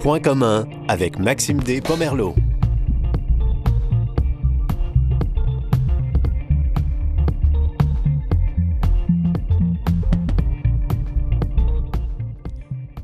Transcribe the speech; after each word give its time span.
Point 0.00 0.20
commun 0.20 0.66
avec 0.88 1.18
Maxime 1.18 1.60
D. 1.60 1.82
Pomerleau. 1.82 2.34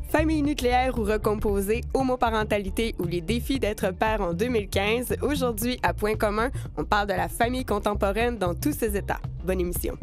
Famille 0.08 0.40
nucléaire 0.40 0.98
ou 0.98 1.04
recomposée, 1.04 1.82
homoparentalité 1.92 2.94
ou 2.98 3.04
les 3.04 3.20
défis 3.20 3.60
d'être 3.60 3.90
père 3.90 4.22
en 4.22 4.32
2015, 4.32 5.16
aujourd'hui 5.20 5.78
à 5.82 5.92
Point 5.92 6.14
commun, 6.14 6.48
on 6.78 6.84
parle 6.84 7.08
de 7.08 7.12
la 7.12 7.28
famille 7.28 7.66
contemporaine 7.66 8.38
dans 8.38 8.54
tous 8.54 8.72
ses 8.72 8.96
états. 8.96 9.20
Bonne 9.44 9.60
émission. 9.60 9.98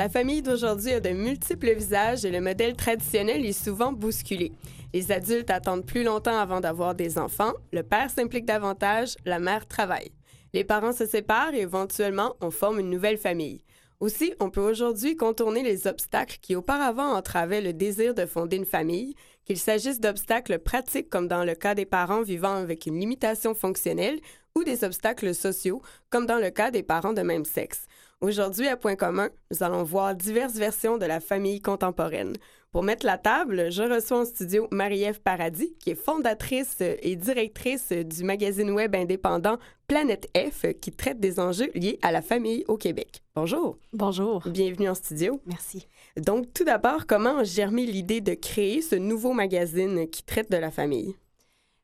La 0.00 0.08
famille 0.08 0.40
d'aujourd'hui 0.40 0.92
a 0.92 1.00
de 1.00 1.10
multiples 1.10 1.74
visages 1.74 2.24
et 2.24 2.30
le 2.30 2.40
modèle 2.40 2.74
traditionnel 2.74 3.44
est 3.44 3.52
souvent 3.52 3.92
bousculé. 3.92 4.50
Les 4.94 5.12
adultes 5.12 5.50
attendent 5.50 5.84
plus 5.84 6.04
longtemps 6.04 6.38
avant 6.38 6.60
d'avoir 6.60 6.94
des 6.94 7.18
enfants, 7.18 7.52
le 7.70 7.82
père 7.82 8.08
s'implique 8.08 8.46
davantage, 8.46 9.16
la 9.26 9.38
mère 9.38 9.66
travaille. 9.66 10.10
Les 10.54 10.64
parents 10.64 10.94
se 10.94 11.04
séparent 11.04 11.52
et 11.52 11.60
éventuellement 11.60 12.34
on 12.40 12.50
forme 12.50 12.80
une 12.80 12.88
nouvelle 12.88 13.18
famille. 13.18 13.60
Aussi, 14.00 14.32
on 14.40 14.48
peut 14.48 14.62
aujourd'hui 14.62 15.16
contourner 15.16 15.62
les 15.62 15.86
obstacles 15.86 16.38
qui 16.40 16.56
auparavant 16.56 17.12
entravaient 17.14 17.60
le 17.60 17.74
désir 17.74 18.14
de 18.14 18.24
fonder 18.24 18.56
une 18.56 18.64
famille, 18.64 19.14
qu'il 19.44 19.58
s'agisse 19.58 20.00
d'obstacles 20.00 20.60
pratiques 20.60 21.10
comme 21.10 21.28
dans 21.28 21.44
le 21.44 21.54
cas 21.54 21.74
des 21.74 21.84
parents 21.84 22.22
vivant 22.22 22.54
avec 22.54 22.86
une 22.86 22.98
limitation 22.98 23.52
fonctionnelle 23.52 24.18
ou 24.56 24.64
des 24.64 24.82
obstacles 24.82 25.34
sociaux 25.34 25.82
comme 26.08 26.24
dans 26.24 26.38
le 26.38 26.48
cas 26.48 26.70
des 26.70 26.82
parents 26.82 27.12
de 27.12 27.20
même 27.20 27.44
sexe. 27.44 27.82
Aujourd'hui, 28.22 28.68
à 28.68 28.76
Point 28.76 28.96
commun, 28.96 29.30
nous 29.50 29.62
allons 29.62 29.82
voir 29.82 30.14
diverses 30.14 30.52
versions 30.52 30.98
de 30.98 31.06
la 31.06 31.20
famille 31.20 31.62
contemporaine. 31.62 32.36
Pour 32.70 32.82
mettre 32.82 33.06
la 33.06 33.16
table, 33.16 33.72
je 33.72 33.82
reçois 33.82 34.20
en 34.20 34.24
studio 34.26 34.68
Marie-Ève 34.70 35.22
Paradis, 35.22 35.72
qui 35.78 35.88
est 35.88 35.94
fondatrice 35.94 36.82
et 36.82 37.16
directrice 37.16 37.92
du 37.92 38.22
magazine 38.24 38.72
web 38.72 38.94
indépendant 38.94 39.56
Planète 39.88 40.28
F, 40.36 40.66
qui 40.82 40.92
traite 40.92 41.18
des 41.18 41.40
enjeux 41.40 41.70
liés 41.74 41.98
à 42.02 42.12
la 42.12 42.20
famille 42.20 42.62
au 42.68 42.76
Québec. 42.76 43.22
Bonjour. 43.34 43.78
Bonjour. 43.94 44.42
Bienvenue 44.46 44.90
en 44.90 44.94
studio. 44.94 45.40
Merci. 45.46 45.88
Donc, 46.18 46.52
tout 46.52 46.64
d'abord, 46.64 47.06
comment 47.06 47.38
a 47.38 47.44
germé 47.44 47.86
l'idée 47.86 48.20
de 48.20 48.34
créer 48.34 48.82
ce 48.82 48.96
nouveau 48.96 49.32
magazine 49.32 50.06
qui 50.10 50.22
traite 50.24 50.52
de 50.52 50.58
la 50.58 50.70
famille? 50.70 51.14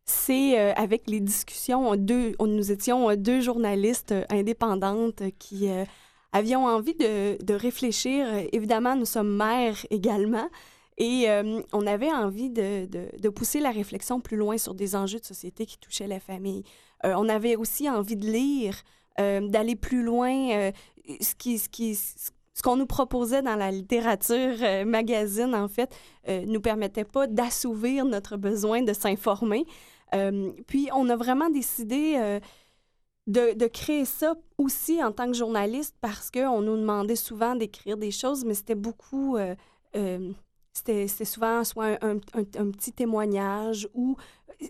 c'est 0.06 0.58
euh, 0.58 0.72
avec 0.74 1.10
les 1.10 1.20
discussions, 1.20 1.96
deux, 1.96 2.34
nous 2.40 2.70
étions 2.72 3.10
euh, 3.10 3.16
deux 3.16 3.40
journalistes 3.40 4.12
euh, 4.12 4.24
indépendantes 4.30 5.22
qui 5.38 5.68
avions 6.36 6.66
envie 6.66 6.94
de, 6.94 7.42
de, 7.42 7.54
réfléchir. 7.54 8.26
Évidemment, 8.52 8.94
nous 8.96 9.06
sommes 9.06 9.34
mères 9.36 9.86
également. 9.90 10.48
Et 10.98 11.28
euh, 11.28 11.60
on 11.72 11.86
avait 11.86 12.10
envie 12.10 12.48
de, 12.50 12.86
de, 12.86 13.28
pousser 13.28 13.60
la 13.60 13.70
réflexion 13.70 14.20
plus 14.20 14.36
loin 14.36 14.56
sur 14.56 14.74
des 14.74 14.96
enjeux 14.96 15.18
de 15.18 15.24
société 15.24 15.66
qui 15.66 15.78
touchaient 15.78 16.06
la 16.06 16.20
famille. 16.20 16.62
Euh, 17.04 17.14
on 17.16 17.28
avait 17.28 17.56
aussi 17.56 17.88
envie 17.90 18.16
de 18.16 18.26
lire, 18.26 18.82
euh, 19.20 19.46
d'aller 19.46 19.76
plus 19.76 20.02
loin. 20.02 20.70
ce 21.20 21.34
qui, 21.34 21.58
ce 21.58 21.68
qui, 21.68 21.94
ce 21.94 22.62
qu'on 22.62 22.76
nous 22.76 22.86
proposait 22.86 23.42
dans 23.42 23.56
la 23.56 23.70
littérature 23.70 24.86
magazine, 24.86 25.54
en 25.54 25.68
fait, 25.68 25.94
nous 26.46 26.60
permettait 26.60 27.04
pas 27.04 27.26
d'assouvir 27.26 28.06
notre 28.06 28.38
besoin 28.38 28.82
de 28.82 28.94
s'informer. 28.94 29.66
puis, 30.66 30.88
on 30.94 31.10
a 31.10 31.16
vraiment 31.16 31.50
décidé 31.50 32.40
de, 33.26 33.66
créer 33.66 34.04
ça 34.04 34.34
aussi 34.58 35.02
en 35.02 35.12
tant 35.12 35.26
que 35.26 35.36
journaliste 35.36 35.96
parce 36.00 36.30
qu'on 36.30 36.60
nous 36.60 36.76
demandait 36.76 37.16
souvent 37.16 37.54
d'écrire 37.54 37.96
des 37.96 38.10
choses, 38.10 38.44
mais 38.44 38.54
c'était 38.54 38.74
beaucoup. 38.74 39.36
Euh, 39.36 39.54
euh, 39.96 40.30
c'était 40.72 41.06
souvent 41.24 41.64
soit 41.64 41.98
un, 42.04 42.18
petit 42.18 42.92
témoignage 42.92 43.88
ou 43.94 44.16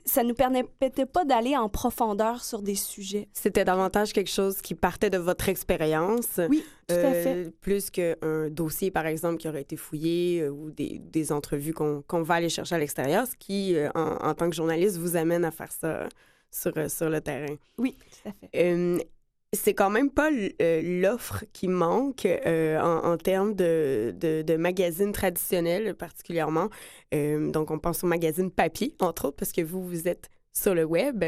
ça 0.05 0.23
ne 0.23 0.29
nous 0.29 0.35
permettait 0.35 1.05
pas 1.05 1.25
d'aller 1.25 1.57
en 1.57 1.69
profondeur 1.69 2.45
sur 2.45 2.63
des 2.63 2.77
sujets. 2.77 3.29
C'était 3.33 3.65
davantage 3.65 4.13
quelque 4.13 4.31
chose 4.31 4.63
qui 4.63 4.77
partait 4.77 5.11
de 5.11 5.19
votre 5.19 5.49
expérience. 5.49 6.41
Oui, 6.49 6.65
tout 6.87 6.95
à 6.95 7.13
fait. 7.13 7.47
Euh, 7.47 7.51
plus 7.61 7.91
qu'un 7.91 8.51
dossier, 8.51 8.93
par 8.93 9.07
exemple, 9.07 9.39
qui 9.39 9.49
aurait 9.49 9.63
été 9.63 9.77
fouillé 9.77 10.49
ou 10.49 10.71
des, 10.71 11.01
des 11.01 11.33
entrevues 11.33 11.75
qu'on 11.75 12.23
va 12.23 12.35
aller 12.35 12.51
chercher 12.51 12.77
à 12.77 12.79
l'extérieur, 12.79 13.27
ce 13.27 13.35
qui, 13.37 13.77
en, 13.97 14.17
en, 14.29 14.35
tant 14.35 14.49
que 14.49 14.55
journaliste, 14.55 14.99
vous 14.99 15.17
amène 15.17 15.45
à 15.45 15.51
faire 15.51 15.73
ça 15.73 16.09
sur, 16.51 16.73
euh, 16.77 16.89
sur 16.89 17.11
le 17.11 17.21
terrain. 17.21 17.57
Oui, 17.79 17.97
tout 18.23 18.29
à 18.29 18.33
fait. 18.33 19.07
c'est 19.53 19.75
quand 19.75 19.91
même 19.91 20.11
pas 20.11 20.31
euh, 20.31 21.01
l'offre 21.01 21.45
qui 21.53 21.69
manque 21.69 22.27
euh, 22.27 22.79
en, 22.81 23.17
termes 23.17 23.55
de, 23.55 24.15
de, 24.19 24.57
magazines 24.57 25.13
traditionnels 25.13 25.95
particulièrement. 25.95 26.69
donc, 27.13 27.71
on 27.71 27.79
pense 27.79 28.05
aux 28.05 28.07
magazines 28.09 28.51
papier, 28.51 28.95
entre 29.01 29.27
autres, 29.29 29.37
parce 29.37 29.53
que 29.53 29.63
vous, 29.63 29.87
vous 29.87 30.09
êtes 30.09 30.29
sur 30.53 30.75
le 30.75 30.85
web. 30.85 31.25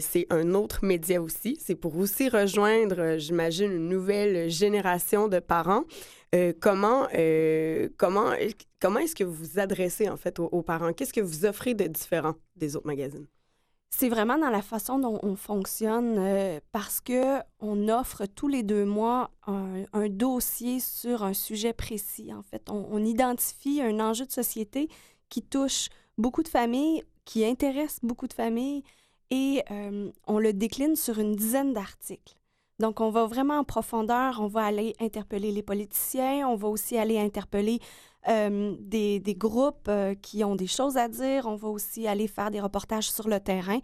c'est 0.00 0.26
un 0.28 0.52
autre 0.52 0.84
média 0.84 1.20
aussi. 1.20 1.58
C'est 1.60 1.74
pour 1.74 1.96
aussi 1.96 2.28
rejoindre, 2.28 3.16
j'imagine, 3.16 3.72
une 3.72 3.88
nouvelle 3.88 4.50
génération 4.50 5.28
de 5.28 5.38
parents. 5.38 5.84
comment 6.60 7.08
comment, 7.96 8.32
comment 8.80 8.98
est-ce 9.00 9.14
que 9.14 9.24
vous 9.24 9.34
vous 9.34 9.58
adressez, 9.58 10.08
en 10.08 10.16
fait, 10.16 10.38
aux 10.38 10.62
parents? 10.62 10.92
Qu'est-ce 10.92 11.14
que 11.14 11.22
vous 11.22 11.46
offrez 11.46 11.74
de 11.74 11.86
différent 11.86 12.34
des 12.56 12.76
autres 12.76 12.86
magazines? 12.86 13.26
C'est 13.98 14.10
vraiment 14.10 14.36
dans 14.36 14.50
la 14.50 14.60
façon 14.60 14.98
dont 14.98 15.18
on 15.22 15.36
fonctionne 15.36 16.16
euh, 16.18 16.60
parce 16.70 17.00
que 17.00 17.38
on 17.60 17.88
offre 17.88 18.26
tous 18.26 18.46
les 18.46 18.62
deux 18.62 18.84
mois 18.84 19.30
un, 19.46 20.08
dossier 20.10 20.80
sur 20.80 21.24
un 21.24 21.32
sujet 21.32 21.72
précis. 21.72 22.30
En 22.34 22.42
fait, 22.42 22.68
on, 22.68 23.02
identifie 23.02 23.80
un 23.80 23.98
enjeu 23.98 24.26
de 24.26 24.30
société 24.30 24.90
qui 25.30 25.40
touche 25.40 25.88
beaucoup 26.18 26.42
de 26.42 26.48
familles, 26.48 27.04
qui 27.24 27.42
intéresse 27.46 27.98
beaucoup 28.02 28.28
de 28.28 28.34
familles 28.34 28.82
et 29.30 29.62
euh, 29.70 30.10
on 30.26 30.40
le 30.40 30.52
décline 30.52 30.94
sur 30.94 31.18
une 31.18 31.34
dizaine 31.34 31.72
d'articles. 31.72 32.36
Donc, 32.78 33.00
on 33.00 33.08
va 33.08 33.24
vraiment 33.24 33.60
en 33.60 33.64
profondeur, 33.64 34.42
on 34.42 34.46
va 34.46 34.66
aller 34.66 34.94
interpeller 35.00 35.52
les 35.52 35.62
politiciens, 35.62 36.46
on 36.46 36.56
va 36.56 36.68
aussi 36.68 36.98
aller 36.98 37.18
interpeller 37.18 37.80
euh, 38.28 38.74
des, 38.80 39.20
groupes 39.36 39.86
euh, 39.88 40.14
qui 40.14 40.42
ont 40.42 40.56
des 40.56 40.66
choses 40.66 40.96
à 40.96 41.08
dire. 41.08 41.46
On 41.46 41.54
va 41.54 41.68
aussi 41.68 42.08
aller 42.08 42.26
faire 42.26 42.50
des 42.50 42.60
reportages 42.60 43.10
sur 43.10 43.28
le 43.28 43.38
terrain. 43.38 43.78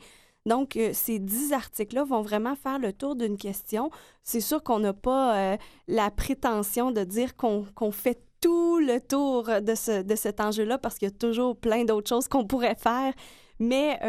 Donc, 0.46 0.76
euh, 0.76 0.90
ces 0.92 1.20
dix 1.20 1.52
articles-là 1.52 2.02
vont 2.02 2.22
vraiment 2.22 2.56
faire 2.56 2.80
le 2.80 2.92
tour 2.92 3.14
d'une 3.14 3.36
question. 3.36 3.90
C'est 4.24 4.40
sûr 4.40 4.62
qu'on 4.62 4.80
n'a 4.80 4.92
pas 4.92 5.56
la 5.86 6.10
prétention 6.10 6.90
de 6.90 7.04
dire 7.04 7.36
qu'on 7.36 7.92
fait 7.92 8.20
tout 8.40 8.78
le 8.78 8.98
tour 9.00 9.44
de, 9.44 9.74
ce, 9.76 10.02
de 10.02 10.16
cet 10.16 10.40
enjeu-là 10.40 10.78
parce 10.78 10.98
qu'il 10.98 11.06
y 11.08 11.12
a 11.12 11.16
toujours 11.16 11.56
plein 11.56 11.84
d'autres 11.84 12.08
choses 12.08 12.26
qu'on 12.26 12.44
pourrait 12.44 12.74
faire. 12.74 13.12
Mais 13.60 14.00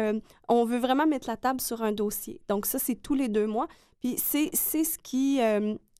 on 0.48 0.64
veut 0.64 0.78
vraiment 0.78 1.06
mettre 1.06 1.28
la 1.28 1.36
table 1.36 1.60
sur 1.60 1.82
un 1.82 1.92
dossier. 1.92 2.40
Donc, 2.48 2.66
ça, 2.66 2.80
c'est 2.80 2.96
tous 2.96 3.14
les 3.14 3.28
deux 3.28 3.46
mois. 3.46 3.68
Puis, 4.00 4.16
c'est 4.18 4.50
ce 4.52 4.98
qui 4.98 5.40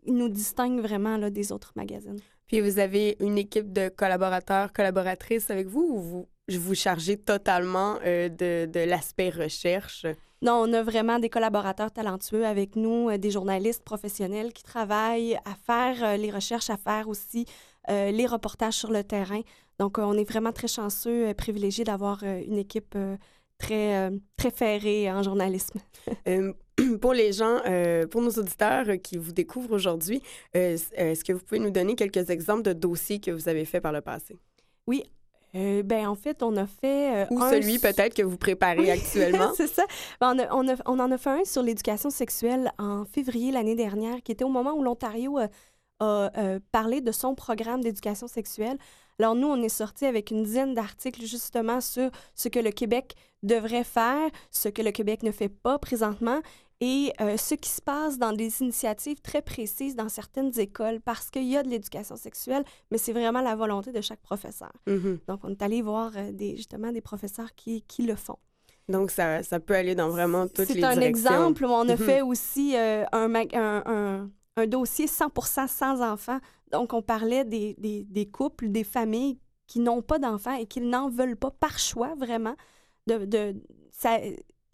nous 0.06 0.28
distingue 0.28 0.80
vraiment 0.80 1.18
des 1.30 1.52
autres 1.52 1.72
magazines. 1.76 2.20
Puis 2.46 2.60
vous 2.60 2.78
avez 2.78 3.16
une 3.20 3.38
équipe 3.38 3.72
de 3.72 3.88
collaborateurs, 3.88 4.72
collaboratrices 4.72 5.50
avec 5.50 5.66
vous 5.66 5.82
ou 5.82 6.00
vous 6.00 6.28
vous 6.48 6.74
chargez 6.74 7.16
totalement 7.16 7.98
euh, 8.04 8.28
de, 8.28 8.66
de 8.66 8.80
l'aspect 8.80 9.30
recherche? 9.30 10.04
Non, 10.42 10.62
on 10.66 10.72
a 10.74 10.82
vraiment 10.82 11.18
des 11.18 11.30
collaborateurs 11.30 11.90
talentueux 11.90 12.44
avec 12.44 12.76
nous, 12.76 13.08
euh, 13.08 13.16
des 13.16 13.30
journalistes 13.30 13.82
professionnels 13.82 14.52
qui 14.52 14.62
travaillent 14.62 15.36
à 15.46 15.54
faire 15.54 16.04
euh, 16.04 16.16
les 16.18 16.30
recherches, 16.30 16.68
à 16.68 16.76
faire 16.76 17.08
aussi 17.08 17.46
les 17.86 18.26
reportages 18.26 18.76
sur 18.76 18.90
le 18.90 19.04
terrain. 19.04 19.42
Donc, 19.78 19.98
on 19.98 20.14
est 20.14 20.24
vraiment 20.24 20.52
très 20.52 20.68
chanceux, 20.68 21.34
privilégié 21.34 21.84
d'avoir 21.84 22.22
une 22.22 22.56
équipe 22.56 22.96
très, 23.58 24.10
très 24.38 24.50
ferrée 24.50 25.12
en 25.12 25.22
journalisme. 25.22 25.80
pour 27.00 27.12
les 27.12 27.32
gens, 27.32 27.58
euh, 27.66 28.06
pour 28.06 28.20
nos 28.20 28.30
auditeurs 28.30 28.86
qui 29.02 29.16
vous 29.16 29.32
découvrent 29.32 29.72
aujourd'hui, 29.72 30.22
euh, 30.56 30.76
est-ce 30.92 31.24
que 31.24 31.32
vous 31.32 31.40
pouvez 31.40 31.60
nous 31.60 31.70
donner 31.70 31.94
quelques 31.94 32.30
exemples 32.30 32.62
de 32.62 32.72
dossiers 32.72 33.20
que 33.20 33.30
vous 33.30 33.48
avez 33.48 33.64
faits 33.64 33.82
par 33.82 33.92
le 33.92 34.00
passé? 34.00 34.36
Oui. 34.86 35.04
Euh, 35.54 35.84
ben, 35.84 36.08
en 36.08 36.16
fait, 36.16 36.42
on 36.42 36.56
a 36.56 36.66
fait. 36.66 37.28
Ou 37.30 37.40
celui 37.40 37.78
peut-être 37.78 38.14
que 38.14 38.22
vous 38.22 38.36
préparez 38.36 38.90
actuellement. 38.90 39.52
c'est 39.56 39.68
ça. 39.68 39.84
Ben, 40.20 40.34
on, 40.50 40.66
on, 40.86 40.98
en 40.98 41.10
a 41.12 41.18
fait 41.18 41.30
un 41.30 41.44
sur 41.44 41.62
l'éducation 41.62 42.10
sexuelle 42.10 42.72
en 42.78 43.04
février 43.04 43.52
l'année 43.52 43.76
dernière, 43.76 44.20
qui 44.22 44.32
était 44.32 44.44
au 44.44 44.48
moment 44.48 44.72
où 44.72 44.82
l'Ontario 44.82 45.38
a 46.00 46.28
parlé 46.72 47.00
de 47.00 47.12
son 47.12 47.34
programme 47.34 47.82
d'éducation 47.82 48.26
sexuelle. 48.26 48.76
Alors 49.18 49.34
nous, 49.34 49.46
on 49.46 49.62
est 49.62 49.68
sorti 49.68 50.06
avec 50.06 50.30
une 50.30 50.42
dizaine 50.42 50.74
d'articles 50.74 51.24
justement 51.24 51.80
sur 51.80 52.10
ce 52.34 52.48
que 52.48 52.58
le 52.58 52.70
Québec 52.70 53.14
devrait 53.42 53.84
faire, 53.84 54.28
ce 54.50 54.68
que 54.68 54.82
le 54.82 54.90
Québec 54.90 55.22
ne 55.22 55.30
fait 55.30 55.48
pas 55.48 55.78
présentement. 55.78 56.40
Et 56.80 57.12
euh, 57.20 57.36
ce 57.36 57.54
qui 57.54 57.68
se 57.70 57.80
passe 57.80 58.18
dans 58.18 58.32
des 58.32 58.60
initiatives 58.60 59.20
très 59.20 59.42
précises 59.42 59.94
dans 59.96 60.08
certaines 60.08 60.58
écoles 60.58 61.00
parce 61.00 61.30
qu'il 61.30 61.44
y 61.44 61.56
a 61.56 61.62
de 61.62 61.68
l'éducation 61.68 62.16
sexuelle, 62.16 62.64
mais 62.90 62.98
c'est 62.98 63.12
vraiment 63.12 63.40
la 63.40 63.54
volonté 63.56 63.92
de 63.92 64.00
chaque 64.00 64.20
professeur. 64.20 64.72
Mhm. 64.86 65.20
Donc, 65.28 65.40
on 65.44 65.50
est 65.50 65.62
allé 65.62 65.82
voir 65.82 66.12
euh, 66.16 66.32
des, 66.32 66.56
justement 66.56 66.92
des 66.92 67.00
professeurs 67.00 67.54
qui, 67.54 67.82
qui 67.82 68.02
le 68.02 68.16
font. 68.16 68.36
Donc, 68.88 69.10
ça, 69.10 69.42
ça 69.42 69.60
peut 69.60 69.74
aller 69.74 69.94
dans 69.94 70.10
vraiment 70.10 70.46
toutes 70.46 70.58
les 70.58 70.66
C'est 70.66 70.84
un 70.84 70.92
directions. 70.94 71.08
exemple 71.08 71.64
où 71.64 71.68
on 71.68 71.88
a 71.88 71.92
Mhm. 71.96 71.96
fait 71.96 72.20
aussi 72.22 72.76
euh, 72.76 73.04
un, 73.12 73.34
un, 73.34 73.82
un- 73.86 74.30
un 74.56 74.66
dossier 74.66 75.06
100 75.06 75.66
sans 75.68 76.02
enfants. 76.02 76.38
Donc, 76.70 76.92
on 76.92 77.02
parlait 77.02 77.44
des, 77.44 77.74
des, 77.78 78.04
des 78.04 78.26
couples, 78.26 78.68
des 78.68 78.84
familles 78.84 79.38
qui 79.66 79.80
n'ont 79.80 80.02
pas 80.02 80.18
d'enfants 80.18 80.54
et 80.56 80.66
qui 80.66 80.80
n'en 80.80 81.08
veulent 81.08 81.36
pas 81.36 81.50
par 81.50 81.78
choix, 81.78 82.14
vraiment. 82.16 82.54
De, 83.06 83.24
de, 83.24 83.54
ça, 83.90 84.18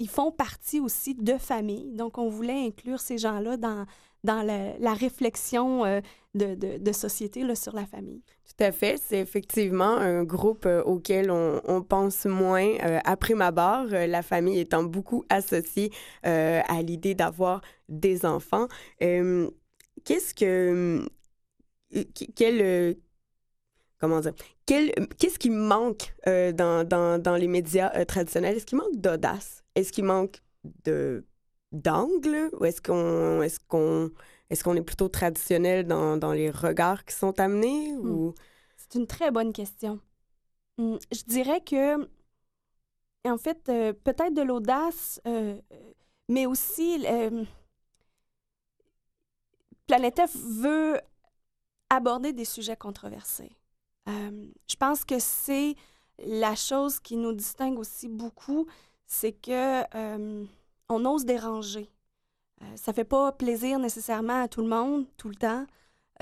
ils 0.00 0.08
font 0.08 0.32
partie 0.32 0.80
aussi 0.80 1.14
de 1.14 1.36
familles. 1.38 1.92
Donc, 1.92 2.18
on 2.18 2.28
voulait 2.28 2.66
inclure 2.66 2.98
ces 2.98 3.18
gens-là 3.18 3.56
dans, 3.56 3.86
dans 4.24 4.42
la, 4.42 4.76
la 4.78 4.94
réflexion 4.94 5.84
euh, 5.84 6.00
de, 6.34 6.54
de, 6.54 6.78
société 6.92 7.44
là, 7.44 7.54
sur 7.54 7.74
la 7.74 7.86
famille. 7.86 8.22
Tout 8.44 8.64
à 8.64 8.72
fait. 8.72 8.96
C'est 8.98 9.20
effectivement 9.20 9.96
un 9.98 10.24
groupe 10.24 10.66
euh, 10.66 10.82
auquel 10.82 11.30
on, 11.30 11.60
on 11.64 11.82
pense 11.82 12.24
moins 12.24 12.66
euh, 12.82 12.98
prime 13.16 13.42
abord, 13.42 13.86
euh, 13.92 14.06
la 14.06 14.22
famille 14.22 14.58
étant 14.58 14.82
beaucoup 14.82 15.24
associée 15.28 15.90
à 16.22 16.82
l'idée 16.82 17.14
d'avoir 17.14 17.60
des 17.88 18.24
enfants. 18.24 18.66
Qu'est-ce 18.98 20.34
que... 20.34 21.06
qu- 21.92 22.32
Quel... 22.34 22.96
Comment 24.00 24.20
dire? 24.20 24.32
Qu'est-ce 24.64 25.38
qui 25.38 25.50
manque 25.50 26.14
dans, 26.24 26.88
dans, 26.88 27.20
dans 27.20 27.36
les 27.36 27.48
médias 27.48 27.90
traditionnels? 28.06 28.56
Est-ce 28.56 28.64
qu'il 28.64 28.78
manque 28.78 28.96
d'audace? 28.96 29.59
Est-ce 29.74 29.92
qu'il 29.92 30.04
manque 30.04 30.42
de 30.84 31.24
d'angle? 31.72 32.50
Ou 32.58 32.64
est-ce 32.64 32.80
qu'on 32.80 33.42
est 33.42 33.62
est-ce 34.50 34.64
qu'on 34.64 34.74
est 34.74 34.82
plutôt 34.82 35.08
traditionnel 35.08 35.86
dans, 35.86 36.16
dans 36.16 36.32
les 36.32 36.50
regards 36.50 37.04
qui 37.04 37.14
sont 37.14 37.38
amenés? 37.38 37.94
Ou... 37.94 38.34
C'est 38.76 38.98
une 38.98 39.06
très 39.06 39.30
bonne 39.30 39.52
question. 39.52 40.00
Hum, 40.78 40.98
Je 41.12 41.22
dirais 41.22 41.60
que, 41.60 42.08
en 43.24 43.38
fait, 43.38 43.68
euh, 43.68 43.92
peut-être 43.92 44.34
de 44.34 44.42
l'audace, 44.42 45.20
euh, 45.28 45.60
mais 46.28 46.46
aussi, 46.46 47.06
euh, 47.06 47.44
Planète 49.86 50.20
F 50.26 50.36
veut 50.36 51.00
aborder 51.88 52.32
des 52.32 52.44
sujets 52.44 52.76
controversés. 52.76 53.56
Euh, 54.08 54.48
je 54.68 54.76
pense 54.76 55.04
que 55.04 55.18
c'est 55.18 55.74
la 56.18 56.54
chose 56.54 57.00
qui 57.00 57.16
nous 57.16 57.32
distingue 57.32 57.78
aussi 57.78 58.08
beaucoup, 58.08 58.66
c'est 59.10 59.32
que 59.32 59.82
euh, 59.96 60.44
on 60.88 61.04
ose 61.04 61.24
déranger. 61.24 61.90
Euh, 62.62 62.66
ça 62.76 62.92
fait 62.92 63.04
pas 63.04 63.32
plaisir 63.32 63.78
nécessairement 63.78 64.42
à 64.42 64.48
tout 64.48 64.62
le 64.62 64.68
monde 64.68 65.04
tout 65.16 65.28
le 65.28 65.34
temps. 65.34 65.66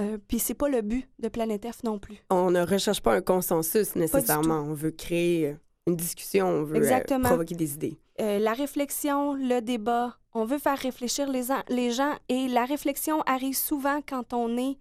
Euh, 0.01 0.17
Puis 0.29 0.39
c'est 0.39 0.55
pas 0.55 0.69
le 0.69 0.81
but 0.81 1.09
de 1.19 1.29
Planète 1.29 1.67
F 1.71 1.83
non 1.85 1.99
plus. 1.99 2.19
On 2.31 2.51
ne 2.51 2.65
recherche 2.65 3.03
pas 3.03 3.15
un 3.15 3.21
consensus 3.21 3.95
nécessairement. 3.95 4.61
On 4.61 4.73
veut 4.73 4.91
créer 4.93 5.49
euh, 5.49 5.55
une 5.87 5.97
discussion, 5.97 6.47
on 6.49 6.63
veut 6.65 6.77
euh, 6.77 6.79
Exactement. 6.79 7.29
provoquer 7.29 7.55
des 7.55 7.75
idées. 7.75 7.99
La 8.19 8.53
réflexion, 8.53 9.35
le 9.35 9.61
débat, 9.61 10.17
on 10.33 10.45
veut 10.45 10.59
faire 10.59 10.79
réfléchir 10.79 11.31
les, 11.31 11.45
les 11.69 11.93
gens 11.93 12.15
et 12.29 12.49
la 12.49 12.65
réflexion 12.65 13.21
arrive 13.27 13.55
souvent 13.57 14.01
quand 14.03 14.33
on 14.33 14.57
est 14.57 14.77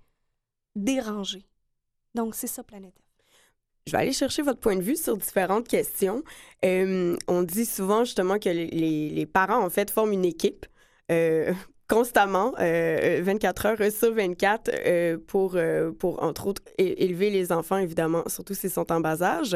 dérangé. 0.76 1.46
Donc 2.16 2.34
c'est 2.34 2.48
ça 2.48 2.64
Planète 2.64 2.96
F. 2.98 3.07
Je 3.88 3.94
vais 3.94 4.00
aller 4.00 4.12
chercher 4.12 4.42
votre 4.42 4.60
point 4.60 4.76
de 4.76 4.82
vue 4.82 4.98
sur 4.98 5.16
différentes 5.16 5.70
questions. 5.70 6.22
Euh, 6.66 7.16
on 7.30 7.42
dit 7.42 7.66
souvent 7.66 8.04
justement 8.04 8.38
que 8.38 8.50
les, 8.50 9.26
parents, 9.26 9.64
en 9.64 9.70
fait, 9.70 9.90
forment 9.90 10.12
une 10.12 10.26
équipe 10.26 10.66
euh, 11.10 11.54
constamment, 11.88 12.54
euh, 12.60 13.22
24 13.24 13.66
heures 13.66 13.92
sur 13.94 14.14
24, 14.14 14.70
euh, 14.74 15.18
pour, 15.26 15.54
euh, 15.56 15.94
pour, 15.94 16.22
entre 16.22 16.48
autres, 16.48 16.62
élever 16.78 17.30
les 17.30 17.54
enfants, 17.54 17.78
évidemment, 17.78 18.24
surtout 18.28 18.54
s'ils 18.54 18.72
sont 18.72 18.92
en 18.92 19.00
bas 19.00 19.24
âge. 19.24 19.56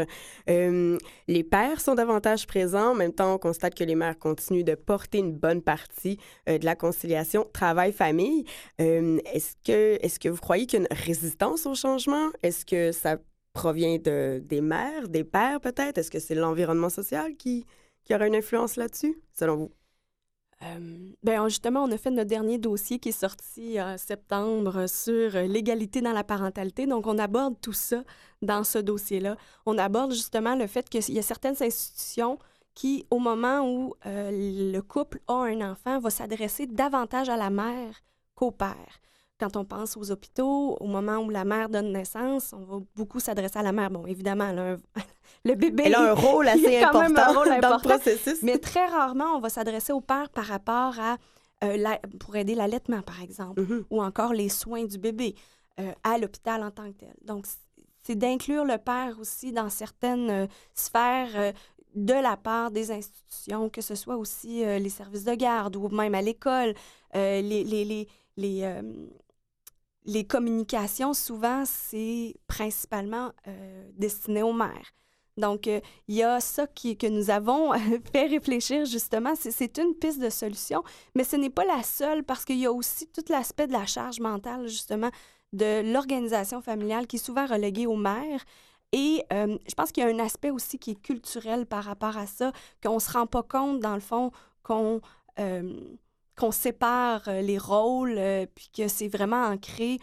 Euh, 0.50 0.98
les 1.28 1.44
pères 1.44 1.82
sont 1.82 1.96
davantage 1.96 2.48
présents. 2.48 2.92
En 2.92 2.96
même 2.96 3.12
temps, 3.12 3.34
on 3.34 3.38
constate 3.38 3.76
que 3.76 3.84
les 3.84 3.96
mères 3.96 4.18
continuent 4.18 4.64
de 4.64 4.76
porter 4.76 5.18
une 5.18 5.34
bonne 5.34 5.62
partie 5.62 6.18
euh, 6.48 6.58
de 6.58 6.64
la 6.64 6.78
conciliation 6.78 7.46
travail-famille. 7.52 8.46
Euh, 8.80 9.20
est-ce, 9.34 9.56
que, 9.66 9.98
est-ce 10.02 10.22
que 10.22 10.30
vous 10.30 10.40
croyez 10.40 10.68
qu'il 10.68 10.88
résistance 10.90 11.66
au 11.66 11.76
changement? 11.76 12.30
Est-ce 12.44 12.66
que 12.66 12.94
ça 12.94 13.18
provient 13.54 13.98
de, 13.98 14.42
des 14.44 14.62
mères, 14.62 15.10
des 15.10 15.24
pères 15.24 15.62
peut-être? 15.62 15.98
Est-ce 15.98 16.12
que 16.12 16.20
c'est 16.20 16.36
l'environnement 16.36 16.90
social 16.90 17.36
qui, 17.36 17.66
qui 18.04 18.16
aura 18.16 18.28
une 18.28 18.36
influence 18.36 18.76
là-dessus, 18.76 19.22
selon 19.34 19.56
vous? 19.58 19.72
Euh, 20.64 21.12
ben, 21.24 21.48
justement, 21.48 21.84
on 21.84 21.92
a 21.92 21.98
fait 21.98 22.12
notre 22.12 22.30
dernier 22.30 22.60
dossier 22.60 23.00
qui 23.00 23.10
est 23.10 23.12
sorti 23.14 23.82
en 23.82 23.98
septembre 23.98 24.88
sur 24.88 25.36
euh, 25.36 25.44
l'égalité 25.44 26.02
dans 26.02 26.14
la 26.14 26.24
parentalité. 26.24 26.86
Donc, 26.86 27.08
on 27.08 27.18
aborde 27.18 27.60
tout 27.62 27.74
ça 27.74 28.04
dans 28.42 28.64
ce 28.64 28.78
dossier-là. 28.78 29.38
On 29.66 29.78
aborde 29.78 30.12
justement 30.12 30.56
le 30.56 30.68
fait 30.68 30.88
qu'il 30.88 31.14
y 31.14 31.20
a 31.20 31.24
certaines 31.24 31.62
institutions 31.62 32.38
qui, 32.76 33.06
au 33.10 33.18
moment 33.18 33.68
où 33.68 33.96
euh, 34.06 34.30
le 34.32 34.80
couple 34.82 35.20
a 35.28 35.34
un 35.34 35.72
enfant, 35.72 36.00
va 36.00 36.10
s'adresser 36.10 36.68
davantage 36.68 37.30
à 37.30 37.38
la 37.38 37.50
mère 37.50 37.96
qu'au 38.36 38.52
père. 38.52 39.02
Quand 39.42 39.58
on 39.58 39.66
pense 39.66 39.98
aux 39.98 40.12
hôpitaux, 40.12 40.78
au 40.80 40.86
moment 40.86 41.18
où 41.18 41.32
la 41.32 41.44
mère 41.44 41.68
donne 41.68 41.92
naissance, 41.92 42.54
on 42.54 42.64
va 42.64 42.78
beaucoup 42.96 43.20
s'adresser 43.20 43.58
à 43.58 43.64
la 43.64 43.72
mère. 43.72 43.90
Bon, 43.90 44.06
évidemment, 44.06 44.48
elle 44.50 44.60
a 44.60 44.72
un- 44.74 44.78
le 45.46 45.56
bébé... 45.56 45.84
Elle 45.88 45.96
a 45.96 46.12
un 46.12 46.14
rôle 46.14 46.48
assez 46.48 46.62
même 46.62 46.84
un 46.84 46.90
important 46.90 47.34
rôle 47.40 47.48
dans 47.50 47.52
le 47.58 47.66
important. 47.66 47.90
processus. 47.90 48.44
Mais 48.44 48.60
très 48.60 48.86
rarement, 48.86 49.36
on 49.36 49.40
va 49.40 49.50
s'adresser 49.50 49.94
au 49.94 50.00
père 50.02 50.30
par 50.30 50.46
rapport 50.46 50.94
à, 51.00 51.18
euh, 51.64 51.76
la- 51.76 52.00
pour 52.20 52.36
aider 52.36 52.54
l'allaitement, 52.54 53.02
par 53.02 53.20
exemple, 53.24 53.62
Mhm. 53.62 53.86
ou 53.90 54.04
encore 54.04 54.34
les 54.34 54.50
soins 54.50 54.86
du 54.86 55.00
bébé 55.00 55.34
euh, 55.80 55.92
à 56.04 56.20
l'hôpital 56.20 56.62
en 56.64 56.70
tant 56.70 56.92
que 56.92 56.98
tel. 57.00 57.16
Donc, 57.26 57.46
c'est 58.04 58.16
d'inclure 58.16 58.64
le 58.66 58.78
père 58.78 59.18
aussi 59.20 59.52
dans 59.52 59.70
certaines 59.72 60.30
euh, 60.30 60.48
sphères 60.76 61.54
de 61.96 62.14
la 62.14 62.38
part 62.38 62.70
des 62.70 62.92
institutions, 62.92 63.70
que 63.70 63.82
ce 63.82 63.96
soit 63.96 64.18
aussi 64.18 64.64
les 64.64 64.90
services 64.90 65.24
de 65.26 65.34
garde 65.34 65.76
ou 65.76 65.90
même 65.90 66.14
à 66.16 66.22
l'école, 66.22 66.74
les, 67.14 67.42
les, 67.42 67.64
les, 67.84 68.08
les, 68.38 68.82
les 70.06 70.26
communications, 70.26 71.14
souvent, 71.14 71.64
c'est 71.66 72.36
principalement 72.48 73.32
euh, 73.48 73.90
destiné 73.96 74.42
aux 74.44 74.54
mères. 74.54 74.92
Donc, 75.38 75.68
euh, 75.68 75.80
il 76.08 76.16
y 76.16 76.24
a 76.24 76.40
ça 76.40 76.68
qui, 76.68 76.98
que 76.98 77.08
nous 77.08 77.30
avons 77.30 77.72
fait 78.14 78.28
réfléchir, 78.28 78.86
justement. 78.86 79.34
C'est- 79.36 79.78
une 79.78 79.96
piste 79.96 80.20
de 80.20 80.30
solution, 80.30 80.84
mais 81.16 81.24
ce 81.24 81.36
n'est 81.36 81.50
pas 81.50 81.66
la 81.66 81.84
seule 81.84 82.24
parce 82.24 82.46
qu'il 82.46 82.58
y 82.58 82.66
a 82.66 82.72
aussi 82.72 83.08
tout 83.08 83.24
l'aspect 83.30 83.68
de 83.68 83.72
la 83.74 83.86
charge 83.86 84.20
mentale, 84.20 84.68
justement, 84.68 85.10
de 85.54 85.82
l'organisation 85.94 86.62
familiale 86.62 87.08
qui 87.08 87.16
est 87.18 87.20
souvent 87.20 87.46
reléguée 87.46 87.88
aux 87.88 87.96
mères. 87.96 88.44
Et 88.92 89.24
euh, 89.32 89.58
je 89.68 89.74
pense 89.74 89.92
qu'il 89.92 90.04
y 90.04 90.08
a 90.08 90.10
un 90.10 90.20
aspect 90.20 90.50
aussi 90.50 90.78
qui 90.78 90.92
est 90.92 91.02
culturel 91.02 91.66
par 91.66 91.86
rapport 91.86 92.18
à 92.18 92.28
ça, 92.28 92.52
qu'on 92.84 92.96
ne 92.96 93.00
se 93.00 93.12
rend 93.12 93.26
pas 93.28 93.44
compte, 93.44 93.80
dans 93.80 93.96
le 93.96 94.02
fond, 94.02 94.32
qu'on 94.64 95.00
qu'on 96.42 96.52
sépare 96.52 97.22
euh, 97.28 97.42
les 97.42 97.60
rôles, 97.60 98.16
euh, 98.18 98.48
puis 98.56 98.72
que 98.76 98.88
c'est 98.88 99.08
vraiment 99.08 99.46
ancré. 99.46 100.00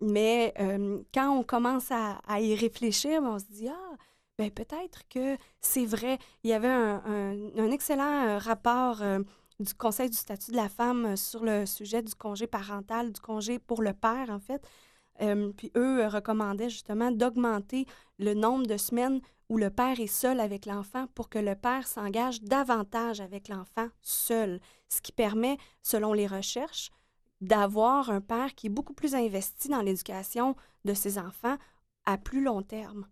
Mais 0.00 0.54
euh, 0.60 1.02
quand 1.12 1.36
on 1.36 1.42
commence 1.42 1.90
à, 1.90 2.40
y 2.40 2.54
réfléchir, 2.54 3.20
ben, 3.20 3.30
on 3.30 3.38
se 3.40 3.46
dit, 3.46 3.68
ah, 3.68 3.96
ben 4.38 4.52
peut-être 4.52 5.02
que 5.08 5.36
c'est 5.60 5.84
vrai. 5.84 6.18
Il 6.44 6.50
y 6.50 6.52
avait 6.52 6.68
un, 6.68 7.70
excellent 7.72 8.38
rapport 8.38 9.02
du 9.58 9.74
Conseil 9.74 10.08
du 10.08 10.16
statut 10.16 10.52
de 10.52 10.56
la 10.56 10.70
femme 10.70 11.16
sur 11.16 11.44
le 11.44 11.66
sujet 11.66 12.02
du 12.02 12.14
congé 12.14 12.46
parental, 12.46 13.12
du 13.12 13.20
congé 13.20 13.58
pour 13.58 13.82
le 13.82 13.92
père, 13.92 14.30
en 14.30 14.38
fait. 14.38 14.66
Puis 15.56 15.70
eux 15.76 16.06
recommandaient 16.06 16.70
justement 16.70 17.10
d'augmenter 17.10 17.84
le 18.18 18.32
nombre 18.32 18.66
de 18.66 18.78
semaines 18.78 19.20
où 19.50 19.58
le 19.58 19.68
père 19.68 19.98
est 19.98 20.06
seul 20.06 20.38
avec 20.38 20.64
l'enfant 20.64 21.08
pour 21.08 21.28
que 21.28 21.38
le 21.38 21.56
père 21.56 21.86
s'engage 21.86 22.40
davantage 22.40 23.20
avec 23.20 23.48
l'enfant 23.48 23.88
seul, 24.00 24.60
ce 24.88 25.02
qui 25.02 25.10
permet, 25.10 25.58
selon 25.82 26.12
les 26.12 26.28
recherches, 26.28 26.90
d'avoir 27.40 28.10
un 28.10 28.20
père 28.20 28.54
qui 28.54 28.68
est 28.68 28.70
beaucoup 28.70 28.94
plus 28.94 29.16
investi 29.16 29.68
dans 29.68 29.82
l'éducation 29.82 30.54
de 30.84 30.94
ses 30.94 31.18
enfants 31.18 31.56
à 32.06 32.16
plus 32.16 32.42
long 32.42 32.62
terme. 32.62 33.08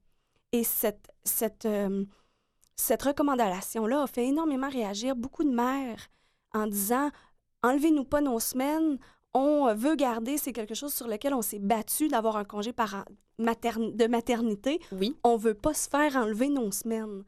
Et 0.53 0.63
cette, 0.63 1.11
cette, 1.25 1.67
euh, 1.67 2.05
cette 2.77 3.03
recommandation-là 3.03 4.03
a 4.03 4.07
fait 4.07 4.29
énormément 4.29 4.71
réagir 4.71 5.17
beaucoup 5.17 5.43
de 5.43 5.53
mères 5.53 6.09
en 6.55 6.69
disant 6.69 7.11
enlevez-nous 7.65 8.05
pas 8.05 8.21
nos 8.21 8.39
semaines, 8.39 8.99
on 9.39 9.75
veut 9.75 9.95
garder, 9.95 10.39
c'est 10.39 10.53
quelque 10.53 10.75
chose 10.75 10.93
sur 10.93 11.09
lequel 11.09 11.35
on 11.35 11.43
s'est 11.43 11.59
battu 11.59 12.09
d'avoir 12.09 12.37
un 12.37 12.45
congé 12.45 12.73
de 12.73 14.07
maternité. 14.07 14.81
Oui. 14.93 15.17
On 15.25 15.37
veut 15.37 15.55
pas 15.55 15.75
se 15.75 15.89
faire 15.89 16.17
enlever 16.17 16.49
nos 16.49 16.71
semaines. 16.73 17.25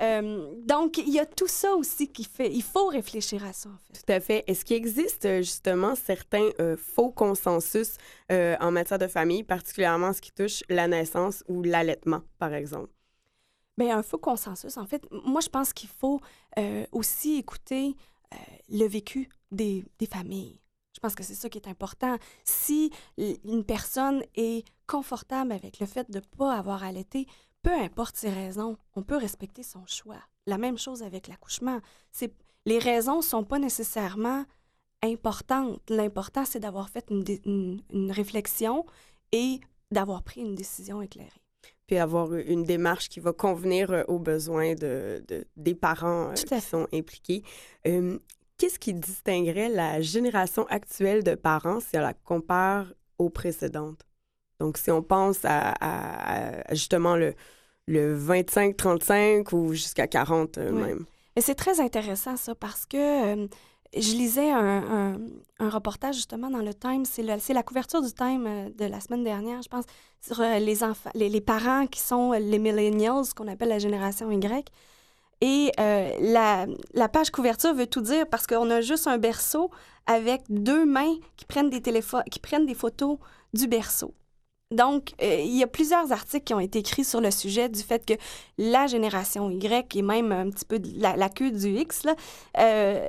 Euh, 0.00 0.54
donc, 0.62 0.98
il 0.98 1.12
y 1.12 1.18
a 1.18 1.26
tout 1.26 1.48
ça 1.48 1.74
aussi 1.74 2.08
qui 2.08 2.24
fait. 2.24 2.52
Il 2.52 2.62
faut 2.62 2.86
réfléchir 2.86 3.44
à 3.44 3.52
ça, 3.52 3.68
en 3.68 3.78
fait. 3.78 4.00
Tout 4.00 4.12
à 4.12 4.20
fait. 4.20 4.44
Est-ce 4.46 4.64
qu'il 4.64 4.76
existe 4.76 5.24
euh, 5.24 5.38
justement 5.38 5.96
certains 5.96 6.50
euh, 6.60 6.76
faux 6.76 7.10
consensus 7.10 7.96
euh, 8.30 8.56
en 8.60 8.70
matière 8.70 8.98
de 8.98 9.08
famille, 9.08 9.42
particulièrement 9.42 10.08
en 10.08 10.12
ce 10.12 10.20
qui 10.20 10.30
touche 10.30 10.62
la 10.68 10.86
naissance 10.86 11.42
ou 11.48 11.62
l'allaitement, 11.62 12.22
par 12.38 12.54
exemple? 12.54 12.90
Bien, 13.76 13.98
un 13.98 14.02
faux 14.02 14.18
consensus. 14.18 14.76
En 14.76 14.86
fait, 14.86 15.04
moi, 15.10 15.40
je 15.40 15.48
pense 15.48 15.72
qu'il 15.72 15.88
faut 15.88 16.20
aussi 16.90 17.36
écouter 17.36 17.94
le 18.68 18.86
vécu 18.88 19.28
des, 19.52 19.84
des 20.00 20.06
familles. 20.06 20.60
Je 20.98 21.00
pense 21.00 21.14
que 21.14 21.22
c'est 21.22 21.36
ça 21.36 21.48
qui 21.48 21.58
est 21.58 21.68
important. 21.68 22.16
Si 22.42 22.90
une 23.16 23.62
personne 23.62 24.24
est 24.34 24.64
confortable 24.88 25.52
avec 25.52 25.78
le 25.78 25.86
fait 25.86 26.10
de 26.10 26.18
ne 26.18 26.24
pas 26.36 26.54
avoir 26.54 26.82
allaité, 26.82 27.28
peu 27.62 27.70
importe 27.70 28.16
ses 28.16 28.30
raisons, 28.30 28.76
on 28.96 29.04
peut 29.04 29.16
respecter 29.16 29.62
son 29.62 29.86
choix. 29.86 30.18
La 30.48 30.58
même 30.58 30.76
chose 30.76 31.04
avec 31.04 31.28
l'accouchement. 31.28 31.78
Les 32.66 32.80
raisons 32.80 33.18
ne 33.18 33.22
sont 33.22 33.44
pas 33.44 33.60
nécessairement 33.60 34.44
importantes. 35.04 35.80
L'important, 35.88 36.44
c'est 36.44 36.58
d'avoir 36.58 36.90
fait 36.90 37.06
une, 37.10 37.80
une, 37.90 38.10
réflexion 38.10 38.84
et 39.30 39.60
d'avoir 39.92 40.24
pris 40.24 40.40
une 40.40 40.56
décision 40.56 41.00
éclairée. 41.00 41.30
Puis 41.86 41.96
avoir 41.96 42.34
une 42.34 42.64
démarche 42.64 43.08
qui 43.08 43.20
va 43.20 43.32
convenir 43.32 43.92
euh, 43.92 44.02
aux 44.08 44.18
besoins 44.18 44.74
de, 44.74 45.22
des 45.56 45.74
parents 45.76 46.30
euh, 46.30 46.34
qui 46.34 46.60
sont 46.60 46.88
impliqués. 46.92 47.44
Qu'est-ce 48.58 48.80
qui 48.80 48.92
distinguerait 48.92 49.68
la 49.68 50.00
génération 50.00 50.66
actuelle 50.66 51.22
de 51.22 51.36
parents 51.36 51.78
si 51.78 51.96
on 51.96 52.00
la 52.00 52.12
compare 52.12 52.86
aux 53.18 53.30
précédentes? 53.30 54.04
Donc, 54.58 54.78
si 54.78 54.90
on 54.90 55.00
pense 55.00 55.38
à, 55.44 56.64
justement 56.72 57.14
le, 57.14 57.34
le 57.86 58.18
25-35 58.18 59.54
ou 59.54 59.72
jusqu'à 59.74 60.08
40 60.08 60.58
euh, 60.58 60.72
même. 60.72 61.04
Et 61.36 61.40
c'est 61.40 61.54
très 61.54 61.80
intéressant 61.80 62.36
ça 62.36 62.56
parce 62.56 62.84
que 62.84 63.48
je 63.96 64.12
lisais 64.12 64.50
un, 64.50 65.18
un, 65.58 65.70
reportage 65.70 66.16
justement 66.16 66.50
dans 66.50 66.58
le 66.58 66.74
Time, 66.74 67.04
c'est 67.04 67.22
la 67.22 67.62
couverture 67.62 68.02
du 68.02 68.12
Time 68.12 68.44
euh, 68.46 68.70
de 68.70 68.84
la 68.84 69.00
semaine 69.00 69.24
dernière, 69.24 69.62
je 69.62 69.68
pense, 69.68 69.84
sur 70.20 70.40
euh, 70.40 70.58
les 70.58 70.82
enfants, 70.84 71.10
les, 71.14 71.28
les, 71.28 71.40
parents 71.40 71.86
qui 71.86 72.00
sont 72.00 72.32
les 72.32 72.58
millennials, 72.58 73.32
qu'on 73.34 73.48
appelle 73.48 73.68
la 73.68 73.78
génération 73.78 74.30
Y. 74.30 74.68
Et 75.40 75.70
euh, 75.78 76.10
la, 76.94 77.08
page 77.08 77.30
couverture 77.30 77.74
veut 77.74 77.86
tout 77.86 78.00
dire 78.00 78.26
parce 78.28 78.46
qu'on 78.46 78.70
a 78.70 78.80
juste 78.80 79.06
un 79.06 79.18
berceau 79.18 79.70
avec 80.06 80.42
deux 80.48 80.84
mains 80.84 81.14
qui 81.36 81.44
prennent 81.44 81.70
des, 81.70 81.80
qui 82.30 82.38
prennent 82.40 82.66
des 82.66 82.74
photos 82.74 83.18
du 83.54 83.68
berceau. 83.68 84.14
Donc, 84.70 85.12
euh, 85.22 85.40
il 85.40 85.56
y 85.56 85.62
a 85.62 85.66
plusieurs 85.66 86.12
articles 86.12 86.44
qui 86.44 86.52
ont 86.52 86.60
été 86.60 86.80
écrits 86.80 87.04
sur 87.04 87.20
le 87.22 87.30
sujet 87.30 87.70
du 87.70 87.80
fait 87.80 88.04
que 88.04 88.14
la 88.58 88.86
génération 88.86 89.48
Y 89.50 89.96
et 89.96 90.02
même 90.02 90.30
un 90.30 90.50
petit 90.50 90.66
peu 90.66 90.78
la, 90.96 91.16
la 91.16 91.30
queue 91.30 91.50
du 91.50 91.68
X 91.68 92.04
là, 92.04 92.14
euh, 92.58 93.08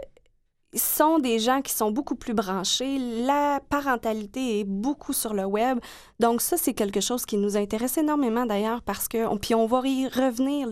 sont 0.76 1.20
des 1.20 1.40
gens 1.40 1.62
qui 1.62 1.74
sont 1.74 1.92
beaucoup 1.92 2.16
plus 2.16 2.34
branchés. 2.34 3.00
La 3.26 3.60
parentalité 3.70 4.60
est 4.60 4.64
beaucoup 4.64 5.14
sur 5.14 5.34
le 5.34 5.46
web. 5.46 5.80
Donc 6.20 6.42
ça, 6.42 6.58
c'est 6.58 6.74
quelque 6.74 7.02
chose 7.02 7.26
qui 7.26 7.38
nous 7.38 7.58
intéresse 7.58 7.98
énormément 7.98 8.46
d'ailleurs 8.46 8.82
parce 8.82 9.08
que, 9.08 9.26
on, 9.26 9.38
puis 9.38 9.56
on 9.56 9.66
va 9.66 9.82
y 9.86 10.08
revenir, 10.08 10.68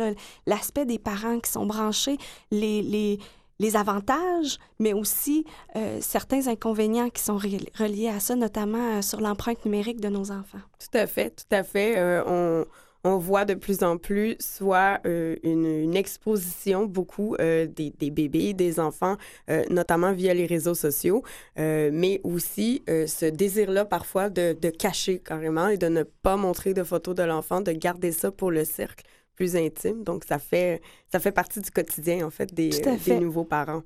l'aspect 0.45 0.85
des 0.85 0.99
parents 0.99 1.39
qui 1.39 1.51
sont 1.51 1.65
branchés, 1.65 2.17
les, 2.51 2.81
les, 2.81 3.19
les 3.59 3.75
avantages, 3.75 4.59
mais 4.79 4.93
aussi 4.93 5.45
euh, 5.75 5.97
certains 6.01 6.47
inconvénients 6.47 7.09
qui 7.09 7.21
sont 7.21 7.37
reliés 7.37 8.09
à 8.09 8.19
ça, 8.19 8.35
notamment 8.35 8.97
euh, 8.97 9.01
sur 9.01 9.19
l'empreinte 9.21 9.65
numérique 9.65 9.99
de 9.99 10.09
nos 10.09 10.31
enfants. 10.31 10.61
Tout 10.79 10.97
à 10.97 11.07
fait, 11.07 11.31
tout 11.31 11.55
à 11.55 11.63
fait. 11.63 11.97
Euh, 11.97 12.23
on 12.27 12.65
on 13.07 13.17
voit 13.17 13.45
de 13.45 13.53
plus 13.53 13.83
en 13.83 13.97
plus 13.97 14.35
soit 14.39 14.99
euh, 15.05 15.35
une, 15.43 15.95
exposition 15.95 16.85
beaucoup 16.85 17.35
euh, 17.39 17.65
des, 17.65 18.11
bébés, 18.11 18.53
des 18.53 18.79
enfants, 18.79 19.15
euh, 19.49 19.63
notamment 19.69 20.11
via 20.11 20.33
les 20.33 20.45
réseaux 20.45 20.75
sociaux, 20.75 21.23
mais 21.55 22.19
aussi 22.23 22.83
ce 22.87 23.25
désir-là 23.25 23.85
parfois 23.85 24.29
de, 24.29 24.69
cacher 24.69 25.19
carrément 25.19 25.69
et 25.69 25.77
de 25.77 25.87
ne 25.87 26.03
pas 26.03 26.35
montrer 26.35 26.73
de 26.73 26.83
photos 26.83 27.15
de 27.15 27.23
l'enfant, 27.23 27.61
de 27.61 27.71
garder 27.71 28.11
ça 28.11 28.31
pour 28.31 28.51
le 28.51 28.65
cercle 28.65 29.05
plus 29.35 29.55
intime. 29.55 30.03
Donc, 30.03 30.23
ça 30.25 30.39
fait, 30.39 30.81
ça 31.11 31.19
fait 31.19 31.31
partie 31.31 31.61
du 31.61 31.71
quotidien, 31.71 32.25
en 32.25 32.31
fait, 32.31 32.53
des, 32.53 32.69
des 33.05 33.19
nouveaux 33.19 33.45
parents. 33.45 33.83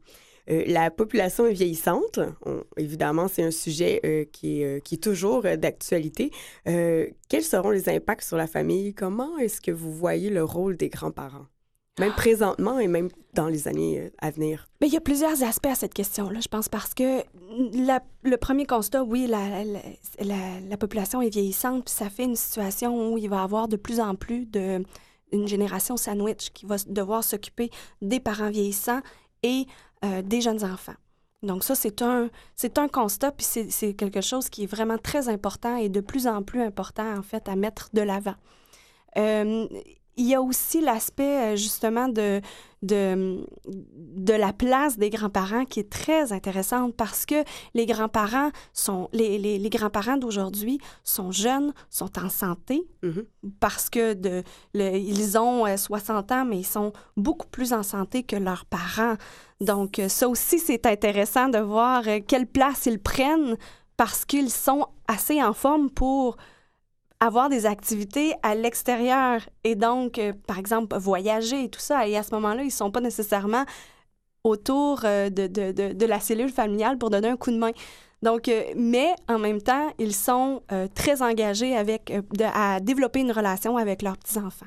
Euh, 0.49 0.63
la 0.67 0.91
population 0.91 1.45
est 1.45 1.53
vieillissante. 1.53 2.19
évidemment, 2.77 3.27
c'est 3.27 3.43
un 3.43 3.51
sujet 3.51 3.99
euh, 4.05 4.25
qui, 4.31 4.61
est, 4.61 4.65
euh, 4.65 4.79
qui, 4.79 4.95
est, 4.95 4.97
toujours 4.97 5.43
d'actualité. 5.43 6.31
quels 6.65 7.43
seront 7.43 7.69
les 7.69 7.89
impacts 7.89 8.23
sur 8.23 8.37
la 8.37 8.47
famille? 8.47 8.93
Comment 8.93 9.37
est-ce 9.37 9.61
que 9.61 9.71
vous 9.71 9.91
voyez 9.91 10.29
le 10.29 10.43
rôle 10.43 10.77
des 10.77 10.89
grands-parents? 10.89 11.45
Même 11.99 12.13
présentement 12.13 12.79
et 12.79 12.87
même 12.87 13.09
dans 13.33 13.47
les 13.47 13.67
années 13.67 14.09
à 14.19 14.31
venir. 14.31 14.67
Mais 14.79 14.87
il 14.87 14.93
y 14.93 14.97
a 14.97 15.01
plusieurs 15.01 15.43
aspects 15.43 15.67
à 15.67 15.75
cette 15.75 15.93
question-là, 15.93 16.39
je 16.39 16.47
pense, 16.47 16.69
parce 16.69 16.93
que 16.93 17.21
le 18.23 18.35
premier 18.37 18.65
constat, 18.65 19.03
oui, 19.03 19.27
la, 19.27 19.63
la, 20.19 20.77
population 20.77 21.21
est 21.21 21.29
vieillissante, 21.29 21.85
puis 21.85 21.93
ça 21.93 22.09
fait 22.09 22.23
une 22.23 22.37
situation 22.37 23.11
où 23.11 23.17
il 23.17 23.29
va 23.29 23.37
y 23.37 23.43
avoir 23.43 23.67
de 23.67 23.75
plus 23.75 23.99
en 23.99 24.15
plus 24.15 24.45
de 24.45 24.83
une 25.33 25.47
génération 25.47 25.97
sandwich 25.97 26.49
qui 26.53 26.65
va 26.65 26.75
devoir 26.87 27.23
s'occuper 27.23 27.69
des 28.01 28.19
parents 28.19 28.49
vieillissants 28.49 29.01
et 29.43 29.65
euh, 30.03 30.21
des 30.21 30.41
jeunes 30.41 30.63
enfants. 30.63 30.95
Donc 31.43 31.63
ça, 31.63 31.73
c'est 31.73 32.01
un, 32.01 32.29
c'est 32.55 32.77
un 32.77 32.87
constat, 32.87 33.31
puis 33.31 33.45
c'est 33.45 33.93
quelque 33.93 34.21
chose 34.21 34.49
qui 34.49 34.63
est 34.63 34.67
vraiment 34.67 34.97
très 34.97 35.27
important 35.27 35.75
et 35.75 35.89
de 35.89 35.99
plus 35.99 36.27
en 36.27 36.43
plus 36.43 36.61
important, 36.61 37.17
en 37.17 37.23
fait, 37.23 37.49
à 37.49 37.55
mettre 37.55 37.89
de 37.93 38.01
l'avant. 38.01 38.35
Euh, 39.17 39.67
il 40.17 40.27
y 40.27 40.35
a 40.35 40.41
aussi 40.41 40.81
l'aspect, 40.81 41.53
euh, 41.53 41.55
justement, 41.55 42.07
de, 42.07 42.41
de, 42.81 43.45
de 43.67 44.33
la 44.33 44.53
place 44.53 44.97
des 44.97 45.09
grands-parents 45.09 45.65
qui 45.65 45.79
est 45.79 45.89
très 45.89 46.33
intéressante 46.33 46.95
parce 46.95 47.25
que 47.25 47.43
les 47.73 47.85
grands-parents 47.85 48.51
sont 48.73 49.09
les, 49.13 49.37
les, 49.37 49.57
les 49.57 49.69
grands-parents 49.69 50.17
d'aujourd'hui 50.17 50.79
sont 51.03 51.31
jeunes, 51.31 51.73
sont 51.89 52.19
en 52.19 52.29
santé 52.29 52.83
mm-hmm. 53.03 53.25
parce 53.59 53.89
que 53.89 54.13
de, 54.13 54.43
ils 54.73 55.37
ont 55.37 55.65
60 55.77 56.31
ans, 56.31 56.45
mais 56.45 56.59
ils 56.59 56.65
sont 56.65 56.91
beaucoup 57.17 57.47
plus 57.47 57.73
en 57.73 57.83
santé 57.83 58.23
que 58.23 58.35
leurs 58.35 58.65
parents. 58.65 59.15
Donc, 59.61 59.99
euh, 59.99 60.09
ça 60.09 60.27
aussi, 60.27 60.59
c'est 60.59 60.85
intéressant 60.85 61.47
de 61.47 61.59
voir 61.59 62.03
euh, 62.07 62.19
quelle 62.25 62.47
place 62.47 62.87
ils 62.87 62.99
prennent 62.99 63.57
parce 63.95 64.25
qu'ils 64.25 64.49
sont 64.49 64.87
assez 65.07 65.41
en 65.43 65.53
forme 65.53 65.91
pour 65.91 66.37
avoir 67.21 67.47
des 67.47 67.65
activités 67.65 68.33
à 68.43 68.53
l'extérieur 68.55 69.39
et 69.63 69.75
donc, 69.75 70.19
euh, 70.19 70.33
par 70.45 70.59
exemple, 70.59 70.97
voyager 70.97 71.63
et 71.63 71.69
tout 71.69 71.79
ça. 71.79 72.05
Et 72.05 72.17
à 72.17 72.23
ce 72.23 72.33
moment-là, 72.35 72.63
ils 72.63 72.65
ne 72.65 72.71
sont 72.71 72.91
pas 72.91 72.99
nécessairement 72.99 73.63
autour 74.43 75.01
de, 75.01 75.29
de, 75.29 75.93
de, 75.93 76.05
la 76.05 76.19
cellule 76.19 76.51
familiale 76.51 76.97
pour 76.97 77.11
donner 77.11 77.29
un 77.29 77.37
coup 77.37 77.51
de 77.51 77.57
main. 77.57 77.71
Donc, 78.23 78.51
mais 78.75 79.13
en 79.29 79.37
même 79.37 79.61
temps, 79.61 79.93
ils 79.99 80.15
sont 80.15 80.63
très 80.95 81.21
engagés 81.21 81.77
avec, 81.77 82.11
à 82.43 82.79
développer 82.79 83.19
une 83.19 83.31
relation 83.31 83.77
avec 83.77 84.01
leurs 84.01 84.17
petits-enfants. 84.17 84.65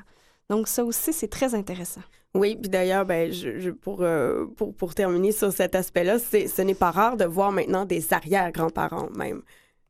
Donc, 0.49 0.69
ça 0.69 0.85
aussi, 0.85 1.11
c'est 1.11 1.27
très 1.27 1.55
intéressant. 1.55 2.01
Oui, 2.35 2.57
puis 2.61 2.69
d'ailleurs, 2.69 3.05
ben, 3.05 3.31
je, 3.31 3.69
pour, 3.71 4.01
euh, 4.01 4.45
pour, 4.57 4.73
pour, 4.75 4.93
terminer 4.93 5.31
sur 5.31 5.53
cet 5.53 5.73
aspect-là, 5.73 6.19
ce 6.19 6.61
n'est 6.61 6.75
pas 6.75 6.91
rare 6.91 7.15
de 7.15 7.23
voir 7.23 7.53
maintenant 7.53 7.85
des 7.85 8.13
arrière-grands-parents 8.13 9.09
même, 9.15 9.41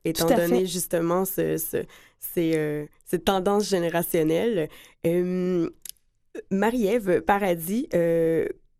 étant 0.04 0.28
donné 0.28 0.68
justement 0.68 1.26
ce, 1.26 1.58
ce, 1.58 1.78
ces, 2.20 2.54
euh, 2.56 2.86
cette 3.06 3.26
tendance 3.26 3.70
générationnelle. 3.70 4.70
Euh, 5.06 5.70
Marie-Ève 6.52 7.22
Paradis, 7.22 7.88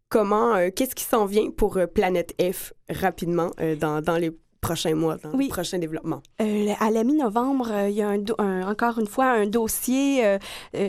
comment, 0.10 0.70
qu'est-ce 0.76 0.94
qui 0.94 1.06
s'en 1.06 1.26
vient 1.26 1.52
pour 1.52 1.80
Planète 1.94 2.36
F 2.42 2.74
rapidement 2.90 3.52
dans, 3.80 4.02
dans 4.02 4.18
les 4.18 4.32
prochains 4.66 4.96
mois, 4.96 5.18
dans 5.18 5.32
oui. 5.32 5.46
le 5.46 5.54
prochain 5.54 5.78
développement? 5.78 6.22
Euh, 6.42 6.74
à 6.80 6.90
la 6.92 7.04
mi-novembre, 7.04 7.72
euh, 7.72 7.90
il 7.90 7.96
y 7.96 8.02
a 8.02 8.10
un, 8.10 8.68
encore 8.68 9.00
une 9.00 9.08
fois 9.08 9.26
un 9.26 9.46
dossier 9.46 10.26
euh, 10.26 10.40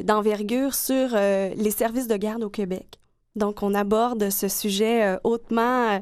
d'envergure 0.02 0.74
sur 0.74 1.10
les 1.14 1.70
services 1.70 2.08
de 2.08 2.16
garde 2.16 2.42
au 2.42 2.50
Québec. 2.50 2.98
Donc, 3.34 3.62
on 3.62 3.74
aborde 3.74 4.30
ce 4.30 4.48
sujet 4.48 5.18
hautement 5.22 6.00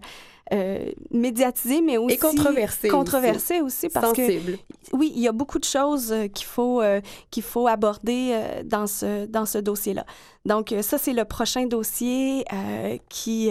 médiatisé, 1.10 1.80
mais 1.80 1.96
aussi... 1.96 2.14
Et 2.14 2.18
controversé. 2.18 2.88
Controversé 2.88 3.60
aussi, 3.60 3.88
parce 3.88 4.08
Sensible. 4.08 4.58
que... 4.58 4.96
Oui, 4.96 5.12
il 5.14 5.22
y 5.22 5.28
a 5.28 5.32
beaucoup 5.32 5.58
de 5.58 5.64
choses 5.64 6.14
qu'il 6.34 6.46
faut, 6.46 6.82
qu'il 7.30 7.42
faut 7.42 7.66
aborder 7.66 8.38
dans 8.64 8.86
ce, 8.86 9.26
dans 9.26 9.46
ce 9.46 9.58
dossier-là. 9.58 10.04
Donc, 10.44 10.74
ça, 10.82 10.98
c'est 10.98 11.14
le 11.14 11.24
prochain 11.24 11.66
dossier 11.66 12.44
qui, 13.08 13.50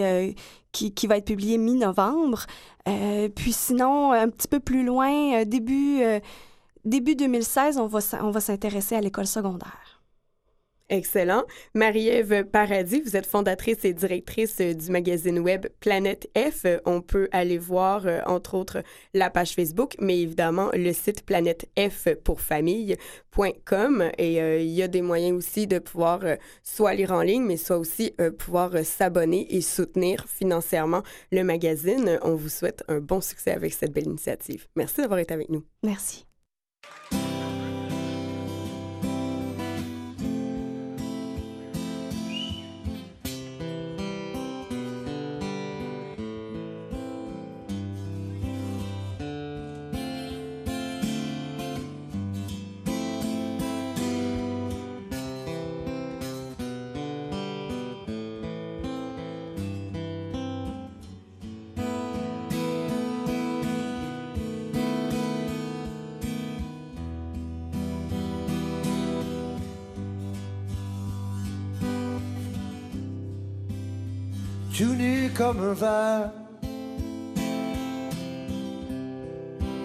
qui, 0.74 0.92
qui, 0.92 1.06
va 1.06 1.16
être 1.16 1.26
publié 1.26 1.56
mi-novembre. 1.56 2.46
Euh, 2.86 3.28
puis 3.30 3.52
sinon, 3.52 4.12
un 4.12 4.28
petit 4.28 4.48
peu 4.48 4.60
plus 4.60 4.84
loin, 4.84 5.40
euh, 5.40 5.44
début, 5.44 6.02
euh, 6.02 6.20
début 6.84 7.14
2016, 7.14 7.78
on 7.78 7.86
va, 7.86 8.00
on 8.20 8.30
va 8.30 8.40
s'intéresser 8.40 8.94
à 8.94 9.00
l'école 9.00 9.26
secondaire. 9.26 9.93
Excellent. 10.90 11.44
Marie-Ève 11.72 12.44
Paradis, 12.44 13.00
vous 13.00 13.16
êtes 13.16 13.24
fondatrice 13.24 13.86
et 13.86 13.94
directrice 13.94 14.60
du 14.60 14.90
magazine 14.90 15.38
web 15.38 15.66
Planète 15.80 16.28
F. 16.36 16.66
On 16.84 17.00
peut 17.00 17.26
aller 17.32 17.56
voir, 17.56 18.06
entre 18.26 18.52
autres, 18.54 18.82
la 19.14 19.30
page 19.30 19.54
Facebook, 19.54 19.94
mais 19.98 20.20
évidemment 20.20 20.68
le 20.74 20.92
site 20.92 21.24
planètefpourfamille.com. 21.24 24.10
Et 24.18 24.62
il 24.62 24.72
y 24.72 24.82
a 24.82 24.88
des 24.88 25.00
moyens 25.00 25.38
aussi 25.38 25.66
de 25.66 25.78
pouvoir 25.78 26.20
soit 26.62 26.94
lire 26.94 27.12
en 27.12 27.22
ligne, 27.22 27.44
mais 27.44 27.56
soit 27.56 27.78
aussi 27.78 28.14
pouvoir 28.38 28.84
s'abonner 28.84 29.56
et 29.56 29.62
soutenir 29.62 30.26
financièrement 30.28 31.02
le 31.32 31.44
magazine. 31.44 32.18
On 32.22 32.34
vous 32.34 32.50
souhaite 32.50 32.84
un 32.88 33.00
bon 33.00 33.22
succès 33.22 33.52
avec 33.52 33.72
cette 33.72 33.92
belle 33.92 34.06
initiative. 34.06 34.66
Merci 34.76 35.00
d'avoir 35.00 35.20
été 35.20 35.32
avec 35.32 35.48
nous. 35.48 35.64
Merci. 35.82 36.26
Un 75.60 76.32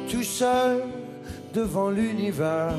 tout 0.10 0.24
seul 0.24 0.84
devant 1.54 1.90
l'univers. 1.90 2.74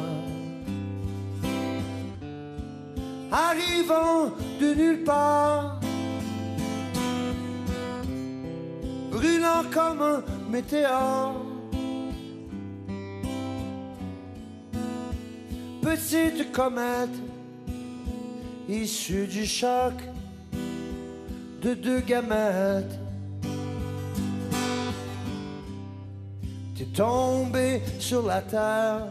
Arrivant 3.30 4.30
de 4.60 4.74
nulle 4.74 5.04
part, 5.04 5.80
brûlant 9.12 9.62
comme 9.72 10.02
un 10.02 10.22
météore. 10.50 11.34
Petite 15.82 16.52
comète 16.52 17.08
issue 18.68 19.26
du 19.26 19.46
choc 19.46 19.94
de 21.60 21.74
deux 21.74 22.00
gamètes. 22.00 22.98
T'es 26.76 26.84
tombé 26.86 27.82
sur 27.98 28.26
la 28.26 28.40
terre. 28.40 29.02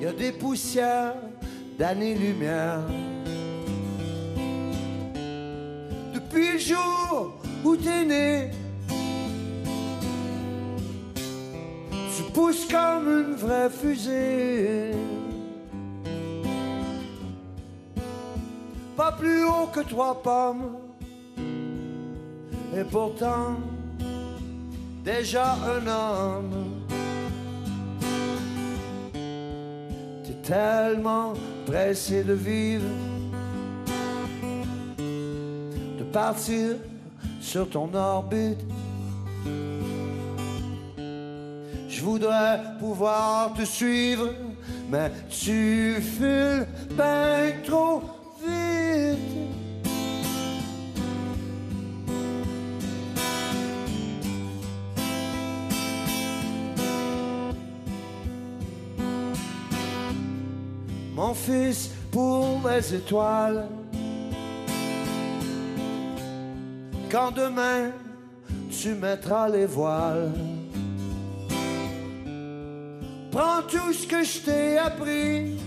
Y 0.00 0.06
a 0.06 0.12
des 0.12 0.32
poussières 0.32 1.14
d'années-lumière. 1.78 2.80
Depuis 6.14 6.52
le 6.52 6.58
jour 6.58 7.32
où 7.64 7.76
t'es 7.76 8.04
né, 8.04 8.50
tu 12.14 12.22
pousses 12.34 12.66
comme 12.66 13.08
une 13.08 13.34
vraie 13.34 13.70
fusée. 13.70 14.92
Pas 18.98 19.12
plus 19.12 19.44
haut 19.44 19.68
que 19.72 19.78
trois 19.78 20.20
pommes. 20.20 20.76
Et 22.76 22.82
pourtant, 22.82 23.54
déjà 25.04 25.52
un 25.52 25.86
homme. 25.86 26.82
T'es 30.24 30.32
tellement 30.42 31.34
pressé 31.64 32.24
de 32.24 32.32
vivre, 32.32 32.88
de 34.98 36.02
partir 36.12 36.74
sur 37.40 37.70
ton 37.70 37.94
orbite. 37.94 38.58
Je 41.88 42.02
voudrais 42.02 42.60
pouvoir 42.80 43.52
te 43.54 43.64
suivre, 43.64 44.30
mais 44.90 45.12
tu 45.30 46.02
files 46.02 46.66
bien 46.96 47.52
trop 47.64 48.17
fils, 61.48 61.90
pour 62.10 62.60
les 62.68 62.94
étoiles, 62.94 63.66
quand 67.10 67.30
demain 67.30 67.90
tu 68.70 68.94
mettras 68.94 69.48
les 69.48 69.64
voiles, 69.64 70.30
prends 73.30 73.62
tout 73.66 73.92
ce 73.92 74.06
que 74.06 74.22
je 74.22 74.38
t'ai 74.44 74.78
appris. 74.78 75.58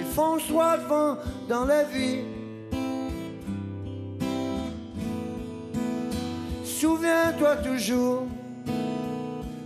Et 0.00 0.06
fonce-toi 0.14 0.76
devant 0.78 1.16
dans 1.48 1.64
la 1.64 1.84
vie. 1.84 2.20
Souviens-toi 6.62 7.56
toujours, 7.56 8.26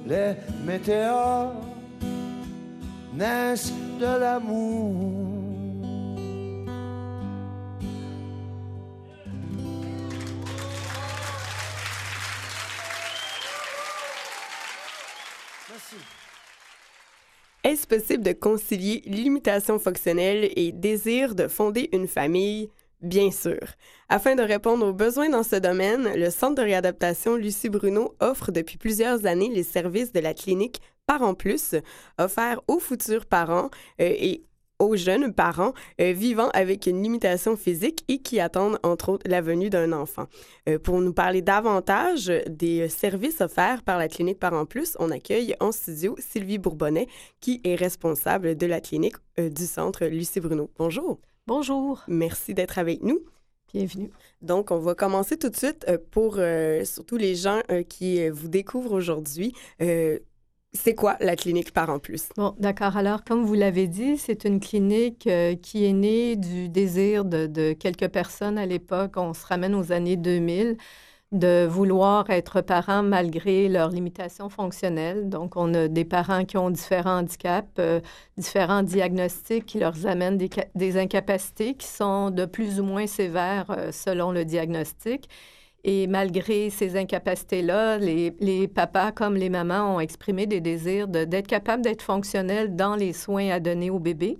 les 0.06 0.34
météores 0.64 1.54
naissent 3.12 3.72
de 4.00 4.20
l'amour. 4.20 5.32
Est-ce 17.64 17.86
possible 17.86 18.24
de 18.24 18.32
concilier 18.32 19.02
limitation 19.06 19.78
fonctionnelle 19.78 20.50
et 20.56 20.72
désir 20.72 21.34
de 21.34 21.46
fonder 21.46 21.88
une 21.92 22.08
famille? 22.08 22.70
Bien 23.02 23.30
sûr. 23.30 23.58
Afin 24.08 24.36
de 24.36 24.42
répondre 24.42 24.86
aux 24.86 24.92
besoins 24.92 25.28
dans 25.28 25.42
ce 25.42 25.56
domaine, 25.56 26.12
le 26.14 26.30
Centre 26.30 26.56
de 26.56 26.62
réadaptation 26.62 27.34
Lucie 27.34 27.68
Bruno 27.68 28.14
offre 28.20 28.52
depuis 28.52 28.78
plusieurs 28.78 29.26
années 29.26 29.48
les 29.48 29.62
services 29.64 30.12
de 30.12 30.20
la 30.20 30.34
clinique 30.34 30.80
Parents 31.06 31.34
Plus, 31.34 31.74
offerts 32.18 32.60
aux 32.68 32.78
futurs 32.78 33.26
parents 33.26 33.70
euh, 34.00 34.14
et 34.18 34.44
aux 34.82 34.96
jeunes 34.96 35.32
parents 35.32 35.72
euh, 36.00 36.12
vivant 36.12 36.48
avec 36.50 36.86
une 36.86 37.02
limitation 37.02 37.56
physique 37.56 38.04
et 38.08 38.18
qui 38.18 38.40
attendent 38.40 38.78
entre 38.82 39.10
autres 39.10 39.28
la 39.28 39.40
venue 39.40 39.70
d'un 39.70 39.92
enfant. 39.92 40.26
Euh, 40.68 40.78
pour 40.78 41.00
nous 41.00 41.12
parler 41.12 41.40
davantage 41.42 42.32
des 42.48 42.88
services 42.88 43.40
offerts 43.40 43.82
par 43.82 43.98
la 43.98 44.08
clinique 44.08 44.38
Parents 44.38 44.66
Plus, 44.66 44.96
on 44.98 45.10
accueille 45.10 45.54
en 45.60 45.72
studio 45.72 46.16
Sylvie 46.18 46.58
Bourbonnais, 46.58 47.06
qui 47.40 47.60
est 47.64 47.76
responsable 47.76 48.56
de 48.56 48.66
la 48.66 48.80
clinique 48.80 49.16
euh, 49.38 49.48
du 49.48 49.66
centre 49.66 50.04
Lucie 50.06 50.40
Bruno. 50.40 50.70
Bonjour. 50.78 51.20
Bonjour. 51.46 52.02
Merci 52.08 52.54
d'être 52.54 52.78
avec 52.78 53.02
nous. 53.02 53.20
Bienvenue. 53.72 54.10
Donc, 54.42 54.70
on 54.70 54.78
va 54.78 54.94
commencer 54.94 55.38
tout 55.38 55.48
de 55.48 55.56
suite 55.56 55.86
pour 56.10 56.38
surtout 56.84 57.16
les 57.16 57.34
gens 57.34 57.62
qui 57.88 58.28
vous 58.28 58.48
découvrent 58.48 58.92
aujourd'hui. 58.92 59.54
C'est 60.74 60.94
quoi 60.94 61.16
la 61.20 61.36
clinique 61.36 61.72
Parents 61.74 61.98
Plus? 61.98 62.30
Bon, 62.36 62.54
d'accord. 62.58 62.96
Alors, 62.96 63.24
comme 63.24 63.44
vous 63.44 63.52
l'avez 63.52 63.86
dit, 63.88 64.16
c'est 64.16 64.44
une 64.44 64.58
clinique 64.58 65.26
euh, 65.26 65.54
qui 65.54 65.84
est 65.84 65.92
née 65.92 66.34
du 66.34 66.70
désir 66.70 67.26
de, 67.26 67.74
quelques 67.74 68.08
personnes 68.08 68.56
à 68.56 68.64
l'époque. 68.64 69.18
On 69.18 69.34
se 69.34 69.44
ramène 69.46 69.74
aux 69.74 69.92
années 69.92 70.16
2000 70.16 70.78
de 71.32 71.66
vouloir 71.66 72.30
être 72.30 72.62
parents 72.62 73.02
malgré 73.02 73.68
leurs 73.68 73.90
limitations 73.90 74.48
fonctionnelles. 74.48 75.28
Donc, 75.28 75.56
on 75.56 75.74
a 75.74 75.88
des 75.88 76.06
parents 76.06 76.46
qui 76.46 76.56
ont 76.56 76.70
différents 76.70 77.18
handicaps, 77.18 77.68
euh, 77.78 78.00
différents 78.38 78.82
diagnostics 78.82 79.66
qui 79.66 79.78
leur 79.78 80.06
amènent 80.06 80.38
des 80.38 80.96
incapacités 80.96 81.74
qui 81.74 81.86
sont 81.86 82.30
de 82.30 82.46
plus 82.46 82.80
ou 82.80 82.84
moins 82.84 83.06
sévères 83.06 83.70
euh, 83.70 83.92
selon 83.92 84.32
le 84.32 84.46
diagnostic. 84.46 85.28
Et 85.84 86.06
malgré 86.06 86.70
ces 86.70 86.96
incapacités-là, 86.96 87.98
les, 87.98 88.34
les 88.40 88.68
papas 88.68 89.12
comme 89.12 89.34
les 89.34 89.50
mamans 89.50 89.96
ont 89.96 90.00
exprimé 90.00 90.46
des 90.46 90.60
désirs 90.60 91.08
d'être 91.08 91.48
capables 91.48 91.82
d'être 91.82 92.02
fonctionnels 92.02 92.76
dans 92.76 92.94
les 92.94 93.12
soins 93.12 93.50
à 93.50 93.60
donner 93.60 93.90
au 93.90 93.98
bébé. 93.98 94.38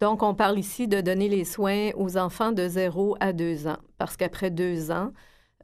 Donc, 0.00 0.24
on 0.24 0.34
parle 0.34 0.58
ici 0.58 0.88
de 0.88 1.00
donner 1.00 1.28
les 1.28 1.44
soins 1.44 1.90
aux 1.94 2.16
enfants 2.16 2.50
de 2.50 2.66
0 2.66 3.16
à 3.20 3.32
2 3.32 3.68
ans, 3.68 3.78
parce 3.98 4.16
qu'après 4.16 4.50
2 4.50 4.90
ans, 4.90 5.12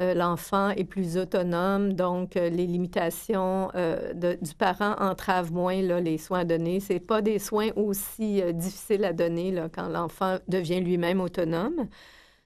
euh, 0.01 0.15
l'enfant 0.15 0.71
est 0.71 0.85
plus 0.85 1.17
autonome, 1.17 1.95
donc 1.95 2.37
euh, 2.37 2.49
les 2.49 2.67
limitations 2.67 3.69
euh, 3.75 4.13
du 4.15 4.55
parent 4.55 4.95
entravent 5.01 5.53
moins 5.53 5.83
les 5.83 6.19
soins 6.19 6.41
à 6.41 6.45
donner. 6.45 6.79
Ce 6.79 6.99
pas 6.99 7.21
des 7.21 7.41
soins 7.41 7.71
aussi 7.75 8.41
difficiles 8.53 9.05
à 9.05 9.13
donner 9.13 9.55
quand 9.75 9.89
l'enfant 9.89 10.39
devient 10.47 10.81
lui-même 10.81 11.21
autonome. 11.21 11.89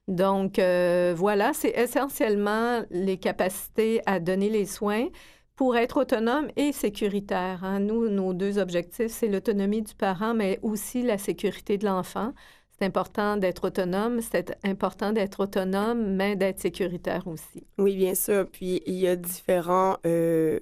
Donc, 0.09 0.59
euh, 0.59 1.15
voilà, 1.17 1.53
c'est 1.53 1.71
essentiellement 1.77 2.83
les 2.91 3.19
capacités 3.19 4.01
à 4.07 4.19
donner 4.21 4.51
les 4.51 4.67
soins 4.67 5.09
pour 5.55 5.77
être 5.77 5.99
autonome 6.01 6.49
et 6.57 6.73
sécuritaire. 6.73 7.63
hein. 7.63 7.79
Nous, 7.79 8.09
nos 8.09 8.35
deux 8.35 8.59
objectifs, 8.59 9.13
c'est 9.13 9.29
l'autonomie 9.29 9.83
du 9.83 9.95
parent, 9.95 10.35
mais 10.35 10.59
aussi 10.63 11.03
la 11.03 11.19
sécurité 11.19 11.79
de 11.79 11.87
l'enfant. 11.87 12.33
C'est 12.79 12.87
important 12.87 13.37
d'être 13.37 13.67
autonome, 13.69 14.21
c'est 14.23 14.57
important 14.65 15.13
d'être 15.13 15.41
autonome, 15.41 16.17
mais 16.17 16.35
d'être 16.35 16.59
sécuritaire 16.59 17.29
aussi. 17.29 17.65
Oui, 17.79 17.95
bien 17.97 18.15
sûr. 18.17 18.49
Puis, 18.51 18.83
il 18.87 18.95
y 18.95 19.07
a 19.07 19.15
différents 19.15 19.99
euh, 20.05 20.59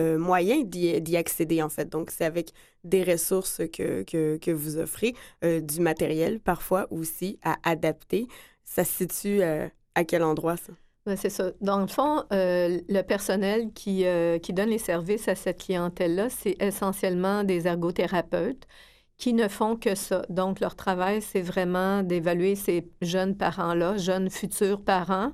euh, 0.00 0.16
moyens 0.18 0.64
d'y 0.64 1.16
accéder, 1.16 1.62
en 1.62 1.68
fait. 1.68 1.90
Donc, 1.90 2.10
c'est 2.10 2.24
avec 2.24 2.52
des 2.84 3.02
ressources 3.02 3.60
que, 3.70 4.02
que, 4.04 4.38
que 4.38 4.50
vous 4.50 4.78
offrez, 4.78 5.14
euh, 5.44 5.60
du 5.60 5.80
matériel 5.80 6.40
parfois 6.40 6.86
aussi 6.90 7.38
à 7.42 7.56
adapter. 7.64 8.28
Ça 8.68 8.84
se 8.84 8.92
situe 8.92 9.42
euh, 9.42 9.66
à 9.94 10.04
quel 10.04 10.22
endroit, 10.22 10.56
ça? 10.56 10.72
Ouais, 11.06 11.16
c'est 11.16 11.30
ça. 11.30 11.52
Dans 11.62 11.80
le 11.80 11.86
fond, 11.86 12.22
euh, 12.32 12.78
le 12.88 13.02
personnel 13.02 13.72
qui, 13.72 14.04
euh, 14.04 14.38
qui 14.38 14.52
donne 14.52 14.68
les 14.68 14.78
services 14.78 15.26
à 15.26 15.34
cette 15.34 15.64
clientèle-là, 15.64 16.28
c'est 16.28 16.54
essentiellement 16.60 17.44
des 17.44 17.66
ergothérapeutes 17.66 18.68
qui 19.16 19.32
ne 19.32 19.48
font 19.48 19.74
que 19.74 19.94
ça. 19.94 20.22
Donc, 20.28 20.60
leur 20.60 20.76
travail, 20.76 21.22
c'est 21.22 21.40
vraiment 21.40 22.02
d'évaluer 22.02 22.56
ces 22.56 22.86
jeunes 23.00 23.36
parents-là, 23.36 23.96
jeunes 23.96 24.30
futurs 24.30 24.84
parents, 24.84 25.32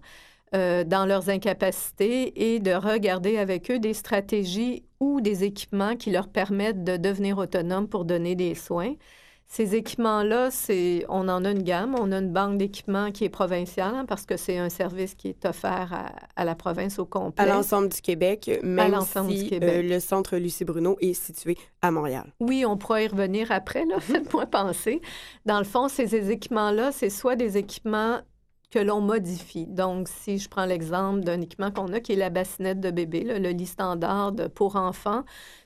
dans 0.52 1.04
leurs 1.04 1.30
incapacités 1.30 2.54
et 2.54 2.60
de 2.60 2.70
regarder 2.70 3.38
avec 3.38 3.72
eux 3.72 3.80
des 3.80 3.92
stratégies 3.92 4.84
ou 5.00 5.20
des 5.20 5.42
équipements 5.42 5.96
qui 5.96 6.12
leur 6.12 6.28
permettent 6.28 6.84
de 6.84 6.96
devenir 6.96 7.38
autonomes 7.38 7.88
pour 7.88 8.04
donner 8.04 8.36
des 8.36 8.54
soins. 8.54 8.94
Ces 9.46 9.76
équipements-là, 9.76 10.50
c'est, 10.50 11.04
on 11.08 11.28
en 11.28 11.44
a 11.44 11.50
une 11.50 11.62
gamme. 11.62 11.94
On 11.98 12.10
a 12.12 12.18
une 12.18 12.32
banque 12.32 12.58
d'équipements 12.58 13.12
qui 13.12 13.24
est 13.24 13.28
provinciale 13.28 13.94
hein, 13.94 14.04
parce 14.06 14.26
que 14.26 14.36
c'est 14.36 14.58
un 14.58 14.68
service 14.68 15.14
qui 15.14 15.28
est 15.28 15.46
offert 15.46 15.92
à, 16.36 16.44
la 16.44 16.54
province 16.54 16.98
au 16.98 17.04
complet. 17.04 17.44
À 17.44 17.46
l'ensemble 17.46 17.88
du 17.88 18.00
Québec, 18.00 18.50
même 18.62 18.98
si 19.00 19.50
euh, 19.62 19.82
le 19.82 20.00
centre 20.00 20.36
Lucie 20.36 20.64
Bruno 20.64 20.96
est 21.00 21.14
situé 21.14 21.56
à 21.82 21.90
Montréal. 21.90 22.32
Oui, 22.40 22.64
on 22.66 22.76
pourra 22.76 23.02
y 23.02 23.06
revenir 23.06 23.52
après. 23.52 23.84
Là, 23.84 24.00
faites-moi 24.00 24.46
penser. 24.46 25.00
Dans 25.46 25.58
le 25.58 25.64
fond, 25.64 25.88
ces 25.88 26.30
équipements-là, 26.30 26.90
c'est 26.90 27.10
soit 27.10 27.36
des 27.36 27.56
équipements 27.56 28.20
que 28.74 28.80
l'on 28.80 29.00
modifie. 29.00 29.66
Donc, 29.68 30.08
si 30.08 30.38
je 30.38 30.48
prends 30.48 30.64
l'exemple 30.64 31.20
d'un 31.20 31.40
équipement 31.40 31.70
qu'on 31.70 31.92
a, 31.92 32.00
qui 32.00 32.14
est 32.14 32.16
la 32.16 32.30
bassinette 32.30 32.80
de 32.80 32.90
bébé, 32.90 33.22
le 33.22 33.50
lit 33.50 33.66
standard 33.66 34.32
pour 34.52 34.74
enfants, 34.74 35.22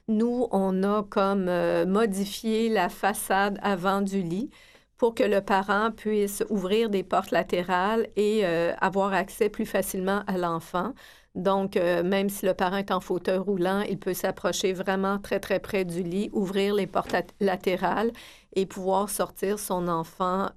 nous, 0.09 0.49
on 0.51 0.83
a 0.83 1.03
comme 1.05 1.49
euh, 1.49 1.87
modifié 1.87 2.71
la 2.71 2.89
façade 2.89 3.59
avant 3.63 4.01
du 4.01 4.23
lit 4.23 4.51
pour 4.97 5.15
que 5.15 5.23
le 5.23 5.41
parent 5.43 5.91
puisse 5.93 6.43
ouvrir 6.49 6.91
des 6.91 7.03
portes 7.03 7.31
latérales 7.31 8.09
et 8.17 8.41
euh, 8.45 8.73
avoir 8.81 9.13
accès 9.13 9.49
plus 9.51 9.67
facilement 9.67 10.23
à 10.27 10.39
l'enfant. 10.39 10.93
Donc, 11.35 11.77
euh, 11.77 12.03
même 12.03 12.31
si 12.31 12.47
le 12.47 12.55
parent 12.55 12.79
est 12.79 12.91
en 12.91 13.01
fauteuil 13.01 13.37
roulant, 13.39 13.83
il 13.83 13.99
peut 13.99 14.15
s'approcher 14.15 14.73
vraiment 14.73 15.19
très, 15.19 15.41
très 15.41 15.61
près 15.61 15.85
du 15.85 16.03
lit, 16.03 16.31
ouvrir 16.33 16.75
les 16.75 16.87
portes 16.87 17.15
latérales 17.39 18.11
et 18.57 18.67
pouvoir 18.67 19.11
sortir 19.11 19.59
son 19.59 19.89
enfant 19.89 20.49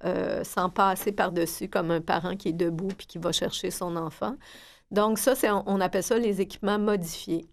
sans 0.42 0.70
passer 0.70 1.12
par-dessus 1.12 1.68
comme 1.68 1.90
un 1.92 2.00
parent 2.00 2.36
qui 2.36 2.48
est 2.48 2.52
debout 2.52 2.88
puis 2.88 3.06
qui 3.06 3.18
va 3.18 3.30
chercher 3.32 3.70
son 3.70 3.96
enfant. 3.96 4.34
Donc, 4.90 5.18
ça, 5.18 5.34
c'est, 5.34 5.50
on 5.50 5.80
appelle 5.80 6.02
ça 6.02 6.18
les 6.18 6.40
équipements 6.40 6.78
modifiés. 6.78 7.51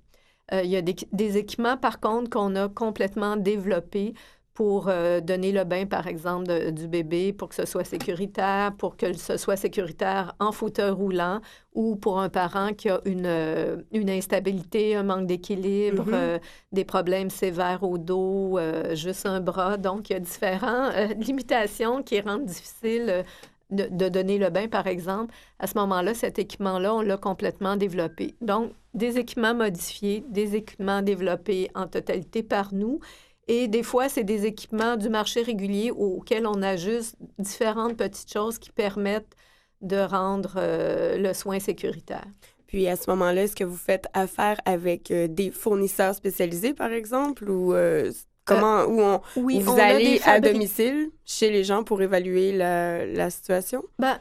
Euh, 0.54 0.62
il 0.64 0.70
y 0.70 0.78
a 0.78 0.82
des, 0.82 1.38
équipements, 1.38 1.78
par 1.78 2.00
contre, 2.00 2.30
qu'on 2.30 2.56
a 2.56 2.70
complètement 2.70 3.38
développés 3.38 4.14
pour 4.54 4.90
euh, 4.90 5.22
donner 5.22 5.54
le 5.54 5.64
bain, 5.64 5.86
par 5.86 6.08
exemple, 6.08 6.72
du 6.74 6.90
bébé, 6.90 7.32
pour 7.32 7.48
que 7.48 7.56
ce 7.56 7.66
soit 7.66 7.86
sécuritaire, 7.86 8.74
pour 8.78 8.98
que 8.98 9.14
ce 9.14 9.38
soit 9.38 9.56
sécuritaire 9.56 10.36
en 10.40 10.52
fauteuil 10.52 10.90
roulant 10.90 11.40
ou 11.74 11.96
pour 11.96 12.20
un 12.20 12.28
parent 12.28 12.74
qui 12.74 12.90
a 12.90 13.00
une, 13.06 13.26
euh, 13.26 13.78
une 13.94 14.10
instabilité, 14.10 14.96
un 14.96 15.04
manque 15.04 15.28
d'équilibre, 15.28 16.04
mm-hmm. 16.04 16.42
des 16.74 16.84
problèmes 16.84 17.30
sévères 17.30 17.84
au 17.84 17.98
dos, 17.98 18.60
juste 18.94 19.26
un 19.26 19.40
bras. 19.40 19.78
Donc, 19.78 20.10
il 20.10 20.14
y 20.14 20.16
a 20.18 20.20
différentes 20.20 20.94
limitations 21.26 22.04
qui 22.04 22.20
rendent 22.20 22.46
difficile 22.46 23.24
de, 23.70 24.10
donner 24.10 24.38
le 24.38 24.50
bain, 24.50 24.68
par 24.68 24.88
exemple, 24.88 25.34
à 25.60 25.68
ce 25.68 25.78
moment-là, 25.78 26.14
cet 26.14 26.40
équipement-là, 26.40 26.96
on 26.96 27.02
l'a 27.02 27.18
complètement 27.18 27.76
développé. 27.76 28.36
Donc, 28.42 28.72
des 28.94 29.18
équipements 29.18 29.54
modifiés, 29.54 30.24
des 30.30 30.56
équipements 30.56 31.02
développés 31.02 31.70
en 31.76 31.88
totalité 31.88 32.44
par 32.44 32.74
nous. 32.74 33.00
Et 33.48 33.68
des 33.68 33.84
fois, 33.84 34.10
c'est 34.10 34.24
des 34.24 34.46
équipements 34.46 34.96
du 34.96 35.10
marché 35.10 35.42
régulier 35.42 35.92
auxquels 35.92 36.48
on 36.48 36.62
ajuste 36.62 37.16
différentes 37.38 37.98
petites 37.98 38.32
choses 38.32 38.60
qui 38.60 38.72
permettent 38.72 39.36
de 39.82 39.98
rendre 39.98 40.56
euh, 40.58 41.18
le 41.18 41.34
soin 41.34 41.60
sécuritaire. 41.60 42.26
Puis 42.68 42.88
à 42.88 42.96
ce 42.96 43.10
moment-là, 43.10 43.44
est-ce 43.44 43.56
que 43.56 43.64
vous 43.64 43.78
faites 43.78 44.06
affaire 44.14 44.60
avec 44.66 45.10
euh, 45.10 45.28
des 45.28 45.50
fournisseurs 45.50 46.14
spécialisés, 46.14 46.76
par 46.76 46.92
exemple, 46.92 47.50
ou 47.50 47.74
euh, 47.74 48.12
Comment, 48.50 48.84
où, 48.86 49.02
on, 49.02 49.22
vous 49.36 49.80
allez 49.80 50.22
à 50.26 50.40
domicile 50.40 51.12
chez 51.26 51.50
les 51.50 51.64
gens 51.64 51.84
pour 51.84 52.02
évaluer 52.02 52.52
la, 52.52 53.06
la 53.06 53.30
situation? 53.30 53.84
Ben, 53.98 54.18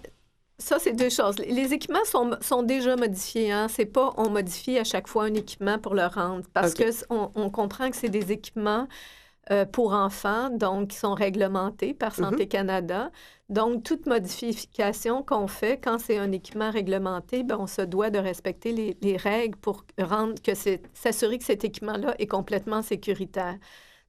ça, 0.59 0.79
c'est 0.79 0.93
deux 0.93 1.09
choses. 1.09 1.39
Les 1.39 1.73
équipements 1.73 2.05
sont, 2.05 2.37
sont 2.41 2.63
déjà 2.63 2.97
modifiés. 2.97 3.53
Hein? 3.53 3.69
C'est 3.69 3.87
pas 3.87 4.13
on 4.17 4.29
modifie 4.29 4.79
à 4.79 4.85
chaque 4.85 5.07
fois 5.07 5.25
un 5.25 5.35
équipement 5.35 5.79
pour 5.79 5.95
le 5.95 6.07
rendre 6.07 6.45
parce 6.53 6.75
que 6.75 6.85
on, 7.11 7.31
on, 7.37 7.49
comprend 7.49 7.91
que 7.91 7.97
c'est 7.97 8.09
des 8.09 8.33
équipements 8.33 8.89
euh, 9.51 9.65
pour 9.65 9.93
enfants, 9.93 10.51
donc 10.51 10.89
qui 10.89 10.97
sont 10.97 11.15
réglementés 11.15 11.95
par 11.95 12.13
mm-hmm. 12.13 12.31
Santé 12.31 12.49
Canada. 12.49 13.11
Donc, 13.49 13.85
toute 13.85 14.07
modification 14.07 15.23
qu'on 15.23 15.47
fait 15.47 15.81
quand 15.83 15.99
c'est 15.99 16.19
un 16.19 16.33
équipement 16.33 16.71
réglementé, 16.71 17.45
ben, 17.45 17.57
on 17.61 17.67
se 17.67 17.81
doit 17.81 18.11
de 18.11 18.19
respecter 18.19 18.73
les, 18.73 18.97
les 19.01 19.17
règles 19.17 19.57
pour 19.57 19.85
rendre 19.97 20.35
que 20.43 20.53
s'assurer 20.93 21.39
que 21.39 21.45
cet 21.45 21.65
équipement-là 21.65 22.15
est 22.19 22.27
complètement 22.27 22.83
sécuritaire. 22.83 23.57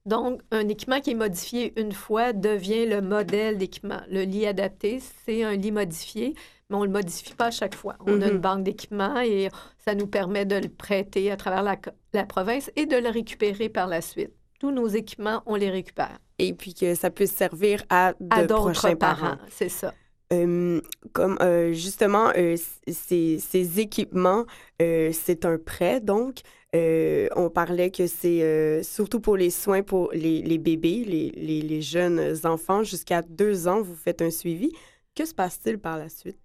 Donc, 0.06 0.40
un 0.50 0.66
équipement 0.68 1.00
qui 1.00 1.10
est 1.10 1.14
modifié 1.14 1.78
une 1.78 1.92
fois 1.92 2.32
devient 2.32 2.86
le 2.86 3.02
modèle 3.02 3.58
d'équipement. 3.58 4.00
Le 4.10 4.22
lit 4.22 4.46
adapté, 4.46 5.00
c'est 5.24 5.44
un 5.44 5.54
lit 5.54 5.72
modifié, 5.72 6.34
mais 6.70 6.76
on 6.76 6.80
ne 6.80 6.86
le 6.86 6.92
modifie 6.92 7.34
pas 7.34 7.46
à 7.46 7.50
chaque 7.50 7.74
fois. 7.74 7.96
On 8.06 8.22
a 8.22 8.28
une 8.28 8.34
mhm. 8.34 8.40
banque 8.40 8.62
d'équipements 8.62 9.20
et 9.20 9.50
ça 9.84 9.94
nous 9.94 10.06
permet 10.06 10.46
de 10.46 10.56
le 10.56 10.68
prêter 10.68 11.30
à 11.30 11.36
travers 11.36 11.62
la, 11.62 12.24
province 12.24 12.70
et 12.76 12.86
de 12.86 12.96
le 12.96 13.10
récupérer 13.10 13.68
par 13.68 13.88
la 13.88 14.00
suite. 14.00 14.30
Tous 14.58 14.70
nos 14.70 14.86
équipements, 14.88 15.42
on 15.46 15.54
les 15.54 15.70
récupère. 15.70 16.18
Et 16.38 16.54
puis 16.54 16.74
que 16.74 16.94
ça 16.94 17.10
puisse 17.10 17.32
servir 17.32 17.82
à, 17.90 18.14
d'autres 18.46 18.94
parents. 18.94 19.36
C'est 19.48 19.68
ça. 19.68 19.92
comme 20.30 21.38
euh, 21.42 21.72
justement, 21.72 22.30
euh, 22.36 22.56
ces, 22.86 23.38
ces, 23.38 23.80
équipements, 23.80 24.44
euh, 24.80 25.10
c'est 25.12 25.44
un 25.44 25.58
prêt, 25.58 26.00
donc 26.00 26.40
euh, 26.74 27.28
on 27.34 27.50
parlait 27.50 27.90
que 27.90 28.06
c'est 28.06 28.42
euh, 28.42 28.82
surtout 28.82 29.20
pour 29.20 29.36
les 29.36 29.50
soins 29.50 29.82
pour 29.82 30.10
les, 30.12 30.58
bébés, 30.58 31.04
les, 31.04 31.82
jeunes 31.82 32.36
enfants, 32.44 32.84
jusqu'à 32.84 33.22
deux 33.22 33.66
ans, 33.66 33.82
vous 33.82 33.96
faites 33.96 34.22
un 34.22 34.30
suivi. 34.30 34.70
Que 35.14 35.24
se 35.24 35.34
passe-t-il 35.34 35.78
par 35.78 35.98
la 35.98 36.08
suite? 36.08 36.38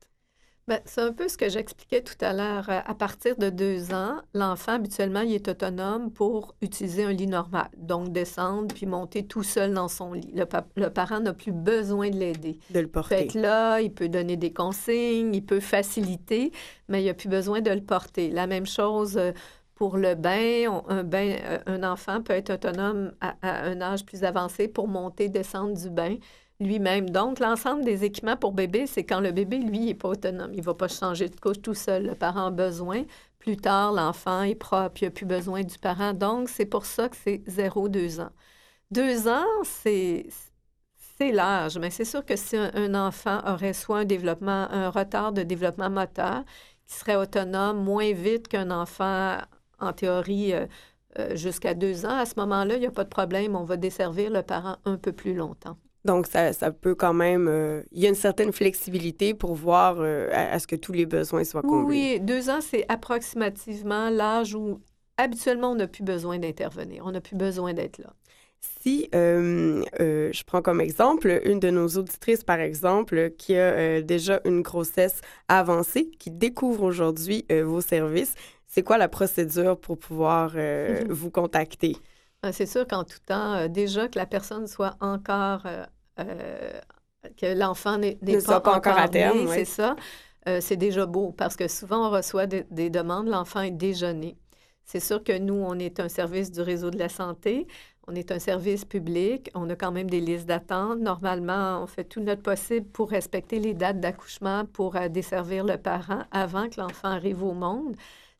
Ben, 0.67 0.79
c'est 0.85 1.01
un 1.01 1.13
peu 1.13 1.27
ce 1.27 1.37
que 1.37 1.47
j'expliquais 1.47 2.01
tout 2.01 2.17
à 2.21 2.33
l'heure. 2.33 2.67
À 2.67 2.95
partir 2.95 3.37
de 3.37 3.51
deux 3.51 3.93
ans, 3.93 4.15
l'enfant, 4.33 4.71
habituellement, 4.71 5.21
il 5.21 5.33
est 5.33 5.47
autonome 5.47 6.11
pour 6.11 6.55
utiliser 6.59 7.03
un 7.03 7.11
lit 7.11 7.27
normal. 7.27 7.69
Donc, 7.77 8.11
descendre 8.11 8.73
puis 8.73 8.87
monter 8.87 9.27
tout 9.27 9.43
seul 9.43 9.75
dans 9.75 9.87
son 9.87 10.13
lit. 10.13 10.33
Le, 10.33 10.89
parent 10.89 11.19
n'a 11.19 11.33
plus 11.33 11.51
besoin 11.51 12.09
de 12.09 12.17
l'aider. 12.17 12.57
De 12.71 12.79
le 12.79 12.87
porter. 12.87 13.15
Il 13.15 13.17
peut 13.19 13.25
être 13.25 13.35
là, 13.35 13.79
il 13.79 13.93
peut 13.93 14.09
donner 14.09 14.37
des 14.37 14.51
consignes, 14.51 15.35
il 15.35 15.45
peut 15.45 15.59
faciliter, 15.59 16.51
mais 16.89 17.03
il 17.03 17.05
n'a 17.05 17.13
plus 17.13 17.29
besoin 17.29 17.61
de 17.61 17.69
le 17.69 17.81
porter. 17.81 18.31
La 18.31 18.47
même 18.47 18.65
chose 18.65 19.17
euh, 19.17 19.33
pour 19.75 19.97
le 19.97 20.15
bain, 20.15 20.81
euh, 20.89 21.59
un 21.65 21.83
enfant 21.83 22.21
peut 22.21 22.33
être 22.33 22.51
autonome 22.51 23.11
à, 23.21 23.35
un 23.41 23.81
âge 23.81 24.05
plus 24.05 24.23
avancé 24.23 24.67
pour 24.67 24.87
monter, 24.87 25.29
descendre 25.29 25.77
du 25.77 25.89
bain 25.89 26.17
lui-même. 26.61 27.09
Donc, 27.09 27.39
l'ensemble 27.39 27.83
des 27.83 28.05
équipements 28.05 28.37
pour 28.37 28.53
bébé, 28.53 28.87
c'est 28.87 29.03
quand 29.03 29.19
le 29.19 29.31
bébé, 29.31 29.57
lui, 29.57 29.87
n'est 29.87 29.93
pas 29.93 30.09
autonome. 30.09 30.51
Il 30.53 30.61
ne 30.61 30.65
va 30.65 30.73
pas 30.73 30.87
changer 30.87 31.27
de 31.27 31.37
couche 31.37 31.61
tout 31.61 31.73
seul. 31.73 32.05
Le 32.05 32.15
parent 32.15 32.47
a 32.47 32.51
besoin. 32.51 33.03
Plus 33.39 33.57
tard, 33.57 33.91
l'enfant 33.91 34.43
est 34.43 34.55
propre, 34.55 35.01
il 35.01 35.05
n'a 35.05 35.11
plus 35.11 35.25
besoin 35.25 35.63
du 35.63 35.77
parent. 35.77 36.13
Donc, 36.13 36.49
c'est 36.49 36.65
pour 36.65 36.85
ça 36.85 37.09
que 37.09 37.17
c'est 37.17 37.43
0-2 37.47 38.21
ans. 38.21 38.31
Deux 38.91 39.27
ans, 39.27 39.43
c'est 39.63 40.25
l'âge, 41.19 41.77
mais 41.77 41.89
c'est 41.89 42.05
sûr 42.05 42.25
que 42.25 42.35
si 42.35 42.55
un, 42.55 42.95
enfant 42.95 43.41
aurait 43.45 43.73
soit 43.73 43.99
un 43.99 44.47
un 44.47 44.89
retard 44.89 45.33
de 45.33 45.43
développement 45.43 45.89
moteur, 45.89 46.43
qui 46.87 46.95
serait 46.95 47.15
autonome 47.15 47.83
moins 47.83 48.13
vite 48.13 48.47
qu'un 48.47 48.71
enfant 48.71 49.37
en 49.79 49.93
théorie, 49.93 50.53
euh, 50.53 50.65
euh, 51.19 51.35
jusqu'à 51.35 51.73
deux 51.73 52.05
ans. 52.05 52.17
À 52.17 52.25
ce 52.25 52.33
moment-là, 52.37 52.75
il 52.75 52.81
n'y 52.81 52.87
a 52.87 52.91
pas 52.91 53.03
de 53.03 53.09
problème. 53.09 53.55
On 53.55 53.63
va 53.63 53.77
desservir 53.77 54.29
le 54.29 54.41
parent 54.41 54.77
un 54.85 54.97
peu 54.97 55.11
plus 55.11 55.33
longtemps. 55.33 55.77
Donc, 56.03 56.27
ça, 56.27 56.53
ça 56.53 56.71
peut 56.71 56.93
quand 56.93 57.13
même... 57.13 57.47
Euh, 57.47 57.81
il 57.91 58.01
y 58.01 58.05
a 58.05 58.09
une 58.09 58.15
certaine 58.15 58.51
flexibilité 58.51 59.33
pour 59.33 59.55
voir 59.55 59.99
à, 60.31 60.59
ce 60.59 60.67
que 60.67 60.75
tous 60.75 60.91
les 60.91 61.05
besoins 61.05 61.43
soient 61.43 61.63
comblés. 61.63 62.17
Oui, 62.17 62.19
deux 62.19 62.49
ans, 62.49 62.61
c'est 62.61 62.85
approximativement 62.89 64.09
l'âge 64.09 64.53
où 64.53 64.81
habituellement 65.17 65.71
on 65.71 65.75
n'a 65.75 65.87
plus 65.87 66.03
besoin 66.03 66.37
d'intervenir. 66.37 67.03
On 67.05 67.11
n'a 67.11 67.21
plus 67.21 67.35
besoin 67.35 67.73
d'être 67.73 67.97
là. 67.97 68.13
Si 68.81 69.09
je 69.13 70.43
prends 70.43 70.61
comme 70.61 70.81
exemple 70.81 71.41
une 71.43 71.59
de 71.59 71.69
nos 71.71 71.87
auditrices, 71.87 72.43
par 72.43 72.59
exemple, 72.59 73.31
qui 73.37 73.55
a 73.55 74.01
déjà 74.01 74.41
une 74.45 74.61
grossesse 74.61 75.21
avancée, 75.47 76.11
qui 76.19 76.29
découvre 76.29 76.83
aujourd'hui 76.83 77.45
vos 77.49 77.81
services, 77.81 78.35
c'est 78.75 78.83
quoi 78.83 78.97
la 78.97 79.07
procédure 79.07 79.79
pour 79.79 79.97
pouvoir 79.97 80.51
euh, 80.55 81.05
vous 81.09 81.31
contacter? 81.31 81.95
Ah, 82.43 82.51
c'est 82.51 82.65
sûr 82.65 82.85
qu'en 82.85 83.05
tout 83.05 83.19
temps, 83.25 83.53
euh, 83.53 83.67
déjà 83.69 84.09
que 84.09 84.19
la 84.19 84.25
personne 84.25 84.67
soit 84.67 84.97
encore, 84.99 85.65
euh, 86.19 86.81
que 87.37 87.57
l'enfant 87.57 87.97
n'est 87.97 88.17
pas, 88.45 88.59
pas, 88.59 88.75
encore 88.75 88.97
à 88.97 89.07
terme, 89.07 89.47
c'est 89.47 89.63
ça. 89.63 89.95
c'est 90.59 90.75
déjà 90.75 91.05
beau 91.05 91.31
parce 91.31 91.55
que 91.55 91.69
souvent 91.69 92.09
on 92.09 92.11
reçoit 92.11 92.47
des, 92.47 92.89
demandes, 92.89 93.29
l'enfant 93.29 93.61
est 93.61 93.71
déjeuné. 93.71 94.35
C'est 94.83 94.99
sûr 94.99 95.23
que 95.23 95.37
nous, 95.37 95.55
on 95.55 95.79
est 95.79 96.01
un 96.01 96.09
service 96.09 96.51
du 96.51 96.59
réseau 96.59 96.91
de 96.91 96.99
la 96.99 97.07
santé, 97.07 97.67
on 98.07 98.13
est 98.13 98.29
un 98.29 98.39
service 98.39 98.83
public, 98.83 99.49
on 99.55 99.69
a 99.69 99.75
quand 99.77 99.93
même 99.93 100.09
des 100.09 100.19
listes 100.19 100.47
d'attente. 100.47 100.99
Normalement, 100.99 101.81
on 101.81 101.87
fait 101.87 102.03
tout 102.03 102.19
notre 102.19 102.41
possible 102.43 102.85
pour 102.87 103.09
respecter 103.09 103.57
les 103.57 103.73
dates 103.73 104.01
d'accouchement, 104.01 104.65
pour 104.65 104.99
desservir 105.09 105.63
le 105.63 105.77
parent 105.77 106.23
avant 106.31 106.67
que 106.67 106.81
l'enfant 106.81 107.07
arrive 107.07 107.41
au 107.41 107.53
monde. 107.53 107.95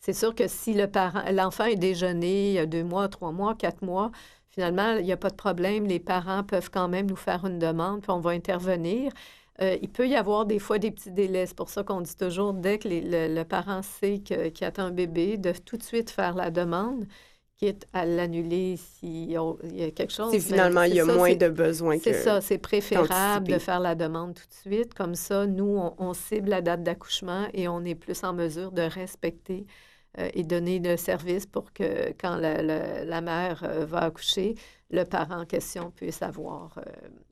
C'est 0.06 0.14
sûr 0.14 0.36
que 0.36 0.48
si 0.48 0.76
le 0.76 0.86
parent, 0.86 1.24
l'enfant 1.32 1.66
est 1.66 1.78
déjeuné 1.78 2.50
il 2.50 2.54
y 2.54 2.60
a 2.60 2.68
deux 2.68 2.84
mois, 2.84 3.10
trois 3.10 3.32
mois, 3.32 3.56
quatre 3.56 3.82
mois, 3.82 4.12
finalement, 4.52 4.98
il 4.98 5.04
n'y 5.04 5.12
a 5.12 5.18
pas 5.18 5.32
de 5.32 5.36
problème. 5.36 5.88
Les 5.88 6.00
parents 6.00 6.44
peuvent 6.44 6.70
quand 6.70 6.88
même 6.88 7.08
nous 7.08 7.16
faire 7.16 7.44
une 7.44 7.58
demande, 7.58 8.04
puis 8.04 8.12
on 8.12 8.20
va 8.20 8.30
intervenir. 8.30 9.12
Euh, 9.64 9.76
il 9.82 9.90
peut 9.90 10.08
y 10.08 10.16
avoir 10.16 10.46
des 10.46 10.60
fois 10.60 10.78
des 10.78 10.92
petits 10.92 11.10
délais. 11.10 11.48
C'est 11.48 11.56
pour 11.56 11.70
ça 11.70 11.82
qu'on 11.82 12.02
dit 12.02 12.16
toujours, 12.16 12.54
dès 12.54 12.78
que 12.78 12.88
le, 12.88 13.44
parent 13.46 13.82
sait 13.82 14.20
qu'il 14.20 14.64
attend 14.64 14.84
un 14.84 14.92
bébé, 14.92 15.38
de 15.38 15.54
tout 15.54 15.76
de 15.76 15.82
suite 15.82 16.12
faire 16.12 16.36
la 16.36 16.52
demande, 16.52 17.06
quitte 17.58 17.88
à 17.92 18.06
l'annuler 18.06 18.78
s'il 18.78 19.32
y 19.32 19.38
a 19.38 19.90
quelque 19.90 20.14
chose. 20.14 20.30
Si 20.30 20.40
finalement 20.40 20.84
il 20.84 20.94
y 20.94 21.00
a 21.00 21.06
moins 21.06 21.34
de 21.34 21.50
besoins 21.50 21.98
que. 21.98 22.04
C'est 22.04 22.22
ça, 22.22 22.42
c'est 22.42 22.60
préférable 22.60 23.48
de 23.48 23.58
faire 23.58 23.80
la 23.80 23.96
demande 23.96 24.36
tout 24.36 24.70
de 24.70 24.72
suite. 24.72 24.94
Comme 24.94 25.16
ça, 25.16 25.48
nous, 25.48 25.82
on, 25.98 26.14
cible 26.14 26.50
la 26.50 26.62
date 26.62 26.84
d'accouchement 26.84 27.48
et 27.56 27.68
on 27.68 27.84
est 27.84 27.96
plus 27.96 28.24
en 28.24 28.34
mesure 28.34 28.72
de 28.72 28.84
respecter 28.84 29.66
et 30.34 30.44
donner 30.44 30.80
le 30.80 30.98
service 30.98 31.46
pour 31.46 31.74
que 31.74 32.14
quand 32.20 32.38
la, 32.38 33.22
mère 33.22 33.64
euh, 33.64 33.86
va 33.86 34.00
accoucher, 34.00 34.56
le 34.92 35.04
parent 35.04 35.42
en 35.42 35.46
question 35.46 35.92
puisse 35.92 36.22
avoir 36.22 36.78
euh, 36.78 36.82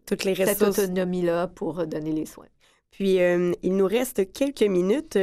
Toutes 0.06 0.24
les 0.24 0.36
cette 0.36 0.62
autonomie-là 0.62 1.48
pour 1.48 1.86
donner 1.88 2.12
les 2.12 2.26
soins. 2.26 2.48
Puis, 2.92 3.18
il 3.18 3.76
nous 3.76 3.88
reste 3.88 4.32
quelques 4.34 4.62
minutes. 4.62 5.18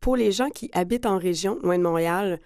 pour 0.00 0.16
les 0.16 0.30
gens 0.30 0.50
qui 0.50 0.70
habitent 0.74 1.06
en 1.06 1.16
région, 1.16 1.58
loin 1.62 1.78
de 1.78 1.82
Montréal, 1.82 2.38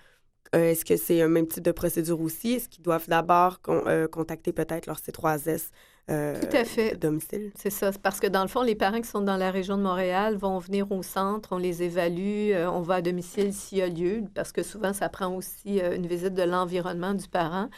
euh, 0.54 0.70
est-ce 0.70 0.84
que 0.84 0.96
c'est 0.96 1.20
un 1.22 1.28
même 1.28 1.46
type 1.46 1.64
de 1.64 1.72
procédure 1.72 2.20
aussi? 2.20 2.54
Est-ce 2.54 2.68
qu'ils 2.68 2.82
doivent 2.82 3.08
d'abord 3.08 3.60
euh, 3.68 4.06
contacter 4.08 4.52
peut-être 4.52 4.86
leur 4.86 4.98
C3S 4.98 5.70
euh, 6.10 6.40
Tout 6.40 6.56
à 6.56 6.64
fait. 6.64 6.96
domicile? 6.96 7.52
C'est 7.56 7.70
ça. 7.70 7.90
Parce 8.02 8.20
que 8.20 8.26
dans 8.26 8.42
le 8.42 8.48
fond, 8.48 8.62
les 8.62 8.74
parents 8.74 9.00
qui 9.00 9.08
sont 9.08 9.20
dans 9.22 9.36
la 9.36 9.50
région 9.50 9.76
de 9.76 9.82
Montréal 9.82 10.36
vont 10.36 10.58
venir 10.58 10.90
au 10.92 11.02
centre, 11.02 11.48
on 11.52 11.58
les 11.58 11.82
évalue, 11.82 12.52
on 12.54 12.80
va 12.80 12.96
à 12.96 13.02
domicile 13.02 13.52
s'il 13.52 13.78
y 13.78 13.82
a 13.82 13.88
lieu, 13.88 14.22
parce 14.34 14.52
que 14.52 14.62
souvent, 14.62 14.92
ça 14.92 15.08
prend 15.08 15.34
aussi 15.34 15.80
une 15.80 16.06
visite 16.06 16.34
de 16.34 16.42
l'environnement 16.42 17.14
du 17.14 17.28
parent. 17.28 17.68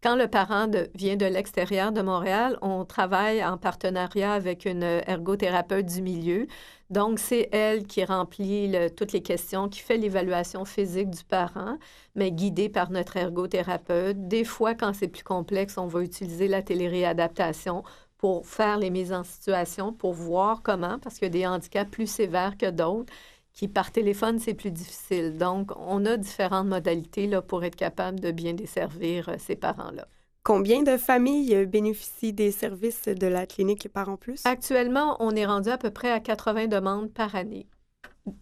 Quand 0.00 0.14
le 0.14 0.28
parent 0.28 0.68
vient 0.94 1.16
de 1.16 1.26
l'extérieur 1.26 1.90
de 1.90 2.02
Montréal, 2.02 2.56
on 2.62 2.84
travaille 2.84 3.44
en 3.44 3.58
partenariat 3.58 4.32
avec 4.32 4.64
une 4.64 4.84
ergothérapeute 4.84 5.86
du 5.86 6.02
milieu. 6.02 6.46
Donc, 6.88 7.18
c'est 7.18 7.48
elle 7.50 7.84
qui 7.84 8.04
remplit 8.04 8.72
toutes 8.96 9.12
les 9.12 9.22
questions, 9.22 9.68
qui 9.68 9.80
fait 9.80 9.96
l'évaluation 9.96 10.64
physique 10.64 11.10
du 11.10 11.24
parent, 11.24 11.78
mais 12.14 12.30
guidée 12.30 12.68
par 12.68 12.92
notre 12.92 13.16
ergothérapeute. 13.16 14.28
Des 14.28 14.44
fois, 14.44 14.76
quand 14.76 14.94
c'est 14.94 15.08
plus 15.08 15.24
complexe, 15.24 15.76
on 15.78 15.88
va 15.88 16.00
utiliser 16.00 16.46
la 16.46 16.62
téléréadaptation 16.62 17.82
pour 18.18 18.46
faire 18.46 18.78
les 18.78 18.90
mises 18.90 19.12
en 19.12 19.24
situation, 19.24 19.92
pour 19.92 20.12
voir 20.12 20.62
comment, 20.62 21.00
parce 21.00 21.16
qu'il 21.16 21.24
y 21.24 21.26
a 21.26 21.30
des 21.30 21.46
handicaps 21.46 21.90
plus 21.90 22.06
sévères 22.08 22.56
que 22.56 22.70
d'autres 22.70 23.12
qui 23.58 23.66
par 23.66 23.90
téléphone, 23.90 24.38
c'est 24.38 24.54
plus 24.54 24.70
difficile. 24.70 25.36
Donc, 25.36 25.72
on 25.76 26.06
a 26.06 26.16
différentes 26.16 26.68
modalités 26.68 27.26
là, 27.26 27.42
pour 27.42 27.64
être 27.64 27.74
capable 27.74 28.20
de 28.20 28.30
bien 28.30 28.54
desservir 28.54 29.28
euh, 29.28 29.34
ces 29.36 29.56
parents-là. 29.56 30.06
Combien 30.44 30.84
de 30.84 30.96
familles 30.96 31.56
euh, 31.56 31.66
bénéficient 31.66 32.32
des 32.32 32.52
services 32.52 33.06
de 33.08 33.26
la 33.26 33.46
clinique 33.46 33.88
Parents 33.92 34.16
Plus? 34.16 34.42
Actuellement, 34.44 35.16
on 35.18 35.34
est 35.34 35.44
rendu 35.44 35.70
à 35.70 35.76
peu 35.76 35.90
près 35.90 36.12
à 36.12 36.20
80 36.20 36.68
demandes 36.68 37.12
par 37.12 37.34
année. 37.34 37.66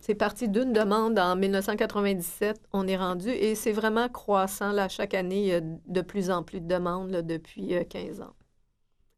C'est 0.00 0.14
parti 0.14 0.50
d'une 0.50 0.74
demande 0.74 1.18
en 1.18 1.34
1997, 1.34 2.60
on 2.74 2.86
est 2.86 2.98
rendu 2.98 3.30
et 3.30 3.54
c'est 3.54 3.72
vraiment 3.72 4.10
croissant. 4.10 4.72
Là, 4.72 4.90
chaque 4.90 5.14
année, 5.14 5.40
il 5.40 5.46
y 5.46 5.54
a 5.54 5.60
de 5.62 6.00
plus 6.02 6.30
en 6.30 6.42
plus 6.42 6.60
de 6.60 6.68
demandes 6.68 7.22
depuis 7.22 7.74
15 7.88 8.20
euh, 8.20 8.24
ans. 8.24 8.35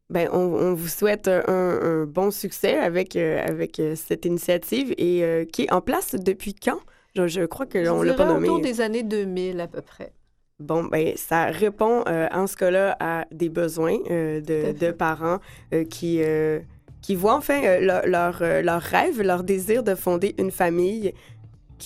Ben, 0.09 0.27
on, 0.33 0.73
vous 0.73 0.87
souhaite 0.87 1.27
un, 1.27 2.05
bon 2.05 2.31
succès 2.31 2.75
avec, 2.75 3.15
euh, 3.15 3.45
avec 3.45 3.79
euh, 3.79 3.93
cette 3.95 4.25
initiative 4.25 4.91
et 4.97 5.23
euh, 5.23 5.45
qui 5.45 5.63
est 5.63 5.71
en 5.71 5.81
place 5.81 6.15
depuis 6.15 6.55
quand? 6.55 6.79
Je, 7.15 7.45
crois 7.45 7.67
que 7.67 7.77
l'on 7.77 8.01
l'a 8.01 8.15
pas 8.15 8.25
nommé. 8.25 8.49
autour 8.49 8.61
des 8.61 8.81
années 8.81 9.03
2000 9.03 9.59
à 9.59 9.67
peu 9.67 9.81
près. 9.81 10.13
Bon, 10.59 10.83
ben 10.83 11.13
ça 11.15 11.45
répond 11.45 12.03
en 12.07 12.47
ce 12.47 12.55
cas-là 12.55 12.97
à 12.99 13.25
des 13.31 13.49
besoins 13.49 13.97
de, 13.97 14.71
de, 14.71 14.91
parents 14.91 15.39
qui, 15.89 16.21
qui 17.01 17.15
voient 17.15 17.35
enfin 17.35 17.79
leur, 17.79 18.41
leur 18.41 18.81
rêve, 18.81 19.21
leur 19.21 19.43
désir 19.43 19.83
de 19.83 19.95
fonder 19.95 20.35
une 20.37 20.51
famille 20.51 21.13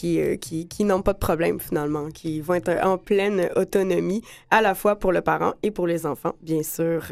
euh, 0.06 0.36
qui, 0.36 0.68
qui, 0.68 0.84
n'ont 0.84 1.02
pas 1.02 1.14
de 1.14 1.18
problème 1.18 1.60
finalement, 1.60 2.10
qui 2.10 2.42
vont 2.42 2.54
être 2.54 2.72
en 2.84 2.98
pleine 2.98 3.50
autonomie 3.56 4.22
à 4.50 4.62
la 4.62 4.76
fois 4.76 4.98
pour 4.98 5.12
le 5.12 5.22
parent 5.22 5.54
et 5.64 5.72
pour 5.72 5.88
les 5.88 6.06
enfants, 6.06 6.36
bien 6.42 6.64
sûr. 6.64 7.04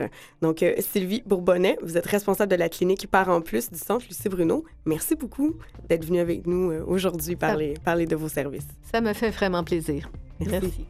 Donc, 0.42 0.64
euh, 0.64 0.74
Sylvie 0.80 1.24
Bourbonnais, 1.26 1.78
vous 1.82 1.98
êtes 1.98 2.06
responsable 2.06 2.52
de 2.52 2.58
la 2.58 2.70
clinique 2.70 3.08
Parents 3.08 3.42
Plus 3.42 3.72
du 3.72 3.78
Centre 3.78 4.06
Lucie 4.08 4.30
Bruno. 4.30 4.64
Merci 4.86 5.16
beaucoup 5.16 5.56
d'être 5.90 6.06
venue 6.06 6.20
avec 6.20 6.48
nous 6.48 6.72
euh, 6.72 6.84
aujourd'hui 6.86 7.36
parler, 7.36 7.76
parler 7.84 8.06
de 8.06 8.16
vos 8.16 8.30
services. 8.30 8.68
Ça 8.92 9.02
me 9.02 9.14
fait 9.14 9.30
vraiment 9.30 9.64
plaisir. 9.64 10.10
Merci. 10.40 10.86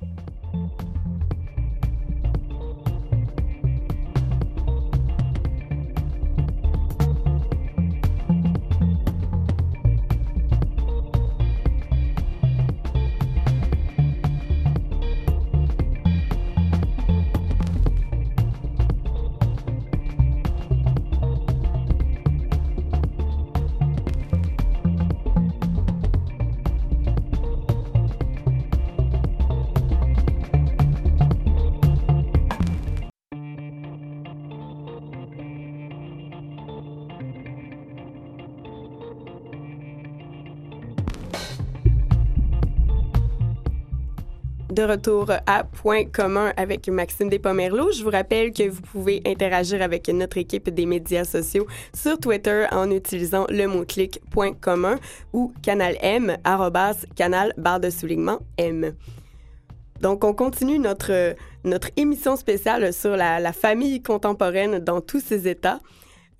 De 44.81 44.87
retour 44.87 45.27
à 45.45 45.63
Point 45.63 46.05
commun 46.05 46.53
avec 46.57 46.87
Maxime 46.87 47.29
Despomerleau. 47.29 47.91
Je 47.91 48.03
vous 48.03 48.09
rappelle 48.09 48.51
que 48.51 48.67
vous 48.67 48.81
pouvez 48.81 49.21
interagir 49.27 49.79
avec 49.83 50.07
notre 50.09 50.39
équipe 50.39 50.71
des 50.71 50.87
médias 50.87 51.23
sociaux 51.23 51.67
sur 51.93 52.17
Twitter 52.17 52.65
en 52.71 52.89
utilisant 52.89 53.45
le 53.49 53.67
mot-clic 53.67 54.19
Point 54.31 54.53
commun 54.53 54.97
ou 55.33 55.53
canal 55.61 55.97
M, 56.01 56.35
arrobas, 56.43 57.05
canal 57.15 57.53
barre 57.57 57.79
de 57.79 57.91
soulignement 57.91 58.39
M. 58.57 58.95
Donc, 59.99 60.23
on 60.23 60.33
continue 60.33 60.79
notre, 60.79 61.35
notre 61.63 61.89
émission 61.95 62.35
spéciale 62.35 62.91
sur 62.91 63.15
la, 63.15 63.53
famille 63.53 64.01
contemporaine 64.01 64.79
dans 64.79 64.99
tous 64.99 65.19
ses 65.19 65.47
états. 65.47 65.79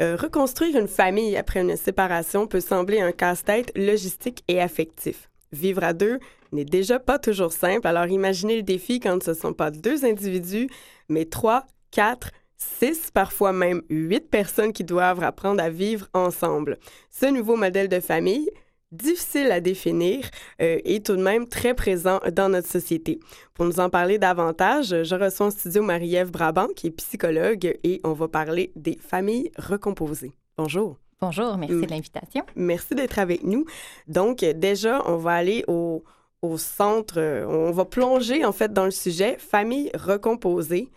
Euh, 0.01 0.15
reconstruire 0.15 0.80
une 0.80 0.88
famille 0.88 1.38
après 1.38 1.62
une 1.62 1.75
séparation 1.75 2.47
peut 2.47 2.60
sembler 2.62 3.01
un 3.01 3.12
casse-tête 3.12 3.71
logistique 3.75 4.43
et 4.47 4.60
affectif. 4.60 5.30
Vivre 5.51 5.83
à 5.83 5.93
deux, 5.93 6.19
n'est 6.51 6.65
déjà 6.65 6.99
pas 6.99 7.19
toujours 7.19 7.53
simple. 7.53 7.87
Alors 7.87 8.07
imaginez 8.07 8.57
le 8.57 8.63
défi 8.63 8.99
quand 8.99 9.21
ce 9.23 9.31
ne 9.31 9.35
sont 9.35 9.53
pas 9.53 9.71
deux 9.71 10.05
individus, 10.05 10.69
mais 11.09 11.25
trois, 11.25 11.65
quatre, 11.91 12.31
six, 12.57 13.11
parfois 13.11 13.53
même 13.53 13.81
huit 13.89 14.29
personnes 14.29 14.73
qui 14.73 14.83
doivent 14.83 15.23
apprendre 15.23 15.61
à 15.61 15.69
vivre 15.69 16.07
ensemble. 16.13 16.77
Ce 17.09 17.25
nouveau 17.25 17.55
modèle 17.55 17.89
de 17.89 17.99
famille, 17.99 18.49
difficile 18.91 19.51
à 19.51 19.61
définir, 19.61 20.29
euh, 20.61 20.79
est 20.83 21.05
tout 21.05 21.15
de 21.15 21.23
même 21.23 21.47
très 21.47 21.73
présent 21.73 22.19
dans 22.31 22.49
notre 22.49 22.67
société. 22.67 23.19
Pour 23.53 23.65
nous 23.65 23.79
en 23.79 23.89
parler 23.89 24.17
davantage, 24.17 25.03
je 25.03 25.15
reçois 25.15 25.47
en 25.47 25.51
studio 25.51 25.81
Marie-Ève 25.81 26.31
Brabant, 26.31 26.67
qui 26.75 26.87
est 26.87 26.91
psychologue, 26.91 27.77
et 27.83 27.99
on 28.03 28.13
va 28.13 28.27
parler 28.27 28.71
des 28.75 28.97
familles 28.97 29.51
recomposées. 29.57 30.33
Bonjour. 30.57 31.00
Bonjour, 31.23 31.55
merci 31.55 31.75
de 31.75 31.88
l'invitation. 31.88 32.43
Merci 32.55 32.95
d'être 32.95 33.19
avec 33.19 33.43
nous. 33.43 33.65
Donc, 34.07 34.39
déjà, 34.39 35.03
on 35.05 35.17
va 35.17 35.34
aller 35.34 35.63
au, 35.67 36.03
au 36.41 36.57
centre, 36.57 37.19
euh, 37.19 37.45
on 37.45 37.71
va 37.71 37.86
plonger 37.86 38.43
en 38.43 38.51
fait 38.51 38.73
dans 38.73 38.86
le 38.86 38.91
sujet 38.91 39.38
famille 39.38 39.91
recomposée. 39.93 40.89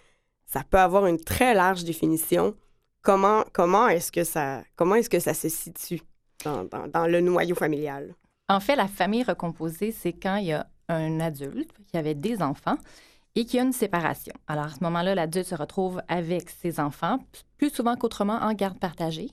Ça 0.47 0.63
peut 0.69 0.79
avoir 0.79 1.05
une 1.05 1.21
très 1.21 1.53
large 1.53 1.85
définition. 1.85 2.55
Comment, 3.03 3.45
comment 3.53 3.87
est-ce 3.89 4.11
que 4.11 4.25
ça 4.25 4.63
comment 4.77 4.95
est-ce 4.95 5.11
que 5.11 5.21
ça 5.21 5.35
se 5.35 5.51
situe 5.51 6.01
dans, 6.43 6.65
dans, 6.65 7.07
le 7.07 7.21
noyau 7.21 7.55
familial? 7.55 8.15
En 8.49 8.61
fait, 8.61 8.77
la 8.77 8.89
famille 8.89 9.25
recomposée, 9.25 9.93
c'est 9.93 10.15
quand 10.15 10.37
il 10.37 10.47
y 10.47 10.53
a 10.53 10.67
un 10.89 11.21
adulte 11.21 11.71
qui 11.87 11.99
avait 11.99 12.15
des 12.15 12.41
enfants 12.41 12.79
et 13.35 13.45
qui 13.45 13.59
a 13.59 13.63
une 13.63 13.73
séparation. 13.73 14.33
Alors, 14.47 14.67
à 14.67 14.71
ce 14.71 14.83
moment-là, 14.85 15.15
l'adulte 15.15 15.49
se 15.49 15.55
retrouve 15.55 16.01
avec 16.09 16.49
ses 16.49 16.81
enfants, 16.81 17.19
plus 17.59 17.69
souvent 17.69 17.97
qu'autrement 17.97 18.39
en 18.41 18.55
garde 18.55 18.79
partagée. 18.79 19.31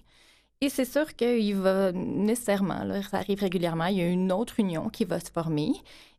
Et 0.63 0.69
c'est 0.69 0.85
sûr 0.85 1.15
qu'il 1.15 1.55
va 1.55 1.91
nécessairement, 1.91 2.83
là, 2.83 3.01
ça 3.01 3.17
arrive 3.17 3.39
régulièrement, 3.39 3.85
il 3.85 3.97
y 3.97 4.01
a 4.01 4.07
une 4.07 4.31
autre 4.31 4.59
union 4.59 4.89
qui 4.89 5.05
va 5.05 5.19
se 5.19 5.31
former. 5.31 5.71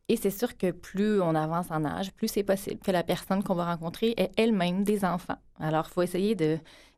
Et 0.09 0.17
c'est 0.17 0.31
sûr 0.31 0.57
que 0.57 0.71
plus 0.71 1.21
on 1.21 1.33
avance 1.33 1.67
en 1.71 1.85
âge, 1.85 2.11
plus 2.11 2.27
c'est 2.27 2.43
possible 2.43 2.81
que 2.83 2.91
la 2.91 3.03
personne 3.03 3.41
qu'on 3.41 3.55
va 3.55 3.65
rencontrer 3.65 4.13
ait 4.17 4.31
elle-même 4.35 4.83
des 4.83 5.05
enfants. 5.05 5.37
Alors, 5.61 5.85
il 5.89 5.93
faut 5.93 6.01
essayer 6.01 6.35
de 6.35 6.57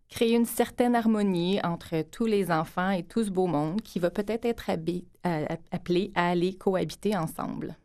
créer 0.09 0.33
une 0.33 0.45
certaine 0.45 0.95
harmonie 0.95 1.59
entre 1.63 2.01
tous 2.01 2.25
les 2.25 2.49
enfants 2.49 2.89
et 2.89 3.03
tout 3.03 3.23
ce 3.23 3.29
beau 3.29 3.45
monde 3.45 3.81
qui 3.81 3.99
va 3.99 4.09
peut-être 4.09 4.45
être, 4.45 4.71
appelé 5.71 6.11
à 6.15 6.29
aller 6.29 6.55
cohabiter 6.55 7.15
ensemble. 7.15 7.75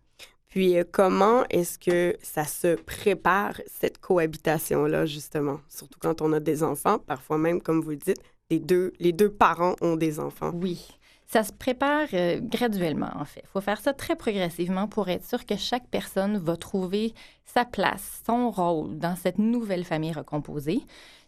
Puis, 0.49 0.79
euh, 0.79 0.85
comment 0.91 1.45
est-ce 1.51 1.79
que 1.79 2.17
ça 2.23 2.45
se 2.45 2.75
prépare, 2.75 3.61
cette 3.67 3.99
cohabitation-là, 3.99 5.07
justement? 5.07 5.61
Surtout 5.69 5.99
quand 6.01 6.23
on 6.23 6.33
a 6.33 6.41
des 6.41 6.63
enfants, 6.63 6.99
parfois 6.99 7.39
même, 7.39 7.61
comme 7.61 7.81
vous 7.81 7.91
le 7.91 7.97
dites, 7.97 8.21
les 8.51 8.59
deux, 8.59 8.93
les 8.99 9.13
deux 9.13 9.31
parents 9.31 9.77
ont 9.81 9.97
des 9.97 10.21
enfants. 10.21 10.51
Oui. 10.55 10.87
Ça 11.27 11.45
se 11.45 11.53
prépare 11.53 12.09
euh, 12.13 12.41
graduellement, 12.43 13.11
en 13.15 13.25
fait. 13.25 13.43
Il 13.45 13.49
faut 13.49 13.61
faire 13.61 13.81
ça 13.81 13.93
très 13.93 14.17
progressivement 14.17 14.89
pour 14.89 15.09
être 15.09 15.25
sûr 15.25 15.47
que 15.47 15.57
chaque 15.57 15.87
personne 15.87 16.39
va 16.39 16.57
trouver 16.57 17.15
sa 17.45 17.65
place, 17.65 18.23
son 18.27 18.51
rôle 18.51 18.99
dans 18.99 19.15
cette 19.15 19.39
nouvelle 19.39 19.85
famille 19.85 20.13
recomposée. 20.13 20.81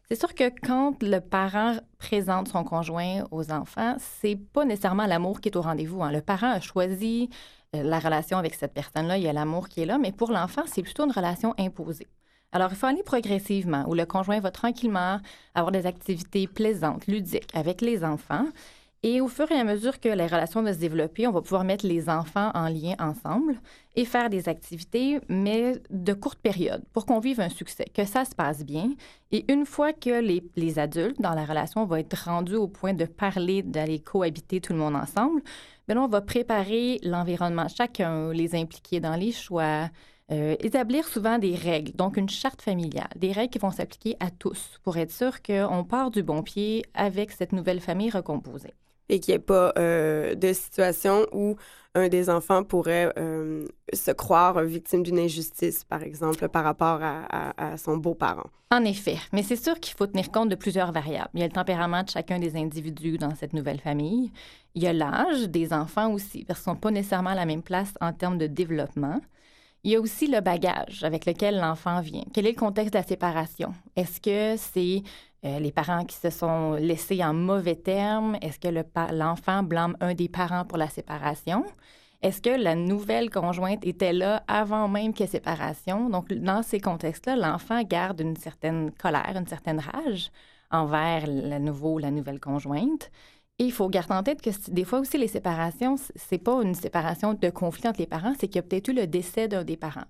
C'est 0.09 0.19
sûr 0.19 0.35
que 0.35 0.51
quand 0.67 1.01
le 1.03 1.21
parent 1.21 1.77
présente 1.99 2.49
son 2.49 2.65
conjoint 2.65 3.25
aux 3.31 3.53
enfants, 3.53 3.95
c'est 4.21 4.37
pas 4.37 4.65
nécessairement 4.65 5.07
l'amour 5.07 5.41
qui 5.41 5.49
est 5.49 5.57
au 5.57 5.63
rendez-vous. 5.63 6.03
Hein. 6.03 6.11
Le 6.11 6.21
parent 6.21 6.51
a 6.51 6.61
choisi 6.61 7.31
euh, 7.75 7.83
la 7.83 7.99
relation 7.99 8.37
avec 8.39 8.55
cette 8.55 8.75
personne-là, 8.75 9.17
il 9.17 9.23
y 9.23 9.29
a 9.29 9.33
l'amour 9.33 9.69
qui 9.69 9.81
est 9.81 9.87
là, 9.87 9.99
mais 9.99 10.13
pour 10.13 10.33
l'enfant, 10.33 10.63
c'est 10.67 10.83
plutôt 10.83 11.05
une 11.05 11.13
relation 11.13 11.55
imposée. 11.59 12.09
Alors, 12.53 12.69
il 12.71 12.77
faut 12.77 12.87
aller 12.87 13.03
progressivement, 13.03 13.85
où 13.89 13.95
le 13.95 14.05
conjoint 14.05 14.39
va 14.41 14.51
tranquillement 14.51 15.21
avoir 15.55 15.73
des 15.73 15.87
activités 15.87 16.47
plaisantes, 16.47 17.07
ludiques 17.07 17.49
avec 17.55 17.81
les 17.81 18.05
enfants. 18.05 18.45
Et 19.05 19.21
au 19.21 19.27
fur 19.27 19.51
et 19.51 19.59
à 19.59 19.65
mesure 19.65 19.99
que 19.99 20.09
les 20.09 20.27
relations 20.27 20.63
vont 20.63 20.73
se 20.73 20.79
développer, 20.79 21.27
on 21.27 21.33
va 21.33 21.41
pouvoir 21.41 21.65
mettre 21.65 21.87
les 21.87 22.09
enfants 22.09 22.53
en 22.55 22.69
lien 22.69 22.95
ensemble 23.01 23.59
et 23.97 24.05
faire 24.05 24.31
des 24.31 24.49
activités, 24.49 25.19
mais 25.29 25.73
de 25.91 26.13
courte 26.13 26.39
période, 26.39 26.85
pour 26.93 27.05
qu'on 27.05 27.19
vive 27.19 27.41
un 27.41 27.49
succès, 27.49 27.87
que 27.93 28.05
ça 28.05 28.25
se 28.25 28.35
passe 28.35 28.65
bien. 28.65 28.91
Et 29.33 29.51
une 29.51 29.67
fois 29.67 29.93
que 29.93 30.21
les, 30.55 30.79
adultes 30.79 31.21
dans 31.21 31.35
la 31.35 31.45
relation 31.45 31.85
vont 31.85 31.97
être 31.97 32.27
rendus 32.27 32.55
au 32.55 32.69
point 32.69 32.95
de 32.95 33.07
parler, 33.07 33.63
d'aller 33.63 33.99
cohabiter 33.99 34.61
tout 34.61 34.73
le 34.73 34.79
monde 34.79 34.95
ensemble, 34.95 35.43
bien 35.89 35.97
là, 35.97 36.03
on 36.03 36.09
va 36.09 36.21
préparer 36.21 37.01
l'environnement 37.03 37.67
chacun, 37.67 38.33
les 38.33 38.55
impliquer 38.55 39.01
dans 39.01 39.17
les 39.17 39.33
choix, 39.33 39.89
euh, 40.33 40.57
établir 40.61 41.07
souvent 41.07 41.39
des 41.39 41.55
règles, 41.55 41.93
donc 41.93 42.17
une 42.17 42.29
charte 42.29 42.63
familiale, 42.63 43.11
des 43.17 43.33
règles 43.33 43.51
qui 43.51 43.59
vont 43.59 43.71
s'appliquer 43.71 44.17
à 44.19 44.31
tous 44.31 44.81
pour 44.83 44.97
être 44.97 45.13
sûr 45.13 45.43
qu'on 45.43 45.85
part 45.85 46.11
du 46.11 46.23
bon 46.23 46.43
pied 46.43 46.85
avec 46.95 47.33
cette 47.33 47.53
nouvelle 47.53 47.81
famille 47.81 48.11
recomposée 48.11 48.75
et 49.13 49.21
qu'il 49.21 49.33
n'y 49.33 49.37
ait 49.37 49.41
pas 49.41 49.73
euh, 49.79 50.35
de 50.35 50.53
situation 50.53 51.27
où 51.33 51.57
un 51.95 52.09
des 52.09 52.31
enfants 52.31 52.65
pourrait 52.65 53.13
euh, 53.19 53.67
se 53.93 54.11
croire 54.11 54.63
victime 54.63 55.03
d'une 55.03 55.19
injustice, 55.19 55.85
par 55.85 56.03
exemple, 56.03 56.49
par 56.49 56.65
rapport 56.65 57.01
à, 57.03 57.77
son 57.77 57.99
beau-parent. 57.99 58.49
En 58.71 58.85
effet, 58.85 59.19
mais 59.33 59.43
c'est 59.43 59.63
sûr 59.63 59.79
qu'il 59.79 59.95
faut 59.95 60.07
tenir 60.07 60.31
compte 60.31 60.49
de 60.49 60.55
plusieurs 60.55 60.93
variables. 60.93 61.29
Il 61.35 61.41
y 61.41 61.43
a 61.43 61.47
le 61.47 61.53
tempérament 61.53 62.03
de 62.05 62.09
chacun 62.09 62.39
des 62.39 62.57
individus 62.57 63.19
dans 63.19 63.35
cette 63.35 63.53
nouvelle 63.53 63.81
famille. 63.81 64.33
Il 64.75 64.83
y 64.83 64.87
a 64.87 64.95
l'âge 64.95 65.43
des 65.51 65.75
enfants 65.75 66.11
aussi, 66.11 66.47
parce 66.47 66.63
qu'ils 66.63 66.71
ne 66.71 66.77
sont 66.77 66.81
pas 66.81 66.91
nécessairement 66.91 67.31
à 67.31 67.35
la 67.35 67.45
même 67.45 67.63
place 67.63 67.93
en 68.01 68.15
termes 68.15 68.39
de 68.39 68.47
développement. 68.47 69.21
Il 69.85 69.91
y 69.91 69.97
a 69.97 70.01
aussi 70.01 70.29
le 70.29 70.41
bagage 70.41 71.03
avec 71.03 71.27
lequel 71.27 71.59
l'enfant 71.59 72.01
vient. 72.01 72.23
Quel 72.33 72.47
est 72.47 72.53
le 72.53 72.57
contexte 72.57 72.93
de 72.93 72.99
la 72.99 73.05
séparation? 73.05 73.75
Est-ce 73.97 74.21
que 74.21 74.57
c'est 74.57 75.03
euh, 75.45 75.59
les 75.59 75.73
parents 75.73 76.05
qui 76.05 76.15
se 76.15 76.31
sont 76.31 76.75
laissés 76.75 77.25
en 77.25 77.35
mauvais 77.35 77.75
termes? 77.75 78.37
Est-ce 78.41 78.61
que 78.61 78.69
l'enfant 79.13 79.65
blâme 79.65 79.97
un 80.01 80.15
des 80.15 80.29
parents 80.29 80.65
pour 80.65 80.79
la 80.79 80.89
séparation? 80.89 81.65
Est-ce 82.23 82.41
que 82.41 82.51
la 82.51 82.77
nouvelle 82.77 83.29
conjointe 83.29 83.85
était 83.85 84.13
là 84.13 84.45
avant 84.47 84.87
même 84.87 85.13
qu'il 85.13 85.27
y 85.27 85.29
ait 85.29 85.33
séparation? 85.33 86.09
Donc, 86.09 86.33
dans 86.33 86.63
ces 86.63 86.79
contextes-là, 86.79 87.35
l'enfant 87.35 87.83
garde 87.83 88.21
une 88.21 88.37
certaine 88.37 88.93
colère, 88.93 89.35
une 89.35 89.49
certaine 89.49 89.81
rage 89.81 90.31
envers 90.71 91.27
nouveau, 91.29 91.99
la 91.99 92.13
nouvelle 92.13 92.39
conjointe. 92.39 93.11
Et 93.59 93.65
il 93.65 93.73
faut 93.73 93.89
garder 93.89 94.15
en 94.15 94.23
tête 94.23 94.43
que 94.43 94.51
des 94.71 94.85
fois 94.85 95.01
aussi, 95.01 95.19
les 95.19 95.29
séparations, 95.29 95.97
c'est 96.17 96.39
pas 96.39 96.63
une 96.63 96.75
séparation 96.75 97.35
de 97.35 97.51
conflit 97.51 97.89
entre 97.89 98.01
les 98.01 98.07
parents, 98.07 98.35
c'est 98.39 98.49
qu'il 98.49 98.57
y 98.57 98.59
a 98.59 98.63
peut-être 98.63 98.89
eu 98.89 98.95
le 98.95 99.07
décès 99.07 99.49
d'un 99.49 99.65
des 99.65 99.77
parents. 99.77 100.07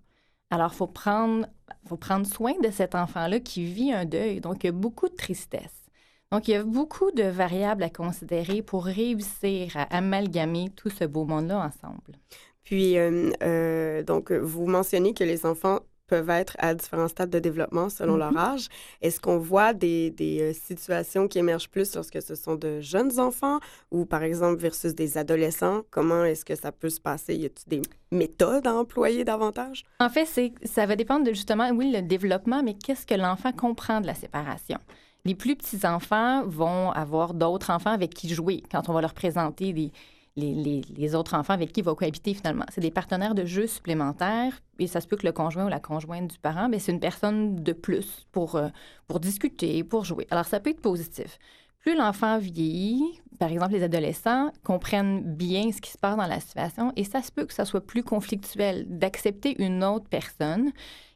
Alors, 0.51 0.71
il 0.73 0.77
faut 0.77 0.87
prendre, 0.87 1.47
faut 1.87 1.97
prendre 1.97 2.27
soin 2.27 2.53
de 2.63 2.71
cet 2.71 2.95
enfant-là 2.95 3.41
qui 3.41 3.65
vit 3.65 3.93
un 3.93 4.05
deuil. 4.05 4.41
Donc, 4.41 4.63
il 4.63 4.67
y 4.67 4.69
a 4.69 4.73
beaucoup 4.73 5.09
de 5.09 5.15
tristesse. 5.15 5.83
Donc, 6.31 6.49
il 6.49 6.53
y 6.53 6.55
a 6.55 6.63
beaucoup 6.63 7.11
de 7.11 7.25
variables 7.25 7.83
à 7.83 7.91
considérer 7.91 8.63
pour 8.63 8.85
réussir 8.85 9.77
à 9.77 9.83
amalgamer 9.97 10.71
tout 10.77 10.91
ce 10.91 11.05
beau 11.05 11.25
monde-là 11.25 11.59
ensemble. 11.59 12.19
Puis, 12.65 12.97
euh, 12.99 13.31
euh, 13.43 14.03
donc, 14.03 14.31
vous 14.31 14.67
mentionnez 14.67 15.15
que 15.15 15.25
les 15.25 15.47
enfants 15.47 15.81
peuvent 16.13 16.29
être 16.29 16.57
à 16.59 16.75
différents 16.75 17.09
stades 17.09 17.31
de 17.31 17.39
développement 17.39 17.89
selon 17.89 18.19
leur 18.19 18.35
mm-hmm. 18.35 18.53
âge. 18.53 18.69
Est-ce 19.01 19.19
qu'on 19.19 19.39
voit 19.39 19.73
des, 19.73 20.11
des, 20.11 20.43
euh, 20.43 20.53
situations 20.53 21.27
qui 21.27 21.39
émergent 21.39 21.71
plus 21.71 21.95
lorsque 21.95 22.21
ce 22.21 22.35
sont 22.35 22.55
de 22.55 22.81
jeunes 22.81 23.19
enfants 23.19 23.61
ou, 23.91 24.05
par 24.05 24.23
exemple, 24.23 24.61
versus 24.61 24.95
des 24.95 25.17
adolescents? 25.17 25.81
Comment 25.91 26.23
est-ce 26.25 26.45
que 26.45 26.55
ça 26.55 26.71
peut 26.71 26.91
se 26.91 27.01
passer? 27.01 27.35
Y 27.35 27.47
a-t-il 27.47 27.81
des 27.81 27.83
méthodes 28.11 28.67
à 28.67 28.75
employer 28.75 29.25
davantage? 29.25 29.85
En 30.01 30.11
fait, 30.11 30.29
ça 30.65 30.85
va 30.85 30.97
dépendre 30.97 31.25
de 31.25 31.33
justement, 31.33 31.71
oui, 31.71 31.91
le 31.91 32.03
développement, 32.03 32.63
mais 32.63 32.75
qu'est-ce 32.75 33.07
que 33.07 33.15
l'enfant 33.15 33.53
comprend 33.53 34.03
de 34.03 34.07
la 34.07 34.15
séparation? 34.15 34.77
Les 35.25 35.35
plus 35.35 35.57
petits 35.57 35.87
enfants 35.87 36.43
vont 36.45 36.91
avoir 36.91 37.33
d'autres 37.33 37.71
enfants 37.71 37.93
avec 37.93 38.13
qui 38.13 38.29
jouer 38.29 38.63
quand 38.71 38.91
on 38.91 38.93
va 38.93 39.01
leur 39.01 39.15
présenter 39.15 39.73
des, 39.73 39.93
les, 40.37 41.15
autres 41.15 41.35
enfants 41.35 41.53
avec 41.53 41.73
qui 41.73 41.81
il 41.81 41.85
va 41.85 41.95
cohabiter 41.95 42.35
finalement. 42.35 42.65
C'est 42.71 42.81
des 42.81 42.91
partenaires 42.91 43.35
de 43.35 43.45
jeu 43.45 43.67
supplémentaires 43.67 44.61
et 44.79 44.87
ça 44.87 45.01
se 45.01 45.07
peut 45.07 45.17
que 45.17 45.27
le 45.27 45.33
conjoint 45.33 45.67
ou 45.67 45.69
la 45.69 45.81
conjointe 45.81 46.31
du 46.31 46.39
parent, 46.39 46.69
mais 46.69 46.79
c'est 46.79 46.93
une 46.93 47.01
personne 47.01 47.57
de 47.57 47.73
plus 47.73 48.27
pour, 48.33 48.57
euh, 48.57 48.69
pour 49.07 49.21
discuter, 49.21 49.85
pour 49.85 50.05
jouer. 50.05 50.27
Alors 50.31 50.47
ça 50.47 50.61
peut 50.61 50.71
être 50.71 50.81
positif. 50.81 51.39
Plus 51.81 51.97
l'enfant 51.97 52.39
vieillit, 52.39 53.21
par 53.39 53.51
exemple 53.51 53.73
les 53.73 53.83
adolescents, 53.83 54.53
comprennent 54.63 55.23
bien 55.23 55.73
ce 55.73 55.81
qui 55.81 55.91
se 55.91 55.99
passe 55.99 56.17
dans 56.17 56.27
la 56.27 56.41
situation 56.41 56.93
et 56.97 57.05
ça 57.05 57.23
se 57.23 57.33
peut 57.33 57.45
que 57.45 57.53
ça 57.53 57.65
soit 57.65 57.85
plus 57.85 58.05
conflictuel 58.05 58.87
d'accepter 58.89 59.61
une 59.63 59.83
autre 59.83 60.09
personne 60.09 60.71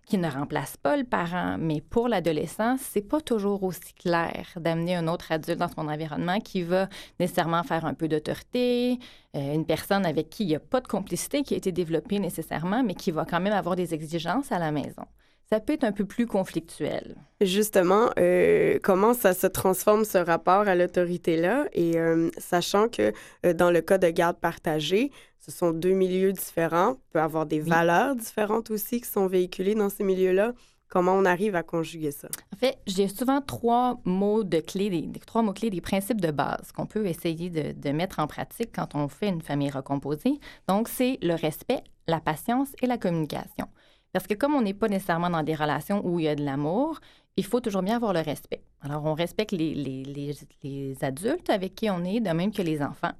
qui 0.07 0.19
ne 0.19 0.31
remplace 0.31 0.77
pas 0.77 0.97
le 0.97 1.05
parent, 1.05 1.57
mais 1.59 1.81
pour 1.81 2.09
l'adolescent, 2.09 2.77
c'est 2.79 3.03
pas 3.03 3.21
toujours 3.21 3.64
aussi 3.64 3.92
clair 3.92 4.47
d'amener 4.57 4.95
un 4.95 5.09
autre 5.09 5.33
adulte 5.33 5.59
dans 5.59 5.69
son 5.69 5.88
environnement 5.88 6.38
qui 6.38 6.62
va 6.62 6.88
nécessairement 7.19 7.64
faire 7.64 7.85
un 7.85 7.92
peu 7.92 8.07
d'autorité, 8.07 8.99
euh, 9.35 9.55
une 9.55 9.66
personne 9.66 10.07
avec 10.07 10.31
qui 10.31 10.45
il 10.45 10.49
n'y 10.49 10.55
a 10.55 10.61
pas 10.61 10.81
de 10.81 10.87
complicité 10.87 11.42
qui 11.42 11.55
a 11.55 11.57
été 11.57 11.73
développée 11.73 12.21
nécessairement, 12.21 12.85
mais 12.85 12.95
qui 12.95 13.11
va 13.11 13.25
quand 13.25 13.40
même 13.40 13.53
avoir 13.53 13.75
des 13.75 13.92
exigences 13.95 14.53
à 14.53 14.61
la 14.61 14.71
maison 14.71 15.05
ça 15.49 15.61
peut 15.61 15.75
être 15.75 15.85
un 15.85 15.92
peu 15.92 16.05
plus 16.05 16.27
conflictuel. 16.27 17.14
Justement, 17.40 18.11
euh, 18.19 18.81
comment 18.83 19.14
ça 19.14 19.33
se 19.33 19.47
transforme 19.47 20.05
ce 20.05 20.19
rapport 20.19 20.66
à 20.66 20.75
l'autorité-là? 20.75 21.66
Et 21.73 21.99
euh, 21.99 22.31
sachant 22.37 22.88
que 22.88 23.12
dans 23.53 23.71
le 23.71 23.81
cas 23.81 23.99
de 23.99 24.09
garde 24.09 24.38
partagée, 24.40 25.12
ce 25.46 25.52
sont 25.52 25.70
deux 25.70 25.92
milieux 25.92 26.32
différents, 26.32 26.94
il 26.94 27.12
peut 27.12 27.20
avoir 27.20 27.46
des 27.46 27.61
valeurs 27.61 28.16
différentes 28.16 28.70
aussi 28.70 29.00
qui 29.00 29.09
sont 29.09 29.28
véhiculées 29.28 29.76
dans 29.76 29.88
ces 29.88 30.02
milieux-là. 30.02 30.52
Comment 30.88 31.12
on 31.12 31.24
arrive 31.24 31.54
à 31.54 31.62
conjuguer 31.62 32.11
ça? 32.11 32.28
En 32.52 32.56
fait, 32.56 32.78
j'ai 32.87 33.06
souvent 33.09 33.40
trois 33.40 34.00
mots 34.04 34.42
de 34.42 34.59
clés, 34.59 34.90
des, 34.90 35.20
trois 35.20 35.42
mots 35.42 35.52
clés, 35.52 35.70
des 35.70 35.80
principes 35.80 36.20
de 36.20 36.30
base 36.30 36.72
qu'on 36.72 36.87
peut 36.87 37.06
essayer 37.06 37.50
de, 37.50 37.72
de, 37.72 37.90
mettre 37.90 38.18
en 38.18 38.26
pratique 38.26 38.70
quand 38.74 38.94
on 38.94 39.09
fait 39.09 39.28
une 39.28 39.42
famille 39.42 39.70
recomposée. 39.70 40.38
Donc, 40.68 40.88
c'est 40.88 41.18
le 41.22 41.35
respect, 41.35 41.82
la 42.06 42.20
patience 42.20 42.68
et 42.82 42.87
la 42.87 42.98
communication. 42.98 43.68
Parce 44.12 44.26
que 44.26 44.35
comme 44.35 44.54
on 44.54 44.62
n'est 44.62 44.74
pas 44.74 44.88
nécessairement 44.88 45.30
dans 45.30 45.42
des 45.42 45.54
relations 45.54 46.04
où 46.04 46.18
il 46.18 46.24
y 46.24 46.28
a 46.28 46.35
de 46.35 46.44
l'amour, 46.44 47.00
il 47.37 47.44
faut 47.44 47.61
toujours 47.61 47.82
bien 47.82 47.96
avoir 47.96 48.12
le 48.12 48.20
respect. 48.20 48.62
Alors, 48.80 49.04
on 49.04 49.14
respecte 49.14 49.52
les, 49.52 49.74
les, 49.74 50.04
les, 50.04 50.35
les 50.62 51.04
adultes 51.04 51.50
avec 51.50 51.74
qui 51.74 51.90
on 51.90 52.04
est, 52.04 52.20
de 52.20 52.30
même 52.30 52.52
que 52.52 52.62
les 52.62 52.80
enfants 52.80 53.12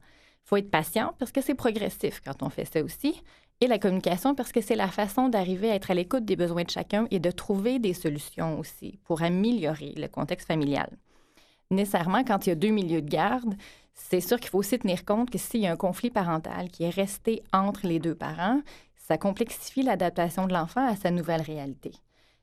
faut 0.47 0.57
être 0.57 0.71
patient 0.71 1.13
parce 1.19 1.33
que 1.33 1.43
c'est 1.43 1.55
progressif 1.55 2.23
quand 2.25 2.43
on 2.43 2.49
fait 2.49 2.65
ça 2.65 2.83
aussi. 2.83 3.23
Et 3.61 3.67
la 3.67 3.79
communication 3.79 4.35
parce 4.35 4.53
que 4.53 4.61
c'est 4.61 4.77
la 4.77 4.89
façon 4.89 5.29
d'arriver 5.29 5.71
à 5.71 5.75
être 5.75 5.91
à 5.91 5.95
l'écoute 5.95 6.25
des 6.25 6.37
besoins 6.37 6.63
de 6.63 6.71
chacun 6.71 7.07
et 7.11 7.19
de 7.19 7.31
trouver 7.31 7.79
des 7.79 7.95
solutions 7.95 8.59
aussi 8.59 8.99
pour 9.05 9.23
améliorer 9.23 9.93
le 9.97 10.09
contexte 10.09 10.47
familial. 10.47 10.91
Nécessairement, 11.71 12.23
quand 12.23 12.47
il 12.47 12.51
y 12.51 12.53
a 12.53 12.57
deux 12.57 12.69
milieux 12.69 13.03
de 13.03 13.09
garde, 13.09 13.57
c'est 13.95 14.21
sûr 14.21 14.39
qu'il 14.39 14.51
faut 14.51 14.59
aussi 14.59 14.79
tenir 14.79 15.05
compte 15.05 15.31
que 15.31 15.39
s'il 15.39 15.63
y 15.63 15.67
a 15.67 15.73
un 15.73 15.77
conflit 15.77 16.11
parental 16.11 16.69
qui 16.69 16.85
est 16.85 16.91
resté 16.91 17.43
entre 17.53 17.87
les 17.87 17.99
deux 17.99 18.15
parents, 18.15 18.61
ça 18.95 19.19
complexifie 19.19 19.83
l'adaptation 19.83 20.47
de 20.47 20.53
l'enfant 20.53 20.87
à 20.87 20.95
sa 20.95 21.11
nouvelle 21.11 21.43
réalité. 21.43 21.93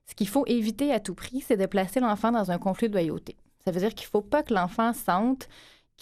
Ce 0.08 0.16
qu'il 0.16 0.28
faut 0.28 0.46
éviter 0.48 0.92
à 0.92 1.00
tout 1.00 1.16
prix, 1.16 1.42
c'est 1.42 1.58
de 1.58 1.66
placer 1.68 2.00
l'enfant 2.00 2.32
dans 2.32 2.52
un 2.52 2.58
conflit 2.58 2.90
de 2.90 2.94
loyauté. 2.94 3.38
Ça 3.64 3.72
veut 3.72 3.80
dire 3.80 3.94
qu'il 3.94 4.08
ne 4.08 4.12
faut 4.12 4.22
pas 4.22 4.44
que 4.44 4.54
l'enfant 4.54 4.92
sente 4.94 5.48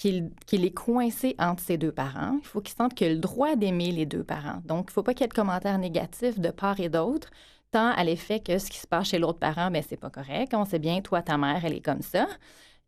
qu'il 0.02 0.66
est 0.66 0.74
coincé 0.74 1.36
entre 1.38 1.62
ses 1.62 1.78
deux 1.78 1.91
parents. 1.91 2.39
Il 2.41 2.47
faut 2.47 2.62
qu'il 2.62 2.76
sente 2.76 2.95
qu'il 2.95 3.08
a 3.08 3.14
le 3.14 3.20
droit 3.20 3.56
d'aimer 3.56 3.91
les 3.91 4.08
deux 4.08 4.24
parents. 4.24 4.62
Donc, 4.66 4.86
il 4.88 4.91
ne 4.91 4.93
faut 4.93 5.04
pas 5.04 5.14
qu'il 5.14 5.22
y 5.22 5.26
ait 5.26 5.28
de 5.28 5.34
commentaires 5.34 5.78
négatifs 5.78 6.39
de 6.39 6.49
part 6.49 6.80
et 6.80 6.89
d'autre, 6.89 7.30
tant 7.72 7.91
à 7.91 8.04
l'effet 8.04 8.39
que 8.39 8.58
ce 8.58 8.70
qui 8.70 8.80
se 8.80 8.88
passe 8.88 9.10
chez 9.10 9.20
l'autre 9.20 9.38
parent, 9.38 9.70
ben, 9.70 9.84
c'est 9.88 9.97
pas 9.97 10.10
correct. 10.10 10.54
On 10.56 10.66
sait 10.66 10.80
bien, 10.80 11.02
toi, 11.02 11.22
ta 11.22 11.38
mère, 11.38 11.64
elle 11.64 11.74
est 11.74 11.86
comme 11.86 12.02
ça. 12.02 12.28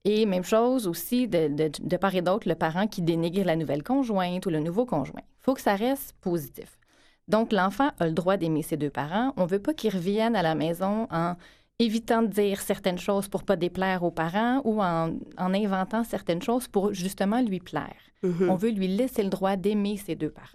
Et 0.06 0.26
même 0.26 0.44
chose 0.44 0.88
aussi 0.88 1.28
de, 1.28 1.48
de 1.48 1.98
part 1.98 2.16
et 2.16 2.22
d'autre, 2.22 2.50
le 2.50 2.56
parent 2.56 2.88
qui 2.88 3.02
dénigre 3.02 3.46
la 3.46 3.56
nouvelle 3.56 3.84
conjointe 3.84 4.46
ou 4.46 4.50
le 4.50 4.60
nouveau 4.60 4.86
conjoint. 4.86 5.22
Il 5.22 5.44
faut 5.44 5.54
que 5.54 5.62
ça 5.62 5.76
reste 5.76 6.14
positif. 6.20 6.80
Donc, 7.28 7.54
l'enfant 7.54 7.92
a 8.00 8.08
le 8.08 8.12
droit 8.12 8.38
d'aimer 8.38 8.64
ses 8.64 8.76
deux 8.76 8.90
parents. 8.90 9.34
On 9.38 9.44
ne 9.44 9.48
veut 9.48 9.62
pas 9.62 9.74
qu'il 9.74 9.94
revienne 9.94 10.36
à 10.36 10.42
la 10.42 10.56
maison 10.56 11.08
en 11.12 11.36
évitant 11.84 12.22
de 12.22 12.28
dire 12.28 12.62
certaines 12.62 12.98
choses 12.98 13.28
pour 13.28 13.44
pas 13.44 13.56
déplaire 13.56 14.04
aux 14.04 14.12
parents 14.12 14.62
ou 14.64 14.82
en, 14.82 15.14
inventant 15.38 16.04
certaines 16.04 16.42
choses 16.42 16.68
pour 16.68 16.94
justement 16.94 17.42
lui 17.42 17.60
plaire. 17.60 17.96
Mm-hmm. 18.24 18.50
On 18.50 18.56
veut 18.56 18.72
lui 18.72 18.88
laisser 18.88 19.24
le 19.24 19.30
droit 19.30 19.56
d'aimer 19.56 19.98
ses 19.98 20.16
deux 20.16 20.30
parents. 20.30 20.48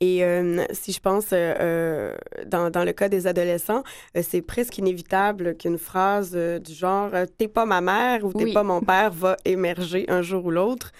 Et 0.00 0.24
euh, 0.24 0.64
si 0.72 0.92
je 0.92 1.00
pense 1.00 1.32
euh, 1.32 1.54
euh, 1.60 2.16
dans, 2.46 2.68
dans, 2.68 2.84
le 2.84 2.92
cas 2.92 3.08
des 3.08 3.26
adolescents, 3.26 3.82
c'est 4.20 4.42
presque 4.42 4.76
inévitable 4.78 5.56
qu'une 5.56 5.78
phrase 5.78 6.34
du 6.34 6.72
genre 6.72 7.10
T'es 7.38 7.48
pas 7.48 7.64
ma 7.64 7.80
mère 7.80 8.24
ou 8.24 8.32
T'es 8.32 8.52
pas 8.52 8.62
mon 8.62 8.80
père 8.80 9.10
va 9.10 9.36
émerger 9.44 10.04
un 10.08 10.22
jour 10.22 10.44
ou 10.46 10.50
l'autre. 10.50 10.90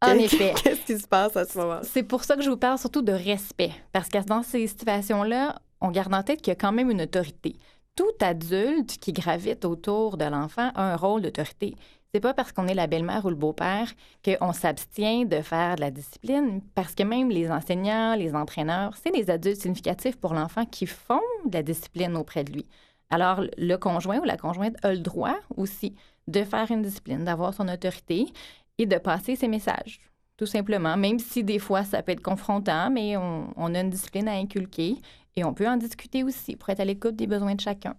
En 0.00 0.14
effet. 0.14 0.54
Qu'est-ce 0.62 0.86
qui 0.86 0.98
se 0.98 1.08
passe 1.08 1.36
à 1.36 1.44
ce 1.44 1.58
moment-là? 1.58 1.80
C'est 1.82 2.02
pour 2.02 2.24
ça 2.24 2.36
que 2.36 2.42
je 2.42 2.50
vous 2.50 2.56
parle 2.56 2.78
surtout 2.78 3.02
de 3.02 3.12
respect. 3.12 3.72
Parce 3.92 4.08
que 4.08 4.24
dans 4.24 4.42
ces 4.42 4.66
situations-là, 4.66 5.56
on 5.80 5.90
garde 5.90 6.14
en 6.14 6.22
tête 6.22 6.40
qu'il 6.40 6.50
y 6.50 6.56
a 6.56 6.56
quand 6.56 6.72
même 6.72 6.90
une 6.90 7.02
autorité. 7.02 7.56
Tout 7.96 8.12
adulte 8.20 8.98
qui 8.98 9.12
gravite 9.12 9.64
autour 9.64 10.16
de 10.16 10.24
l'enfant 10.24 10.70
a 10.74 10.92
un 10.94 10.96
rôle 10.96 11.22
d'autorité. 11.22 11.76
C'est 12.12 12.20
pas 12.20 12.34
parce 12.34 12.50
qu'on 12.50 12.66
est 12.66 12.74
la 12.74 12.88
belle-mère 12.88 13.24
ou 13.24 13.28
le 13.28 13.36
beau-père 13.36 13.92
qu'on 14.24 14.52
s'abstient 14.52 15.26
de 15.26 15.40
faire 15.40 15.76
de 15.76 15.80
la 15.80 15.92
discipline, 15.92 16.60
parce 16.74 16.94
que 16.96 17.04
même 17.04 17.30
les 17.30 17.50
enseignants, 17.50 18.16
les 18.16 18.34
entraîneurs, 18.34 18.96
c'est 19.00 19.12
des 19.12 19.30
adultes 19.30 19.60
significatifs 19.60 20.16
pour 20.16 20.34
l'enfant 20.34 20.64
qui 20.64 20.86
font 20.86 21.20
de 21.44 21.54
la 21.54 21.62
discipline 21.62 22.16
auprès 22.16 22.42
de 22.42 22.52
lui. 22.52 22.66
Alors, 23.10 23.42
le 23.58 23.76
conjoint 23.76 24.18
ou 24.18 24.24
la 24.24 24.36
conjointe 24.36 24.76
a 24.82 24.92
le 24.92 24.98
droit 24.98 25.36
aussi 25.56 25.94
de 26.26 26.42
faire 26.42 26.70
une 26.72 26.82
discipline, 26.82 27.24
d'avoir 27.24 27.54
son 27.54 27.68
autorité 27.68 28.26
et 28.78 28.86
de 28.86 28.96
passer 28.96 29.36
ses 29.36 29.46
messages, 29.46 30.00
tout 30.36 30.46
simplement, 30.46 30.96
même 30.96 31.20
si 31.20 31.44
des 31.44 31.60
fois 31.60 31.84
ça 31.84 32.02
peut 32.02 32.12
être 32.12 32.22
confrontant, 32.22 32.90
mais 32.90 33.16
on, 33.16 33.52
on 33.56 33.74
a 33.74 33.80
une 33.80 33.90
discipline 33.90 34.26
à 34.26 34.32
inculquer 34.32 34.96
et 35.36 35.44
on 35.44 35.54
peut 35.54 35.68
en 35.68 35.76
discuter 35.76 36.22
aussi 36.24 36.56
pour 36.56 36.70
être 36.70 36.80
à 36.80 36.84
l'écoute 36.84 37.16
des 37.16 37.26
besoins 37.26 37.54
de 37.54 37.60
chacun. 37.60 37.96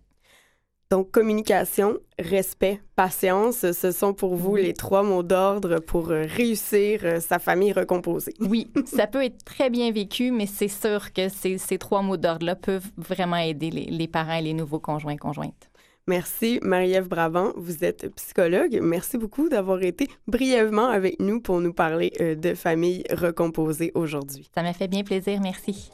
Donc, 0.92 1.10
communication, 1.10 1.98
respect, 2.20 2.80
patience, 2.96 3.72
ce 3.72 3.92
sont 3.92 4.14
pour 4.14 4.36
vous 4.36 4.56
les 4.56 4.74
trois 4.74 5.02
mots 5.02 5.24
d'ordre 5.24 5.80
pour 5.80 6.12
euh, 6.12 6.26
réussir 6.28 7.00
euh, 7.04 7.20
sa 7.20 7.40
famille 7.40 7.74
recomposée. 7.74 8.36
Oui, 8.40 8.72
ça 8.86 9.08
peut 9.08 9.24
être 9.24 9.44
très 9.44 9.72
bien 9.72 9.92
vécu, 9.92 10.30
mais 10.30 10.46
c'est 10.46 10.68
sûr 10.68 11.12
que 11.12 11.28
ces, 11.28 11.58
ces 11.58 11.80
trois 11.80 12.04
mots 12.04 12.18
d'ordre-là 12.18 12.56
peuvent 12.56 12.92
vraiment 12.98 13.38
aider 13.38 13.72
les, 13.72 13.86
les 13.86 14.08
parents 14.08 14.36
et 14.36 14.44
les 14.44 14.54
nouveaux 14.54 14.80
conjoints 14.80 15.18
conjointes. 15.18 15.72
Merci, 16.08 16.60
Marie-Ève 16.62 17.08
Brabant. 17.08 17.52
Vous 17.56 17.84
êtes 17.84 18.14
psychologue. 18.16 18.80
Merci 18.80 19.18
beaucoup 19.18 19.50
d'avoir 19.50 19.82
été 19.82 20.08
brièvement 20.28 20.86
avec 20.86 21.20
nous 21.20 21.42
pour 21.42 21.62
nous 21.62 21.74
parler 21.74 22.14
euh, 22.22 22.36
de 22.36 22.54
famille 22.54 23.04
recomposée 23.12 23.92
aujourd'hui. 23.96 24.48
Ça 24.54 24.62
m'a 24.62 24.74
fait 24.74 24.88
bien 24.88 25.04
plaisir. 25.04 25.42
Merci. 25.42 25.90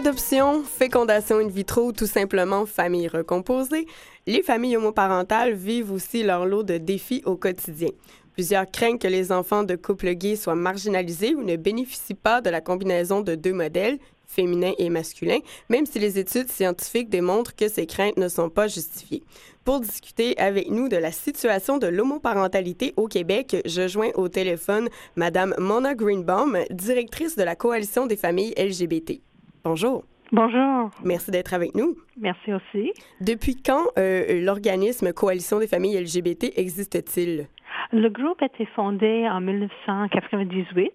Adoption, 0.00 0.64
fécondation 0.64 1.40
in 1.40 1.48
vitro 1.48 1.88
ou 1.88 1.92
tout 1.92 2.06
simplement 2.06 2.64
famille 2.64 3.06
recomposée, 3.06 3.86
les 4.26 4.42
familles 4.42 4.78
homoparentales 4.78 5.52
vivent 5.52 5.92
aussi 5.92 6.22
leur 6.22 6.46
lot 6.46 6.62
de 6.62 6.78
défis 6.78 7.20
au 7.26 7.36
quotidien. 7.36 7.90
Plusieurs 8.32 8.70
craignent 8.70 8.96
que 8.96 9.06
les 9.06 9.30
enfants 9.30 9.62
de 9.62 9.76
couples 9.76 10.14
gays 10.14 10.36
soient 10.36 10.54
marginalisés 10.54 11.34
ou 11.34 11.42
ne 11.42 11.56
bénéficient 11.56 12.14
pas 12.14 12.40
de 12.40 12.48
la 12.48 12.62
combinaison 12.62 13.20
de 13.20 13.34
deux 13.34 13.52
modèles, 13.52 13.98
féminin 14.26 14.72
et 14.78 14.88
masculin, 14.88 15.40
même 15.68 15.84
si 15.84 15.98
les 15.98 16.18
études 16.18 16.50
scientifiques 16.50 17.10
démontrent 17.10 17.54
que 17.54 17.68
ces 17.68 17.84
craintes 17.84 18.16
ne 18.16 18.28
sont 18.28 18.48
pas 18.48 18.68
justifiées. 18.68 19.22
Pour 19.64 19.80
discuter 19.80 20.34
avec 20.38 20.70
nous 20.70 20.88
de 20.88 20.96
la 20.96 21.12
situation 21.12 21.76
de 21.76 21.88
l'homoparentalité 21.88 22.94
au 22.96 23.06
Québec, 23.06 23.54
je 23.66 23.86
joins 23.86 24.12
au 24.14 24.30
téléphone 24.30 24.88
Madame 25.16 25.54
Mona 25.58 25.94
Greenbaum, 25.94 26.56
directrice 26.70 27.36
de 27.36 27.42
la 27.42 27.54
Coalition 27.54 28.06
des 28.06 28.16
familles 28.16 28.54
LGBT. 28.56 29.20
Bonjour. 29.64 30.04
Bonjour. 30.32 30.90
Merci 31.04 31.32
d'être 31.32 31.54
avec 31.54 31.74
nous. 31.74 31.96
Merci 32.16 32.52
aussi. 32.52 32.92
Depuis 33.20 33.60
quand 33.60 33.82
euh, 33.98 34.40
l'organisme 34.44 35.12
Coalition 35.12 35.58
des 35.58 35.66
familles 35.66 36.00
LGBT 36.00 36.52
existe-t-il? 36.56 37.48
Le 37.92 38.08
groupe 38.08 38.40
a 38.40 38.46
été 38.46 38.66
fondé 38.66 39.28
en 39.28 39.40
1998, 39.40 40.92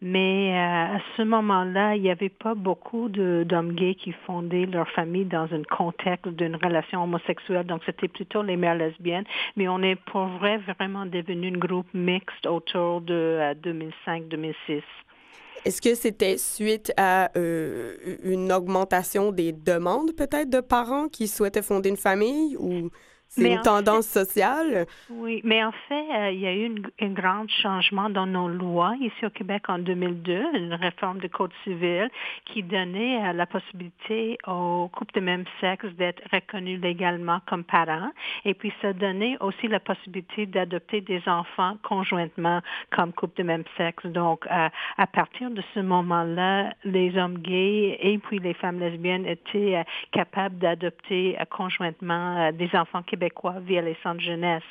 mais 0.00 0.52
euh, 0.52 0.96
à 0.96 0.98
ce 1.16 1.22
moment-là, 1.22 1.96
il 1.96 2.02
n'y 2.02 2.10
avait 2.10 2.28
pas 2.28 2.54
beaucoup 2.54 3.08
d'hommes 3.08 3.72
gays 3.72 3.96
qui 3.96 4.12
fondaient 4.26 4.66
leur 4.66 4.88
famille 4.90 5.24
dans 5.24 5.52
un 5.52 5.62
contexte 5.64 6.28
d'une 6.28 6.54
relation 6.54 7.02
homosexuelle, 7.02 7.66
donc 7.66 7.82
c'était 7.84 8.06
plutôt 8.06 8.42
les 8.42 8.56
mères 8.56 8.76
lesbiennes, 8.76 9.24
mais 9.56 9.66
on 9.66 9.82
est 9.82 9.96
pour 9.96 10.26
vrai 10.26 10.58
vraiment 10.58 11.06
devenu 11.06 11.48
un 11.48 11.58
groupe 11.58 11.92
mixte 11.92 12.46
autour 12.46 13.00
de 13.00 13.40
2005-2006. 13.60 14.82
Est-ce 15.64 15.80
que 15.80 15.94
c'était 15.94 16.38
suite 16.38 16.92
à 16.96 17.30
euh, 17.36 17.96
une 18.24 18.52
augmentation 18.52 19.30
des 19.30 19.52
demandes 19.52 20.12
peut-être 20.12 20.50
de 20.50 20.60
parents 20.60 21.08
qui 21.08 21.28
souhaitaient 21.28 21.62
fonder 21.62 21.88
une 21.88 21.96
famille 21.96 22.56
ou 22.56 22.90
c'est 23.34 23.50
une 23.50 23.62
tendance 23.62 24.08
sociale? 24.08 24.86
Oui, 25.08 25.40
mais 25.42 25.64
en 25.64 25.72
fait, 25.72 26.06
euh, 26.14 26.30
il 26.32 26.40
y 26.40 26.46
a 26.46 26.54
eu 26.54 26.70
un 27.00 27.08
grand 27.08 27.48
changement 27.48 28.10
dans 28.10 28.26
nos 28.26 28.46
lois 28.46 28.94
ici 29.00 29.24
au 29.24 29.30
Québec 29.30 29.70
en 29.70 29.78
2002, 29.78 30.44
une 30.54 30.74
réforme 30.74 31.18
du 31.18 31.30
Code 31.30 31.52
civil 31.64 32.10
qui 32.44 32.62
donnait 32.62 33.24
euh, 33.24 33.32
la 33.32 33.46
possibilité 33.46 34.36
aux 34.46 34.90
couples 34.92 35.14
de 35.14 35.20
même 35.20 35.44
sexe 35.62 35.86
d'être 35.96 36.22
reconnus 36.30 36.78
légalement 36.82 37.40
comme 37.46 37.64
parents. 37.64 38.10
Et 38.44 38.52
puis, 38.52 38.70
ça 38.82 38.92
donnait 38.92 39.38
aussi 39.40 39.66
la 39.66 39.80
possibilité 39.80 40.44
d'adopter 40.44 41.00
des 41.00 41.22
enfants 41.26 41.78
conjointement 41.82 42.60
comme 42.90 43.14
couple 43.14 43.38
de 43.38 43.46
même 43.46 43.64
sexe. 43.78 44.04
Donc, 44.04 44.46
euh, 44.46 44.68
à 44.98 45.06
partir 45.06 45.50
de 45.50 45.62
ce 45.74 45.80
moment-là, 45.80 46.74
les 46.84 47.16
hommes 47.16 47.38
gays 47.38 47.96
et 47.98 48.18
puis 48.18 48.40
les 48.40 48.52
femmes 48.52 48.78
lesbiennes 48.78 49.24
étaient 49.24 49.82
capables 50.10 50.58
d'adopter 50.58 51.38
conjointement 51.50 52.52
des 52.52 52.68
enfants 52.74 53.02
québécois 53.02 53.21
québécois 53.22 53.60
via 53.60 53.82
les 53.82 53.96
centres 54.02 54.20
jeunesse. 54.20 54.62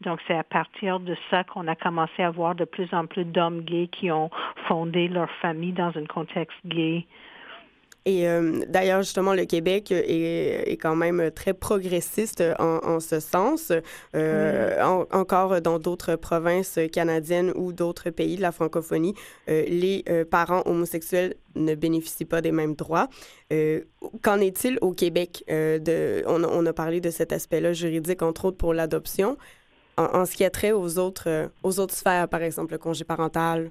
Donc, 0.00 0.20
c'est 0.26 0.36
à 0.36 0.44
partir 0.44 1.00
de 1.00 1.16
ça 1.30 1.44
qu'on 1.44 1.66
a 1.68 1.74
commencé 1.74 2.22
à 2.22 2.30
voir 2.30 2.54
de 2.54 2.64
plus 2.64 2.88
en 2.92 3.06
plus 3.06 3.24
d'hommes 3.24 3.62
gays 3.62 3.88
qui 3.88 4.10
ont 4.10 4.30
fondé 4.66 5.08
leur 5.08 5.30
famille 5.42 5.72
dans 5.72 5.92
un 5.96 6.06
contexte 6.06 6.58
gay. 6.66 7.04
Et 8.04 8.26
euh, 8.26 8.60
d'ailleurs, 8.68 9.02
justement, 9.02 9.34
le 9.34 9.44
Québec 9.44 9.92
est, 9.92 10.78
quand 10.80 10.96
même 10.96 11.30
très 11.30 11.52
progressiste 11.52 12.42
en, 12.58 13.00
ce 13.00 13.20
sens. 13.20 13.70
Euh, 14.14 15.04
encore 15.12 15.60
dans 15.60 15.78
d'autres 15.78 16.16
provinces 16.16 16.78
canadiennes 16.90 17.52
ou 17.54 17.72
d'autres 17.72 18.10
pays 18.10 18.36
de 18.36 18.40
la 18.42 18.52
francophonie, 18.52 19.14
euh, 19.50 19.64
les 19.68 20.04
parents 20.30 20.62
homosexuels 20.64 21.34
ne 21.54 21.74
bénéficient 21.74 22.24
pas 22.24 22.40
des 22.40 22.52
mêmes 22.52 22.74
droits. 22.74 23.08
Qu'en 23.50 24.40
est-il 24.40 24.78
au 24.80 24.92
Québec? 24.92 25.44
de, 25.48 26.22
on, 26.26 26.66
a 26.66 26.72
parlé 26.72 27.00
de 27.00 27.10
cet 27.10 27.32
aspect-là 27.32 27.72
juridique, 27.72 28.22
entre 28.22 28.46
autres 28.46 28.56
pour 28.56 28.72
l'adoption. 28.72 29.36
En, 29.96 30.24
ce 30.24 30.36
qui 30.36 30.44
a 30.44 30.50
trait 30.50 30.72
aux 30.72 30.98
autres, 30.98 31.50
aux 31.62 31.80
autres 31.80 31.94
sphères, 31.94 32.28
par 32.28 32.42
exemple 32.42 32.72
le 32.72 32.78
congé 32.78 33.04
parental. 33.04 33.70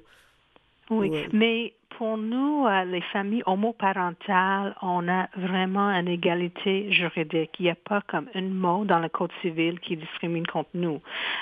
Oui, 0.90 1.10
mais 1.32 1.72
pour 1.96 2.18
nous, 2.18 2.66
euh, 2.66 2.84
les 2.84 3.00
familles 3.00 3.42
homoparentales, 3.46 4.74
on 4.82 5.08
a 5.08 5.28
vraiment 5.36 5.90
une 5.90 6.08
égalité 6.08 6.92
juridique. 6.92 7.50
Il 7.58 7.64
n'y 7.64 7.70
a 7.70 7.74
pas 7.74 8.02
comme 8.06 8.26
un 8.34 8.42
mot 8.42 8.84
dans 8.84 8.98
le 8.98 9.08
Code 9.08 9.32
civil 9.42 9.80
qui 9.80 9.96
discrimine 9.96 10.46
contre 10.46 10.70
nous. 10.74 11.00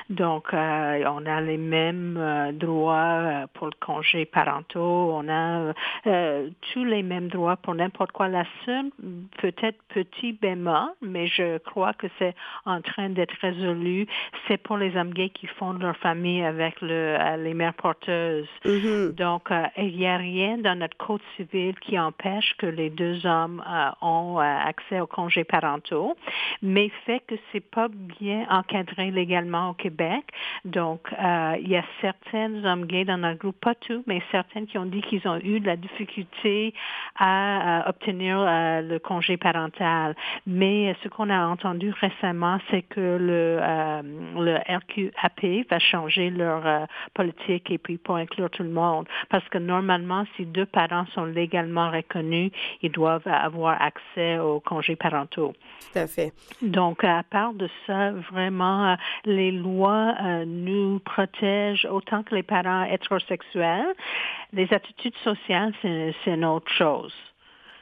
Donc, 0.09 0.53
euh, 0.55 1.05
on 1.07 1.27
a 1.27 1.41
les 1.41 1.57
mêmes 1.57 2.17
euh, 2.19 2.53
droits 2.53 3.47
pour 3.55 3.67
le 3.67 3.73
congé 3.81 4.25
parentaux, 4.25 5.13
on 5.13 5.29
a 5.29 5.73
tous 6.73 6.85
les 6.85 7.03
mêmes 7.03 7.29
droits 7.29 7.57
pour 7.57 7.75
n'importe 7.75 8.13
quoi. 8.13 8.29
La 8.29 8.45
seule, 8.65 8.91
peut-être 9.39 9.79
petit 9.89 10.33
bémol, 10.33 10.91
mais 11.03 11.27
je 11.27 11.59
crois 11.59 11.93
que 11.93 12.07
c'est 12.19 12.35
en 12.65 12.81
train 12.81 13.11
d'être 13.11 13.35
résolu, 13.41 14.07
c'est 14.47 14.59
pour 14.59 14.77
les 14.77 14.97
hommes 14.97 15.13
gays 15.13 15.31
qui 15.31 15.47
fondent 15.47 15.83
leur 15.83 15.97
famille 15.97 16.43
avec 16.43 16.81
le, 16.81 17.37
les 17.43 17.55
mères 17.55 17.75
porteuses. 17.75 18.49
Mm-hmm. 18.65 19.15
Donc, 19.15 19.49
il 19.77 19.97
n'y 19.97 20.07
a 20.07 20.17
rien 20.17 20.36
dans 20.59 20.79
notre 20.79 20.97
code 20.97 21.21
civil 21.37 21.75
qui 21.81 21.99
empêche 21.99 22.55
que 22.59 22.67
les 22.67 22.91
deux 22.91 23.25
hommes 23.27 23.63
euh, 23.67 23.91
ont 24.03 24.39
accès 24.39 25.01
aux 25.01 25.07
congés 25.07 25.45
parentaux, 25.45 26.17
mais 26.63 26.91
fait 27.05 27.21
que 27.27 27.35
c'est 27.51 27.65
pas 27.65 27.89
bien 27.89 28.47
encadré 28.51 29.11
légalement 29.11 29.71
au 29.71 29.75
Québec. 29.75 30.25
Donc, 30.65 31.01
il 31.61 31.69
y 31.69 31.77
a 31.77 31.85
certains 32.01 32.65
hommes 32.65 32.87
gays 32.87 33.05
dans 33.05 33.19
notre 33.19 33.39
groupe, 33.39 33.59
pas 33.61 33.75
tous, 33.75 34.03
mais 34.07 34.23
certains 34.31 34.67
qui 34.67 34.79
ont 34.79 34.85
dit 34.85 35.01
qu'ils 35.03 35.27
ont 35.27 35.39
eu 35.39 35.61
de 35.61 35.67
la 35.67 35.77
difficulté 35.77 36.75
à, 37.19 37.89
obtenir 37.89 38.39
le 38.39 38.99
congé 38.99 39.37
parental. 39.37 40.15
Mais 40.47 40.95
ce 41.03 41.09
qu'on 41.09 41.31
a 41.31 41.47
entendu 41.47 41.93
récemment, 42.01 42.59
c'est 42.71 42.83
que 42.83 43.19
le 43.19 44.57
RQAP 44.69 45.69
va 45.71 45.79
changer 45.79 46.31
leur 46.31 46.87
politique 47.15 47.71
et 47.71 47.79
puis 47.79 47.99
pour 47.99 48.17
inclure 48.17 48.51
tout 48.51 48.63
le 48.63 48.71
monde. 48.71 49.07
Parce 49.29 49.47
que 49.49 49.59
normalement, 49.59 50.26
si 50.37 50.47
deux 50.47 50.67
parents 50.67 51.07
sont 51.15 51.25
légalement 51.25 51.91
reconnus, 51.91 52.51
ils 52.83 52.93
doivent 52.93 53.27
avoir 53.27 53.81
accès 53.81 54.39
aux 54.39 54.61
congés 54.61 54.97
parentaux. 54.97 55.55
Tout 55.93 55.99
à 55.99 56.07
fait. 56.07 56.33
Donc, 56.63 57.05
à 57.05 57.23
part 57.23 57.55
de 57.55 57.69
ça, 57.87 58.13
vraiment, 58.13 58.97
les 59.25 59.53
lois 59.53 60.15
euh, 60.23 60.45
nous 60.45 60.99
protègent 61.01 61.87
autant 61.91 62.23
que 62.23 62.35
les 62.35 62.43
parents 62.43 62.85
hétérosexuels. 62.85 63.95
Les 64.53 64.73
attitudes 64.73 65.17
sociales, 65.23 65.73
c'est 65.83 66.15
une 66.27 66.45
autre 66.45 66.71
chose. 66.73 67.15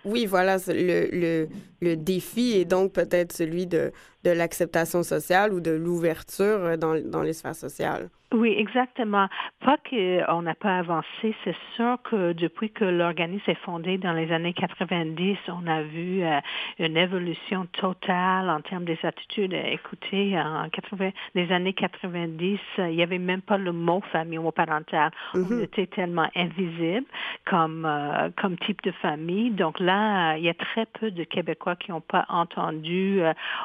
Oui, 0.04 0.26
voilà, 0.26 0.58
le, 0.68 1.08
le, 1.12 1.48
le 1.84 1.96
défi 1.96 2.52
est 2.52 2.64
donc 2.64 2.92
peut-être 2.92 3.32
celui 3.32 3.66
de, 3.66 3.92
de 4.24 4.30
l'acceptation 4.30 5.02
sociale 5.02 5.52
ou 5.52 5.60
de 5.60 5.70
l'ouverture 5.70 6.44
euh, 6.64 6.76
dans, 6.76 6.94
dans 7.00 7.22
les 7.22 7.32
sphères 7.32 7.54
sociales. 7.54 8.08
Oui, 8.34 8.52
exactement. 8.58 9.28
Pas 9.60 9.76
qu'on 9.88 10.42
n'a 10.42 10.56
pas 10.56 10.78
avancé, 10.78 11.36
c'est 11.44 11.54
sûr 11.76 11.98
que 12.02 12.32
depuis 12.32 12.70
que 12.70 12.84
l'organisme 12.84 13.48
est 13.48 13.64
fondé 13.64 13.96
dans 13.96 14.12
les 14.12 14.32
années 14.32 14.52
90, 14.52 15.38
on 15.48 15.66
a 15.68 15.82
vu 15.82 16.24
euh, 16.24 16.40
une 16.80 16.96
évolution 16.96 17.66
totale 17.66 18.50
en 18.50 18.60
termes 18.60 18.86
des 18.86 18.98
attitudes. 19.04 19.52
Écoutez, 19.52 20.36
en 20.36 20.68
80, 20.68 21.10
les 21.36 21.52
années 21.52 21.74
90, 21.74 22.58
il 22.78 22.84
n'y 22.88 23.02
avait 23.04 23.18
même 23.18 23.42
pas 23.42 23.56
le 23.56 23.70
mot 23.72 24.02
famille 24.10 24.38
homoparentale. 24.38 25.12
On 25.34 25.38
mm-hmm. 25.38 25.62
était 25.62 25.86
tellement 25.86 26.28
invisible 26.34 27.06
comme, 27.44 27.86
euh, 27.86 28.30
comme 28.36 28.58
type 28.58 28.82
de 28.82 28.90
famille. 28.90 29.52
Donc 29.52 29.78
là, 29.78 30.36
il 30.36 30.42
y 30.42 30.48
a 30.48 30.54
très 30.54 30.86
peu 30.86 31.12
de 31.12 31.22
Québécois 31.22 31.73
qui 31.76 31.90
n'ont 31.90 32.00
pas 32.00 32.24
entendu 32.28 33.20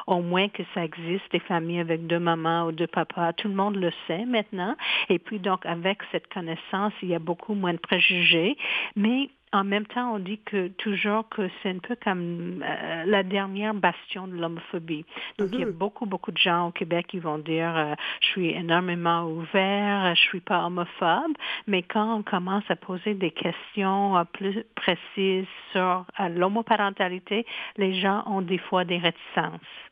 au 0.06 0.20
moins 0.20 0.48
que 0.48 0.62
ça 0.74 0.84
existe, 0.84 1.30
des 1.32 1.40
familles 1.40 1.80
avec 1.80 2.06
deux 2.06 2.18
mamans 2.18 2.66
ou 2.66 2.72
deux 2.72 2.86
papas. 2.86 3.32
Tout 3.34 3.48
le 3.48 3.54
monde 3.54 3.76
le 3.76 3.92
sait 4.06 4.24
maintenant. 4.24 4.76
Et 5.08 5.18
puis 5.18 5.38
donc, 5.38 5.64
avec 5.66 5.98
cette 6.12 6.32
connaissance, 6.32 6.92
il 7.02 7.08
y 7.08 7.14
a 7.14 7.18
beaucoup 7.18 7.54
moins 7.54 7.72
de 7.72 7.78
préjugés. 7.78 8.56
Mais 8.96 9.30
en 9.52 9.64
même 9.64 9.86
temps, 9.86 10.14
on 10.14 10.18
dit 10.18 10.38
que 10.38 10.68
toujours 10.68 11.28
que 11.28 11.48
c'est 11.62 11.70
un 11.70 11.78
peu 11.78 11.96
comme 12.02 12.62
euh, 12.64 13.04
la 13.04 13.22
dernière 13.22 13.74
bastion 13.74 14.28
de 14.28 14.36
l'homophobie. 14.36 15.04
Donc, 15.38 15.48
il 15.52 15.60
y 15.60 15.62
a 15.62 15.66
mm-hmm. 15.66 15.72
beaucoup, 15.72 16.06
beaucoup 16.06 16.30
de 16.30 16.38
gens 16.38 16.68
au 16.68 16.70
Québec 16.70 17.08
qui 17.08 17.18
vont 17.18 17.38
dire 17.38 17.76
euh, 17.76 17.94
je 18.20 18.26
suis 18.28 18.50
énormément 18.50 19.24
ouvert, 19.24 20.14
je 20.14 20.20
suis 20.20 20.40
pas 20.40 20.64
homophobe. 20.64 21.32
Mais 21.66 21.82
quand 21.82 22.14
on 22.16 22.22
commence 22.22 22.64
à 22.68 22.76
poser 22.76 23.14
des 23.14 23.32
questions 23.32 24.16
euh, 24.16 24.24
plus 24.24 24.64
précises 24.76 25.46
sur 25.72 26.04
l'homoparentalité, 26.36 27.44
les 27.76 27.94
gens 27.94 28.22
ont 28.26 28.42
des 28.42 28.58
fois 28.58 28.84
des 28.84 28.98
réticences. 28.98 29.89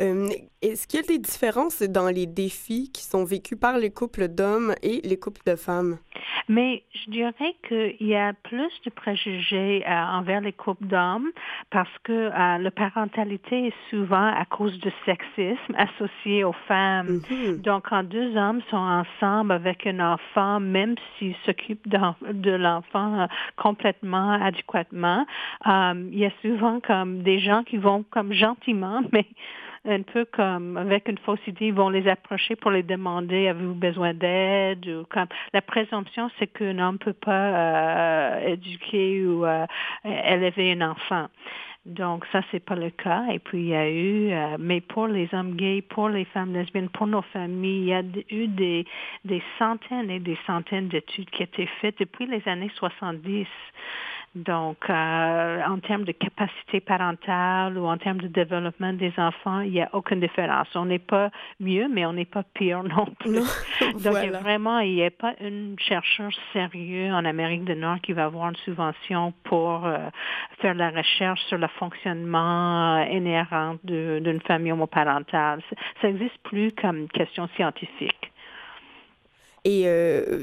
Euh, 0.00 0.28
est-ce 0.62 0.86
qu'il 0.86 1.00
y 1.00 1.02
a 1.02 1.06
des 1.06 1.18
différences 1.18 1.82
dans 1.82 2.08
les 2.08 2.26
défis 2.26 2.90
qui 2.92 3.02
sont 3.02 3.24
vécus 3.24 3.58
par 3.58 3.78
les 3.78 3.90
couples 3.90 4.28
d'hommes 4.28 4.74
et 4.82 5.00
les 5.04 5.18
couples 5.18 5.42
de 5.46 5.56
femmes? 5.56 5.98
Mais 6.48 6.82
je 6.92 7.10
dirais 7.10 7.56
qu'il 7.66 8.06
y 8.06 8.14
a 8.14 8.32
plus 8.32 8.70
de 8.84 8.90
préjugés 8.90 9.84
euh, 9.86 9.90
envers 9.90 10.40
les 10.40 10.52
couples 10.52 10.86
d'hommes 10.86 11.30
parce 11.70 11.90
que 12.04 12.12
euh, 12.12 12.58
la 12.58 12.70
parentalité 12.70 13.68
est 13.68 13.90
souvent 13.90 14.26
à 14.26 14.44
cause 14.44 14.78
du 14.78 14.90
sexisme 15.04 15.74
associé 15.76 16.44
aux 16.44 16.54
femmes. 16.68 17.20
Mm-hmm. 17.28 17.62
Donc, 17.62 17.88
quand 17.88 18.04
deux 18.04 18.36
hommes 18.36 18.60
sont 18.70 18.76
ensemble 18.76 19.52
avec 19.52 19.86
un 19.86 19.98
enfant, 20.00 20.60
même 20.60 20.94
s'ils 21.18 21.36
s'occupent 21.44 21.88
de 21.88 22.50
l'enfant 22.50 23.28
complètement 23.56 24.32
adéquatement, 24.32 25.26
il 25.66 26.18
y 26.18 26.26
a 26.26 26.32
souvent 26.42 26.80
comme 26.80 27.22
des 27.22 27.40
gens 27.40 27.64
qui 27.64 27.76
vont 27.76 28.04
comme 28.10 28.32
gentiment, 28.32 29.00
mais 29.12 29.26
un 29.86 30.02
peu 30.02 30.24
comme 30.24 30.76
avec 30.76 31.08
une 31.08 31.18
fausse 31.18 31.44
idée, 31.46 31.66
ils 31.66 31.74
vont 31.74 31.88
les 31.88 32.08
approcher 32.08 32.56
pour 32.56 32.70
les 32.70 32.82
demander 32.82 33.48
avez-vous 33.48 33.74
besoin 33.74 34.14
d'aide 34.14 34.86
ou 34.86 35.04
comme 35.08 35.26
la 35.52 35.62
présomption 35.62 36.30
c'est 36.38 36.46
qu'un 36.46 36.78
homme 36.78 36.98
peut 36.98 37.12
pas 37.12 37.32
euh, 37.32 38.48
éduquer 38.48 39.24
ou 39.26 39.44
euh, 39.44 39.66
élever 40.04 40.72
un 40.72 40.90
enfant. 40.90 41.28
Donc 41.86 42.26
ça 42.32 42.42
c'est 42.50 42.64
pas 42.64 42.74
le 42.74 42.90
cas. 42.90 43.24
Et 43.30 43.38
puis 43.38 43.58
il 43.58 43.68
y 43.68 43.74
a 43.74 43.88
eu, 43.88 44.32
euh, 44.32 44.56
mais 44.58 44.80
pour 44.80 45.06
les 45.06 45.28
hommes 45.32 45.54
gays, 45.54 45.82
pour 45.82 46.08
les 46.08 46.24
femmes 46.24 46.52
lesbiennes, 46.52 46.88
pour 46.88 47.06
nos 47.06 47.22
familles, 47.22 47.82
il 47.82 47.88
y 47.88 47.94
a 47.94 48.02
eu 48.30 48.48
des 48.48 48.84
des 49.24 49.42
centaines 49.58 50.10
et 50.10 50.18
des 50.18 50.36
centaines 50.46 50.88
d'études 50.88 51.30
qui 51.30 51.44
été 51.44 51.66
faites 51.80 51.98
depuis 52.00 52.26
les 52.26 52.42
années 52.48 52.70
70 52.74 53.46
donc, 54.36 54.76
euh, 54.90 55.62
en 55.66 55.78
termes 55.78 56.04
de 56.04 56.12
capacité 56.12 56.80
parentale 56.80 57.78
ou 57.78 57.86
en 57.86 57.96
termes 57.96 58.20
de 58.20 58.28
développement 58.28 58.92
des 58.92 59.14
enfants, 59.16 59.60
il 59.60 59.72
n'y 59.72 59.80
a 59.80 59.88
aucune 59.94 60.20
différence. 60.20 60.68
On 60.74 60.84
n'est 60.84 60.98
pas 60.98 61.30
mieux, 61.58 61.88
mais 61.88 62.04
on 62.04 62.12
n'est 62.12 62.26
pas 62.26 62.42
pire 62.42 62.82
non 62.82 63.06
plus. 63.18 63.40
Donc, 64.04 64.14
vraiment, 64.42 64.80
il 64.80 64.96
n'y 64.96 65.04
a 65.04 65.10
pas 65.10 65.32
une 65.40 65.76
chercheur 65.78 66.30
sérieux 66.52 67.10
en 67.12 67.24
Amérique 67.24 67.64
du 67.64 67.74
Nord 67.74 67.98
qui 68.02 68.12
va 68.12 68.26
avoir 68.26 68.50
une 68.50 68.56
subvention 68.56 69.32
pour 69.44 69.86
euh, 69.86 69.96
faire 70.60 70.74
la 70.74 70.90
recherche 70.90 71.40
sur 71.48 71.56
le 71.56 71.68
fonctionnement 71.78 72.98
euh, 72.98 73.04
inhérent 73.04 73.76
d'une 73.84 74.40
famille 74.42 74.72
homoparentale. 74.72 75.62
Ça 76.02 76.08
n'existe 76.08 76.36
plus 76.42 76.72
comme 76.72 77.08
question 77.08 77.48
scientifique. 77.56 78.32
Et 79.64 79.86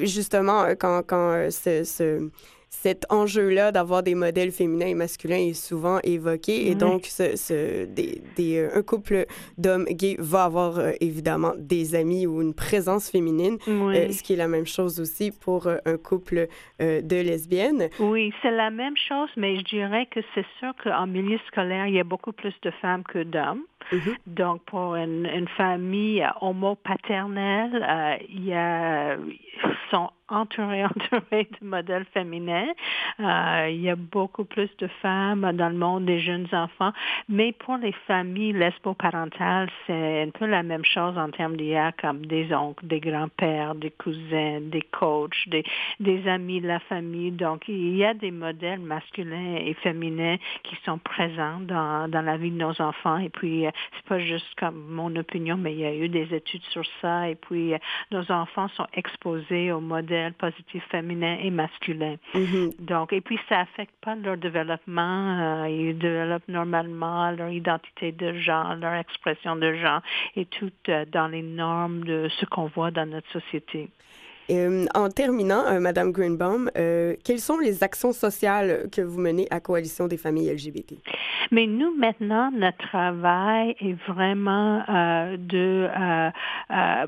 justement, 0.02 0.66
quand, 0.78 1.04
quand 1.08 1.50
ce 1.52 2.30
cet 2.74 3.06
enjeu-là 3.12 3.72
d'avoir 3.72 4.04
des 4.04 4.16
modèles 4.16 4.52
féminins 4.52 4.88
et 4.88 4.94
masculins 4.96 5.38
est 5.38 5.54
souvent 5.54 6.00
évoqué. 6.04 6.70
Et 6.70 6.76
donc, 6.76 7.06
ce, 7.06 7.86
des, 7.86 8.22
euh, 8.40 8.70
un 8.74 8.82
couple 8.82 9.26
d'hommes 9.58 9.86
gays 9.86 10.18
va 10.20 10.46
avoir 10.46 10.80
euh, 10.80 10.92
évidemment 11.00 11.54
des 11.56 11.96
amis 11.96 12.26
ou 12.26 12.42
une 12.42 12.54
présence 12.54 13.10
féminine, 13.10 13.58
euh, 13.68 14.10
ce 14.10 14.24
qui 14.24 14.34
est 14.34 14.38
la 14.38 14.48
même 14.48 14.66
chose 14.66 15.00
aussi 15.00 15.32
pour 15.32 15.68
un 15.68 15.98
couple 15.98 16.48
de 16.80 17.22
lesbiennes. 17.22 17.90
Oui, 18.00 18.34
c'est 18.42 18.52
la 18.52 18.72
même 18.72 18.98
chose, 18.98 19.30
mais 19.38 19.56
je 19.58 19.64
dirais 19.64 20.08
que 20.08 20.20
c'est 20.34 20.46
sûr 20.60 20.74
qu'en 20.84 21.06
milieu 21.08 21.40
scolaire, 21.48 21.88
il 21.88 21.94
y 21.94 22.00
a 22.00 22.04
beaucoup 22.04 22.34
plus 22.34 22.54
de 22.64 22.72
femmes 22.82 23.04
que 23.04 23.24
d'hommes. 23.24 23.62
Mm-hmm. 23.92 24.16
Donc, 24.28 24.64
pour 24.66 24.96
une, 24.96 25.26
une 25.26 25.48
famille 25.50 26.26
homopaternelle, 26.42 28.20
il 28.30 28.46
y 28.46 28.54
a, 28.54 29.18
sont 29.92 30.10
entouré, 30.30 30.84
entouré 30.86 31.48
de 31.62 31.66
modèles 31.66 32.06
féminins. 32.14 32.72
Euh, 33.20 33.68
il 33.70 33.82
y 33.82 33.90
a 33.90 33.96
beaucoup 33.96 34.46
plus 34.46 34.70
de 34.78 34.88
femmes 35.02 35.52
dans 35.54 35.70
le 35.70 35.76
monde 35.76 36.06
des 36.06 36.20
jeunes 36.20 36.48
enfants. 36.52 36.92
Mais 37.30 37.52
pour 37.52 37.78
les 37.78 37.94
familles 38.08 38.54
lesbo-parentales, 38.54 39.70
c'est 39.86 40.24
un 40.24 40.30
peu 40.30 40.46
la 40.46 40.64
même 40.64 40.86
chose 40.86 41.18
en 41.18 41.30
termes 41.30 41.58
d'IA 41.58 41.92
comme 41.94 42.26
des 42.26 42.54
oncles, 42.54 42.88
des 42.88 43.00
grands-pères, 43.00 43.76
des 43.76 43.92
cousins, 43.92 44.60
des 44.62 44.82
coachs, 44.82 45.48
des, 45.48 45.64
des 46.00 46.28
amis 46.28 46.62
de 46.62 46.68
la 46.68 46.80
famille. 46.80 47.32
Donc, 47.32 47.68
il 47.68 47.96
y 47.96 48.06
a 48.06 48.14
des 48.14 48.32
modèles 48.32 48.80
masculins 48.80 49.56
et 49.58 49.74
féminins 49.76 50.38
qui 50.64 50.76
sont 50.86 50.98
présents 50.98 51.60
dans, 51.62 52.10
dans 52.10 52.22
la 52.22 52.38
vie 52.38 52.52
de 52.52 52.58
nos 52.58 52.82
enfants. 52.82 53.18
Et 53.18 53.30
puis, 53.30 53.68
euh, 53.68 53.72
c'est 53.96 54.06
pas 54.06 54.20
juste 54.20 54.54
comme 54.58 54.86
mon 54.90 55.16
opinion, 55.16 55.58
mais 55.58 55.74
il 55.74 55.80
y 55.80 55.86
a 55.86 55.94
eu 55.94 56.10
des 56.10 56.34
études 56.34 56.64
sur 56.64 56.84
ça. 57.02 57.30
Et 57.30 57.36
puis, 57.36 57.74
euh, 57.74 57.78
nos 58.12 58.32
enfants 58.32 58.68
sont 58.70 58.88
exposés 58.94 59.72
aux 59.72 59.80
modèles 59.80 60.34
positif 60.34 60.84
féminin 60.90 61.38
et 61.42 61.50
masculin. 61.50 62.16
Mm-hmm. 62.34 62.86
Donc, 62.86 63.14
et 63.14 63.22
puis 63.22 63.40
ça 63.50 63.62
affecte 63.62 63.94
pas 64.02 64.16
leur 64.16 64.38
développement. 64.38 65.64
Euh, 65.64 65.70
ils 65.70 65.98
développent 65.98 66.48
normalement 66.48 67.32
leur 67.32 67.50
identité 67.50 68.12
de 68.12 68.34
genre, 68.34 68.76
leur 68.76 68.94
expression 68.94 69.56
de 69.56 69.74
genre 69.74 70.02
et 70.36 70.46
tout 70.46 70.72
euh, 70.90 71.06
dans 71.12 71.28
les 71.28 71.42
normes 71.42 72.04
de 72.04 72.28
ce 72.40 72.46
qu'on 72.46 72.68
voit 72.68 72.92
dans 72.92 73.06
notre 73.06 73.30
société. 73.32 73.90
Euh, 74.50 74.86
en 74.94 75.10
terminant, 75.10 75.66
euh, 75.68 75.80
Madame 75.80 76.12
Greenbaum, 76.12 76.70
euh, 76.78 77.16
quelles 77.24 77.40
sont 77.40 77.58
les 77.58 77.84
actions 77.84 78.12
sociales 78.12 78.90
que 78.92 79.02
vous 79.02 79.20
menez 79.20 79.48
à 79.52 79.60
Coalition 79.60 80.08
des 80.08 80.18
familles 80.18 80.54
LGBT? 80.54 80.96
Mais 81.52 81.68
nous, 81.68 81.96
maintenant, 81.96 82.52
notre 82.52 82.78
travail 82.78 83.76
est 83.80 83.96
vraiment 84.08 84.84
de 85.38 85.88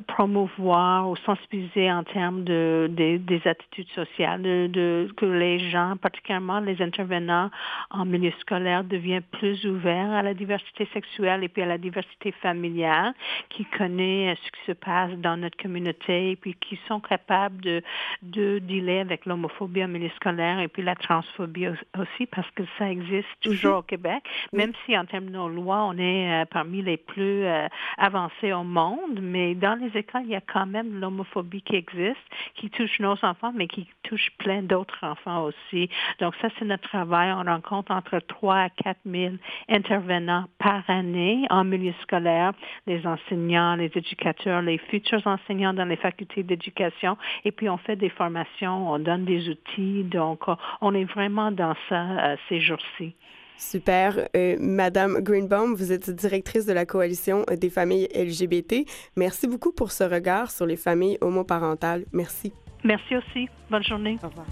promouvoir 0.07 1.09
ou 1.09 1.15
sensibiliser 1.15 1.91
en 1.91 2.03
termes 2.03 2.43
de, 2.43 2.89
des 2.91 3.41
attitudes 3.45 3.89
sociales, 3.95 4.41
de, 4.41 5.09
que 5.17 5.25
les 5.25 5.57
gens, 5.71 5.95
particulièrement 5.99 6.59
les 6.59 6.81
intervenants 6.81 7.49
en 7.89 8.05
milieu 8.05 8.31
scolaire, 8.41 8.83
deviennent 8.83 9.23
plus 9.31 9.65
ouverts 9.65 10.11
à 10.11 10.21
la 10.21 10.33
diversité 10.33 10.87
sexuelle 10.93 11.43
et 11.43 11.47
puis 11.47 11.63
à 11.63 11.65
la 11.65 11.77
diversité 11.77 12.31
familiale, 12.33 13.13
qui 13.49 13.65
connaissent 13.65 14.37
ce 14.45 14.51
qui 14.51 14.65
se 14.67 14.73
passe 14.73 15.11
dans 15.13 15.37
notre 15.37 15.57
communauté 15.57 16.31
et 16.31 16.35
puis 16.35 16.55
qui 16.59 16.77
sont 16.87 16.99
capables 16.99 17.24
capable 17.25 17.61
de, 17.61 17.81
de 18.21 18.59
dealer 18.59 18.99
avec 18.99 19.25
l'homophobie 19.25 19.83
en 19.83 19.87
milieu 19.87 20.09
scolaire 20.15 20.59
et 20.59 20.67
puis 20.67 20.83
la 20.83 20.95
transphobie 20.95 21.67
aussi 21.67 22.25
parce 22.27 22.49
que 22.51 22.63
ça 22.77 22.89
existe 22.89 23.27
mhm. 23.45 23.51
toujours 23.51 23.77
au 23.77 23.81
Québec, 23.81 24.23
même 24.53 24.73
si 24.85 24.97
en 24.97 25.05
termes 25.05 25.25
de 25.25 25.31
nos 25.31 25.49
lois, 25.49 25.83
on 25.83 25.97
est 25.97 26.43
euh, 26.43 26.45
parmi 26.45 26.81
les 26.81 26.97
plus 26.97 27.43
euh, 27.45 27.67
avancés 27.97 28.53
au 28.53 28.63
monde, 28.63 29.19
mais 29.21 29.55
dans 29.55 29.75
les 29.75 29.97
écoles, 29.97 30.23
il 30.25 30.31
y 30.31 30.35
a 30.35 30.41
quand 30.41 30.65
même 30.65 30.99
l'homophobie 30.99 31.61
qui 31.61 31.75
existe, 31.75 32.17
qui 32.55 32.69
touche 32.69 32.99
nos 32.99 33.17
enfants, 33.23 33.51
mais 33.55 33.67
qui 33.67 33.87
touche 34.03 34.29
plein 34.37 34.61
d'autres 34.61 34.99
enfants 35.01 35.45
aussi. 35.45 35.89
Donc 36.19 36.33
ça, 36.41 36.49
c'est 36.57 36.65
notre 36.65 36.87
travail. 36.87 37.31
On 37.31 37.43
rencontre 37.43 37.91
entre 37.91 38.19
3 38.19 38.55
à 38.55 38.69
4 38.69 38.97
000 39.05 39.35
intervenants 39.69 40.45
par 40.59 40.83
année 40.89 41.45
en 41.49 41.63
milieu 41.63 41.93
scolaire, 42.01 42.53
les 42.87 43.05
enseignants, 43.05 43.75
les 43.75 43.91
éducateurs, 43.95 44.61
les 44.61 44.77
futurs 44.77 45.25
enseignants 45.25 45.73
dans 45.73 45.85
les 45.85 45.95
facultés 45.95 46.43
d'éducation, 46.43 47.14
et 47.43 47.51
puis 47.51 47.69
on 47.69 47.77
fait 47.77 47.95
des 47.95 48.09
formations, 48.09 48.91
on 48.91 48.99
donne 48.99 49.25
des 49.25 49.49
outils. 49.49 50.03
Donc, 50.03 50.43
on 50.81 50.93
est 50.93 51.05
vraiment 51.05 51.51
dans 51.51 51.75
ça 51.89 52.01
euh, 52.01 52.35
ces 52.49 52.59
jours-ci. 52.59 53.15
Super. 53.57 54.27
Euh, 54.35 54.57
Madame 54.59 55.21
Greenbaum, 55.21 55.75
vous 55.75 55.91
êtes 55.91 56.09
directrice 56.09 56.65
de 56.65 56.73
la 56.73 56.85
coalition 56.85 57.45
des 57.49 57.69
familles 57.69 58.07
LGBT. 58.13 58.85
Merci 59.15 59.47
beaucoup 59.47 59.71
pour 59.71 59.91
ce 59.91 60.03
regard 60.03 60.51
sur 60.51 60.65
les 60.65 60.75
familles 60.75 61.17
homoparentales. 61.21 62.05
Merci. 62.11 62.53
Merci 62.83 63.15
aussi. 63.15 63.49
Bonne 63.69 63.83
journée. 63.83 64.17
Au 64.23 64.27
revoir. 64.27 64.47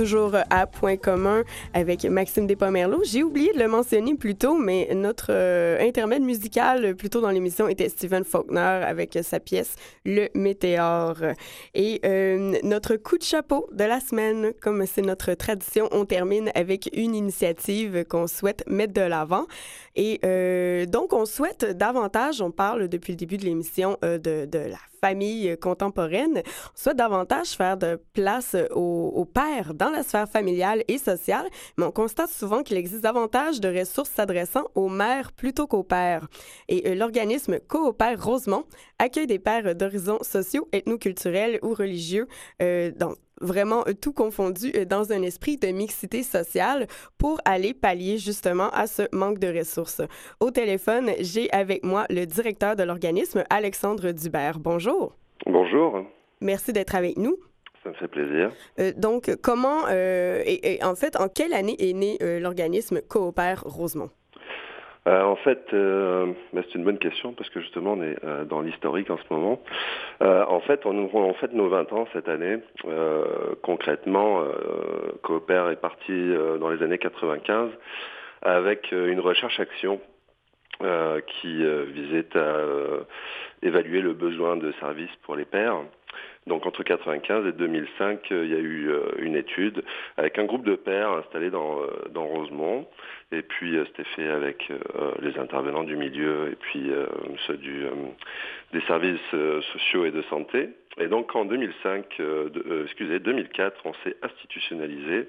Toujours 0.00 0.34
à 0.48 0.66
Point 0.66 0.96
commun 0.96 1.44
avec 1.74 2.06
Maxime 2.06 2.46
Despomerleau. 2.46 3.02
J'ai 3.04 3.22
oublié 3.22 3.52
de 3.52 3.58
le 3.58 3.68
mentionner 3.68 4.14
plus 4.14 4.34
tôt, 4.34 4.56
mais 4.56 4.88
notre 4.94 5.26
euh, 5.28 5.78
intermède 5.78 6.22
musical 6.22 6.96
plus 6.96 7.10
tôt 7.10 7.20
dans 7.20 7.28
l'émission 7.28 7.68
était 7.68 7.90
Stephen 7.90 8.24
Faulkner 8.24 8.60
avec 8.60 9.18
sa 9.22 9.40
pièce 9.40 9.74
Le 10.06 10.28
Météore. 10.34 11.34
Et 11.74 12.00
euh, 12.06 12.56
notre 12.62 12.96
coup 12.96 13.18
de 13.18 13.24
chapeau 13.24 13.68
de 13.72 13.84
la 13.84 14.00
semaine, 14.00 14.54
comme 14.62 14.86
c'est 14.86 15.02
notre 15.02 15.34
tradition, 15.34 15.86
on 15.92 16.06
termine 16.06 16.50
avec 16.54 16.88
une 16.94 17.14
initiative 17.14 18.06
qu'on 18.08 18.26
souhaite 18.26 18.64
mettre 18.66 18.94
de 18.94 19.02
l'avant. 19.02 19.44
Et 19.96 20.18
euh, 20.24 20.86
donc, 20.86 21.12
on 21.12 21.26
souhaite 21.26 21.76
davantage, 21.76 22.40
on 22.40 22.50
parle 22.50 22.88
depuis 22.88 23.12
le 23.12 23.18
début 23.18 23.36
de 23.36 23.44
l'émission 23.44 23.98
de, 24.00 24.16
de 24.46 24.58
la 24.58 24.78
famille 25.00 25.56
contemporaine, 25.60 26.42
souhaite 26.74 26.96
davantage 26.96 27.50
faire 27.50 27.76
de 27.76 28.00
place 28.12 28.56
aux, 28.70 29.24
pères 29.24 29.74
dans 29.74 29.90
la 29.90 30.02
sphère 30.02 30.28
familiale 30.28 30.84
et 30.88 30.98
sociale, 30.98 31.46
mais 31.76 31.84
on 31.84 31.92
constate 31.92 32.30
souvent 32.30 32.62
qu'il 32.62 32.76
existe 32.76 33.02
davantage 33.02 33.60
de 33.60 33.68
ressources 33.68 34.10
s'adressant 34.10 34.64
aux 34.74 34.88
mères 34.88 35.32
plutôt 35.32 35.66
qu'aux 35.66 35.82
pères. 35.82 36.28
Et 36.68 36.88
euh, 36.88 36.94
l'organisme 36.94 37.58
Coopère 37.60 38.22
Rosemont 38.22 38.64
accueille 38.98 39.26
des 39.26 39.38
pères 39.38 39.74
d'horizons 39.74 40.18
sociaux, 40.22 40.68
ethnoculturels 40.72 41.58
ou 41.62 41.74
religieux 41.74 42.26
euh, 42.62 42.90
dans 42.96 43.14
vraiment 43.40 43.84
euh, 43.86 43.92
tout 44.00 44.12
confondu 44.12 44.72
euh, 44.74 44.84
dans 44.84 45.12
un 45.12 45.22
esprit 45.22 45.56
de 45.56 45.68
mixité 45.68 46.22
sociale 46.22 46.86
pour 47.18 47.40
aller 47.44 47.74
pallier 47.74 48.18
justement 48.18 48.70
à 48.70 48.86
ce 48.86 49.02
manque 49.14 49.38
de 49.38 49.48
ressources. 49.48 50.02
Au 50.40 50.50
téléphone, 50.50 51.10
j'ai 51.20 51.50
avec 51.52 51.84
moi 51.84 52.06
le 52.10 52.26
directeur 52.26 52.76
de 52.76 52.82
l'organisme, 52.82 53.44
Alexandre 53.50 54.12
Dubert. 54.12 54.58
Bonjour. 54.58 55.16
Bonjour. 55.46 56.04
Merci 56.40 56.72
d'être 56.72 56.94
avec 56.94 57.16
nous. 57.16 57.36
Ça 57.82 57.90
me 57.90 57.94
fait 57.94 58.08
plaisir. 58.08 58.50
Euh, 58.78 58.92
donc, 58.96 59.30
comment, 59.42 59.88
et, 59.88 60.78
en 60.82 60.94
fait, 60.94 61.16
en 61.16 61.28
quelle 61.28 61.54
année 61.54 61.76
est 61.78 61.94
né 61.94 62.18
l'organisme 62.40 63.00
Coopère 63.00 63.62
Rosemont? 63.64 64.10
Euh, 65.08 65.22
en 65.22 65.36
fait, 65.36 65.66
euh, 65.72 66.32
bah, 66.52 66.60
c'est 66.66 66.74
une 66.74 66.84
bonne 66.84 66.98
question 66.98 67.32
parce 67.32 67.48
que 67.50 67.60
justement 67.60 67.94
on 67.94 68.02
est 68.02 68.22
euh, 68.22 68.44
dans 68.44 68.60
l'historique 68.60 69.10
en 69.10 69.16
ce 69.16 69.24
moment. 69.32 69.60
en 70.20 70.60
fait, 70.60 70.84
on 70.84 71.14
en 71.14 71.34
fait 71.34 71.52
nos 71.52 71.68
20 71.68 71.92
ans 71.92 72.06
cette 72.12 72.28
année. 72.28 72.58
concrètement, 73.62 74.44
Coopère 75.22 75.70
est 75.70 75.80
parti 75.80 76.12
dans 76.60 76.68
les 76.68 76.82
années 76.82 76.98
95 76.98 77.70
avec 78.42 78.92
une 78.92 79.20
recherche-action 79.20 80.00
qui 81.26 81.64
visait 81.92 82.36
à 82.36 82.60
évaluer 83.62 84.00
le 84.02 84.12
besoin 84.12 84.56
de 84.56 84.72
services 84.80 85.14
pour 85.22 85.36
les 85.36 85.44
pères. 85.44 85.78
Donc 86.46 86.66
entre 86.66 86.80
1995 86.80 87.46
et 87.46 87.52
2005, 87.52 88.26
il 88.30 88.48
y 88.48 88.54
a 88.54 88.58
eu 88.58 88.90
une 89.18 89.36
étude 89.36 89.84
avec 90.16 90.38
un 90.38 90.44
groupe 90.44 90.64
de 90.64 90.74
pères 90.74 91.12
installés 91.12 91.50
dans, 91.50 91.80
dans 92.12 92.26
Rosemont 92.26 92.86
et 93.32 93.42
puis 93.42 93.76
euh, 93.76 93.84
c'était 93.86 94.08
fait 94.16 94.28
avec 94.28 94.70
euh, 94.70 95.12
les 95.20 95.38
intervenants 95.38 95.84
du 95.84 95.96
milieu 95.96 96.50
et 96.50 96.56
puis 96.56 96.90
euh, 96.90 97.06
ceux 97.46 97.56
du, 97.56 97.84
des 98.72 98.80
services 98.82 99.20
sociaux 99.72 100.04
et 100.04 100.10
de 100.10 100.22
santé. 100.22 100.70
Et 100.98 101.06
donc 101.06 101.34
en 101.36 101.44
2005, 101.44 102.20
excusez, 102.84 103.20
2004, 103.20 103.80
on 103.84 103.94
s'est 104.04 104.16
institutionnalisé. 104.22 105.28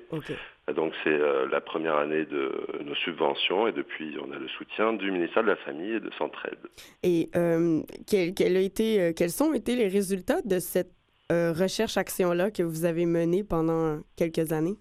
Donc 0.76 0.94
c'est 1.04 1.18
la 1.50 1.62
première 1.62 1.98
année 1.98 2.26
de 2.26 2.52
nos 2.84 2.96
subventions 2.96 3.68
et 3.68 3.72
depuis 3.72 4.18
on 4.20 4.32
a 4.32 4.40
le 4.40 4.48
soutien 4.50 4.94
du 4.94 5.12
ministère 5.12 5.44
de 5.44 5.50
la 5.50 5.56
Famille 5.58 5.94
et 5.94 6.00
de 6.00 6.10
Centraide. 6.18 6.58
Et 7.04 7.30
quel, 8.08 8.58
a 8.58 8.60
été, 8.60 9.14
quels 9.16 9.30
sont 9.30 9.54
été 9.54 9.76
les 9.76 9.88
résultats 9.88 10.42
de 10.42 10.60
cette 10.60 11.01
recherche-action-là 11.54 12.52
que 12.52 12.64
vous 12.64 12.86
avez 12.86 13.06
menée 13.06 13.44
pendant 13.44 14.00
quelques 14.18 14.52
années? 14.52 14.78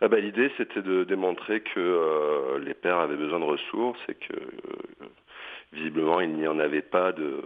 Ah 0.00 0.08
bah, 0.08 0.18
l'idée, 0.18 0.50
c'était 0.56 0.82
de 0.82 1.04
démontrer 1.04 1.60
que 1.60 1.78
euh, 1.80 2.58
les 2.58 2.74
pères 2.74 2.98
avaient 2.98 3.16
besoin 3.16 3.40
de 3.40 3.44
ressources 3.44 4.00
et 4.08 4.14
que 4.14 4.34
euh, 4.34 5.06
visiblement, 5.72 6.20
il 6.20 6.34
n'y 6.34 6.46
en 6.48 6.58
avait 6.58 6.82
pas 6.82 7.12
de, 7.12 7.42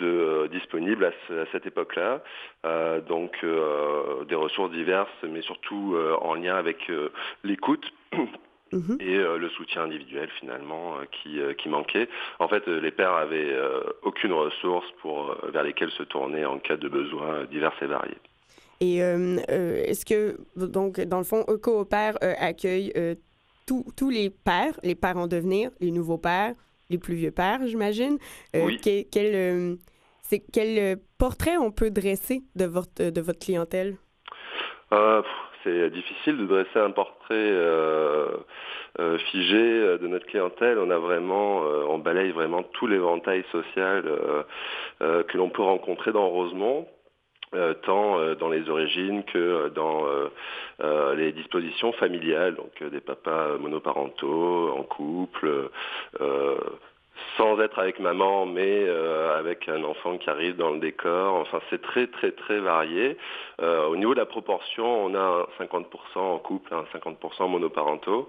euh, 0.00 0.48
disponibles 0.48 1.04
à, 1.04 1.12
cette 1.52 1.66
époque-là. 1.66 2.22
donc 3.08 3.44
des 4.28 4.34
ressources 4.34 4.70
diverses, 4.70 5.10
mais 5.28 5.42
surtout 5.42 5.96
en 6.20 6.34
lien 6.34 6.54
avec 6.54 6.90
l'écoute. 7.44 7.84
Mhm. 8.72 8.96
et 9.00 9.16
le 9.16 9.48
soutien 9.50 9.82
individuel 9.82 10.28
finalement 10.40 10.96
qui, 11.10 11.38
qui 11.58 11.68
manquait. 11.68 12.08
En 12.38 12.48
fait, 12.48 12.66
les 12.66 12.90
pères 12.90 13.14
avaient 13.14 13.54
aucune 14.02 14.32
ressource 14.32 14.86
pour, 15.00 15.36
vers 15.52 15.62
lesquelles 15.62 15.90
se 15.90 16.02
tourner 16.04 16.44
en 16.44 16.58
cas 16.58 16.76
de 16.76 16.88
besoins 16.88 17.44
divers 17.44 17.72
et 17.82 17.86
variés. 17.86 18.18
Et 18.82 19.00
euh, 19.00 19.36
euh, 19.48 19.84
est-ce 19.84 20.04
que, 20.04 20.36
donc, 20.56 21.00
dans 21.00 21.18
le 21.18 21.24
fond, 21.24 21.44
Coopère 21.44 22.16
euh, 22.24 22.34
accueille 22.36 22.92
tous 23.64 24.10
les 24.10 24.28
pères, 24.28 24.78
les 24.82 24.96
pères 24.96 25.16
en 25.16 25.28
devenir, 25.28 25.70
les 25.80 25.92
nouveaux 25.92 26.18
pères, 26.18 26.54
les 26.90 26.98
plus 26.98 27.14
vieux 27.14 27.30
pères, 27.30 27.60
j'imagine. 27.64 28.18
Oui. 28.54 28.80
Quel, 28.82 29.78
quel 30.52 30.98
portrait 31.16 31.56
on 31.58 31.70
peut 31.70 31.90
dresser 31.90 32.42
de 32.56 32.64
votre, 32.64 33.10
de 33.10 33.20
votre 33.20 33.38
clientèle? 33.38 33.96
C'est 35.64 35.90
difficile 35.90 36.38
de 36.38 36.46
dresser 36.46 36.78
un 36.78 36.90
portrait 36.90 37.52
figé 39.30 39.98
de 39.98 40.06
notre 40.06 40.26
clientèle. 40.26 40.78
On 40.78 40.90
a 40.90 40.98
vraiment, 40.98 41.60
on 41.88 41.98
balaye 41.98 42.30
vraiment 42.32 42.62
tout 42.62 42.86
l'éventail 42.86 43.44
social 43.52 44.04
que 45.00 45.36
l'on 45.36 45.48
peut 45.50 45.62
rencontrer 45.62 46.12
dans 46.12 46.28
Rosemont. 46.28 46.86
Euh, 47.54 47.74
tant 47.74 48.18
euh, 48.18 48.34
dans 48.34 48.48
les 48.48 48.70
origines 48.70 49.24
que 49.24 49.38
euh, 49.38 49.68
dans 49.68 50.06
les 51.14 51.32
dispositions 51.32 51.92
familiales, 51.92 52.54
donc 52.54 52.82
des 52.82 53.00
papas 53.00 53.58
monoparentaux, 53.58 54.70
en 54.70 54.82
couple, 54.82 55.70
sans 57.36 57.60
être 57.60 57.78
avec 57.78 58.00
maman, 58.00 58.46
mais 58.46 58.84
euh, 58.86 59.38
avec 59.38 59.68
un 59.68 59.84
enfant 59.84 60.16
qui 60.18 60.28
arrive 60.28 60.56
dans 60.56 60.70
le 60.70 60.80
décor. 60.80 61.36
Enfin, 61.36 61.60
c'est 61.70 61.80
très, 61.80 62.06
très, 62.06 62.32
très 62.32 62.58
varié. 62.58 63.16
Euh, 63.60 63.86
au 63.86 63.96
niveau 63.96 64.12
de 64.14 64.18
la 64.18 64.26
proportion, 64.26 65.06
on 65.06 65.14
a 65.14 65.48
50% 65.58 66.18
en 66.18 66.38
couple, 66.38 66.74
50% 66.92 67.48
monoparentaux. 67.48 68.28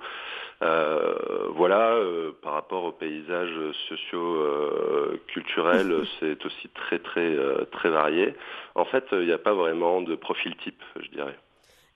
Euh, 0.62 1.16
voilà, 1.56 1.98
par 2.42 2.54
rapport 2.54 2.86
au 2.86 2.92
paysage 2.92 3.52
socio-culturel, 3.90 6.06
c'est 6.20 6.46
aussi 6.46 6.70
très, 6.70 7.00
très, 7.00 7.36
très 7.72 7.90
varié. 7.90 8.36
En 8.76 8.86
fait, 8.86 9.06
il 9.12 9.26
n'y 9.26 9.34
a 9.34 9.38
pas 9.38 9.54
vraiment 9.54 10.02
de 10.02 10.16
profil 10.16 10.56
type, 10.64 10.82
je 11.00 11.10
dirais. 11.10 11.38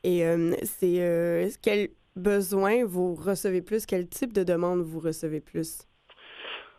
Et 0.04 0.24
c'est 0.64 1.50
quel 1.62 1.90
besoin 2.18 2.84
vous 2.84 3.16
recevez 3.16 3.62
plus? 3.62 3.86
Quel 3.86 4.10
type 4.10 4.34
de 4.34 4.44
demande 4.44 4.82
vous 4.82 5.00
recevez 5.00 5.40
plus? 5.40 5.88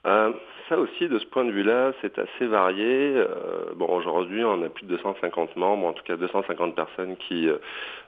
Euh, 0.09 0.33
ça 0.69 0.79
aussi, 0.79 1.09
de 1.09 1.19
ce 1.19 1.27
point 1.27 1.45
de 1.45 1.51
vue-là, 1.51 1.93
c'est 2.01 2.19
assez 2.19 2.47
varié. 2.47 3.13
Euh, 3.15 3.73
bon, 3.75 3.89
aujourd'hui, 3.89 4.43
on 4.45 4.63
a 4.63 4.69
plus 4.69 4.87
de 4.87 4.97
250 4.97 5.57
membres, 5.57 5.87
en 5.87 5.93
tout 5.93 6.03
cas 6.03 6.17
250 6.17 6.75
personnes 6.75 7.17
qui 7.17 7.49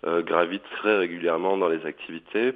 euh, 0.06 0.22
gravitent 0.22 0.68
très 0.78 0.96
régulièrement 0.96 1.56
dans 1.56 1.68
les 1.68 1.84
activités. 1.86 2.54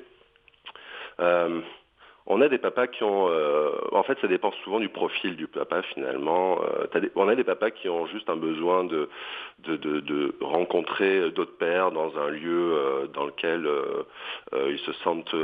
On 2.26 2.40
a 2.40 2.48
des 2.48 2.56
papas 2.56 2.86
qui 2.86 3.04
ont, 3.04 3.28
euh, 3.28 3.70
en 3.92 4.02
fait, 4.02 4.18
ça 4.20 4.28
dépend 4.28 4.50
souvent 4.64 4.80
du 4.80 4.88
profil 4.88 5.36
du 5.36 5.46
papa 5.46 5.82
finalement. 5.82 6.58
Euh, 6.62 7.00
on 7.16 7.28
a 7.28 7.34
des 7.34 7.44
papas 7.44 7.70
qui 7.70 7.90
ont 7.90 8.06
juste 8.06 8.30
un 8.30 8.36
besoin 8.36 8.84
de 8.84 9.10
de, 9.58 9.76
de, 9.76 10.34
rencontrer 10.40 11.30
d'autres 11.30 11.56
pères 11.56 11.90
dans 11.90 12.18
un 12.18 12.28
lieu 12.28 12.72
euh, 12.74 13.06
dans 13.08 13.24
lequel 13.24 13.68
ils 14.52 14.78
se 14.78 14.92
sentent 15.04 15.34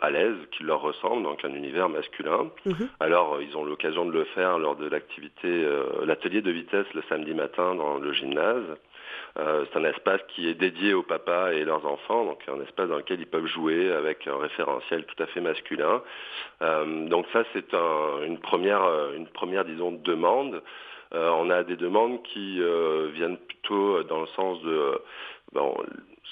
à 0.00 0.10
l'aise, 0.10 0.36
qui 0.52 0.62
leur 0.62 0.82
ressemble, 0.82 1.22
donc 1.22 1.44
un 1.44 1.54
univers 1.54 1.88
masculin. 1.88 2.50
Mhm. 2.64 2.88
Alors, 3.00 3.38
ils 3.40 3.56
ont 3.56 3.64
l'occasion 3.64 4.04
de 4.04 4.12
le 4.12 4.24
faire 4.24 4.58
lors 4.58 4.76
de 4.76 4.88
l'activité, 4.88 5.66
l'atelier 6.04 6.42
de 6.42 6.50
vitesse 6.50 6.86
le 6.94 7.02
samedi 7.08 7.34
matin 7.34 7.74
dans 7.74 7.98
le 7.98 8.12
gymnase. 8.12 8.76
Euh, 9.38 9.64
c'est 9.70 9.78
un 9.78 9.84
espace 9.84 10.20
qui 10.28 10.48
est 10.48 10.54
dédié 10.54 10.94
aux 10.94 11.02
papas 11.02 11.52
et 11.52 11.64
leurs 11.64 11.84
enfants, 11.86 12.24
donc 12.24 12.40
un 12.48 12.60
espace 12.62 12.88
dans 12.88 12.96
lequel 12.96 13.20
ils 13.20 13.26
peuvent 13.26 13.46
jouer 13.46 13.92
avec 13.92 14.26
un 14.26 14.38
référentiel 14.38 15.04
tout 15.04 15.22
à 15.22 15.26
fait 15.26 15.40
masculin. 15.40 16.02
Euh, 16.62 17.06
donc 17.08 17.26
ça, 17.32 17.44
c'est 17.52 17.74
une 17.74 18.38
première, 18.38 18.82
euh, 18.82 19.14
une 19.16 19.26
première, 19.26 19.64
disons, 19.64 19.92
demande. 19.92 20.62
on 21.12 21.50
a 21.50 21.62
des 21.62 21.76
demandes 21.76 22.22
qui 22.22 22.60
viennent 23.12 23.38
plutôt 23.38 24.02
dans 24.04 24.20
le 24.20 24.26
sens 24.28 24.60
de 24.62 25.00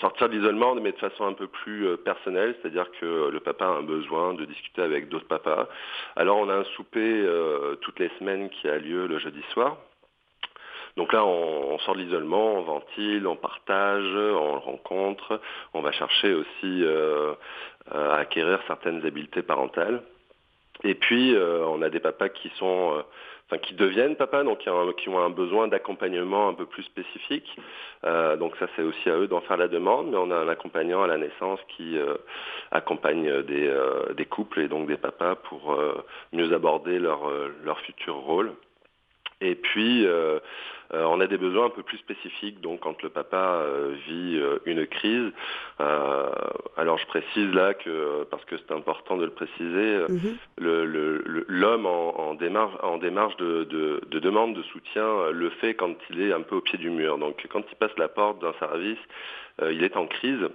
sortir 0.01 0.28
de 0.28 0.35
l'isolement, 0.35 0.74
mais 0.74 0.93
de 0.93 0.99
façon 0.99 1.24
un 1.24 1.32
peu 1.32 1.47
plus 1.47 1.97
personnelle, 1.99 2.57
c'est-à-dire 2.61 2.91
que 3.01 3.30
le 3.30 3.41
papa 3.41 3.66
a 3.66 3.68
un 3.68 3.82
besoin 3.82 4.35
de 4.35 4.45
discuter 4.45 4.82
avec 4.82 5.09
d'autres 5.09 5.28
papas. 5.28 5.68
Alors 6.16 6.39
on 6.39 6.49
a 6.49 6.55
un 6.55 6.64
souper 6.76 7.24
toutes 7.82 8.01
les 8.01 8.11
semaines 8.18 8.51
qui 8.51 8.68
a 8.68 8.78
lieu 8.78 9.07
le 9.07 9.18
jeudi 9.18 9.43
soir, 9.53 9.76
donc 10.97 11.13
là, 11.13 11.25
on, 11.25 11.79
sort 11.81 11.97
de 11.97 12.01
l'isolement, 12.01 12.55
on 12.55 12.63
ventile, 12.63 13.27
on 13.27 13.37
partage, 13.37 14.07
on 14.15 14.61
rencontre, 14.61 15.41
on 15.73 15.81
va 15.81 15.91
chercher 15.91 16.33
aussi 16.35 16.85
euh, 16.85 17.35
à 17.91 18.15
acquérir 18.17 18.61
certaines 18.69 19.05
habiletés 19.05 19.43
parentales. 19.43 20.03
Et 20.85 20.95
puis, 20.95 21.35
euh, 21.35 21.65
on 21.67 21.83
a 21.83 21.89
des 21.89 21.99
papas 21.99 22.29
qui 22.29 22.49
sont, 22.59 22.95
euh, 22.95 23.03
enfin, 23.47 23.59
qui 23.59 23.75
deviennent 23.75 24.15
papas, 24.15 24.45
donc 24.45 24.59
qui 24.59 24.69
ont, 24.69 25.19
un 25.19 25.31
besoin 25.31 25.67
d'accompagnement 25.67 26.49
un 26.49 26.55
peu 26.55 26.67
plus 26.67 26.85
spécifique. 26.85 27.57
donc 28.39 28.55
ça, 28.59 28.67
c'est 28.77 28.83
aussi 28.83 29.11
à 29.11 29.17
eux 29.17 29.27
d'en 29.27 29.41
faire 29.41 29.57
la 29.57 29.69
demande, 29.69 30.11
mais 30.11 30.17
on 30.17 30.31
a 30.31 30.37
un 30.37 30.49
accompagnant 30.49 31.03
à 31.03 31.09
la 31.09 31.19
naissance 31.19 31.59
qui 31.77 31.99
accompagne 32.71 33.43
des, 33.43 33.73
des, 34.15 34.27
couples 34.27 34.61
et 34.61 34.69
donc 34.69 34.87
des 34.87 34.97
papas 34.97 35.37
pour 35.37 35.77
mieux 36.33 36.53
aborder 36.53 36.99
leur, 36.99 37.31
leur 37.65 37.81
futur 37.81 38.17
rôle. 38.17 38.53
Et 39.41 39.55
puis, 39.55 40.07
euh, 40.95 41.05
euh, 41.05 41.05
on 41.07 41.21
a 41.21 41.27
des 41.27 41.39
besoins 41.39 41.67
un 41.67 41.71
peu 41.71 41.83
plus 41.83 41.99
spécifiques. 41.99 42.61
Donc, 42.61 42.81
quand 42.81 43.03
le 43.03 43.09
papa 43.09 43.63
euh, 43.63 43.95
vit 44.07 44.41
une 44.67 44.87
crise, 44.87 45.31
alors 45.79 46.99
je 46.99 47.07
précise 47.07 47.53
là 47.53 47.75
que, 47.75 48.25
parce 48.31 48.45
que 48.45 48.57
c'est 48.57 48.73
important 48.73 49.17
de 49.17 49.25
le 49.25 49.31
préciser, 49.31 50.05
mhm. 50.09 50.37
l'homme 51.49 51.87
en, 51.87 52.35
démarche, 52.35 52.75
en 52.83 52.99
démarche 52.99 53.37
de, 53.37 53.65
de, 53.65 54.19
demande 54.19 54.55
de 54.55 54.63
soutien 54.63 55.31
le 55.31 55.51
fait 55.51 55.75
quand 55.75 55.95
il 56.11 56.23
est 56.23 56.33
un 56.33 56.41
peu 56.41 56.57
au 56.57 56.61
pied 56.61 56.79
du 56.79 56.91
mur. 56.91 57.19
Donc, 57.19 57.47
quand 57.51 57.63
il 57.71 57.77
passe 57.77 57.97
la 57.99 58.09
porte 58.09 58.41
d'un 58.41 58.55
service, 58.59 58.99
il 59.63 59.85
est 59.85 59.97
en 59.97 60.07
crise. 60.07 60.49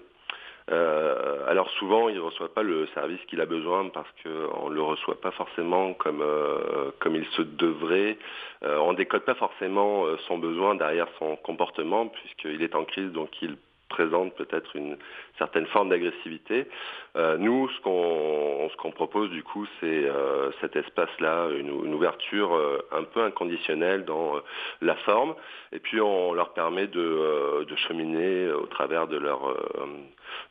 Euh, 0.71 1.43
alors 1.47 1.69
souvent, 1.71 2.09
il 2.09 2.15
ne 2.15 2.21
reçoit 2.21 2.53
pas 2.53 2.61
le 2.63 2.87
service 2.93 3.19
qu'il 3.27 3.41
a 3.41 3.45
besoin 3.45 3.89
parce 3.89 4.09
qu'on 4.23 4.69
ne 4.69 4.75
le 4.75 4.81
reçoit 4.81 5.19
pas 5.19 5.31
forcément 5.31 5.93
comme, 5.93 6.21
euh, 6.21 6.91
comme 6.99 7.15
il 7.15 7.25
se 7.27 7.41
devrait. 7.41 8.17
Euh, 8.63 8.77
on 8.77 8.91
ne 8.91 8.97
décode 8.97 9.23
pas 9.23 9.35
forcément 9.35 10.05
son 10.27 10.37
besoin 10.37 10.75
derrière 10.75 11.07
son 11.17 11.35
comportement 11.37 12.07
puisqu'il 12.07 12.61
est 12.61 12.75
en 12.75 12.85
crise, 12.85 13.11
donc 13.11 13.29
il 13.41 13.57
présente 13.89 14.35
peut-être 14.35 14.75
une 14.75 14.97
certaine 15.37 15.65
forme 15.67 15.89
d'agressivité. 15.89 16.67
Euh, 17.15 17.37
nous, 17.37 17.67
ce 17.69 17.81
qu'on 17.81 18.69
ce 18.69 18.77
qu'on 18.77 18.91
propose 18.91 19.29
du 19.31 19.43
coup, 19.43 19.65
c'est 19.79 20.05
euh, 20.05 20.51
cet 20.61 20.75
espace-là, 20.75 21.49
une, 21.49 21.93
ouverture 21.93 22.55
euh, 22.55 22.77
un 22.91 23.03
peu 23.03 23.21
inconditionnelle 23.23 24.05
dans 24.05 24.35
la 24.81 24.95
forme, 24.95 25.35
et 25.73 25.79
puis 25.79 25.99
on 25.99 26.33
leur 26.33 26.53
permet 26.53 26.87
de, 26.87 27.65
de 27.67 27.75
cheminer 27.87 28.51
au 28.51 28.67
travers 28.67 29.07
de 29.07 29.17
leur 29.17 29.55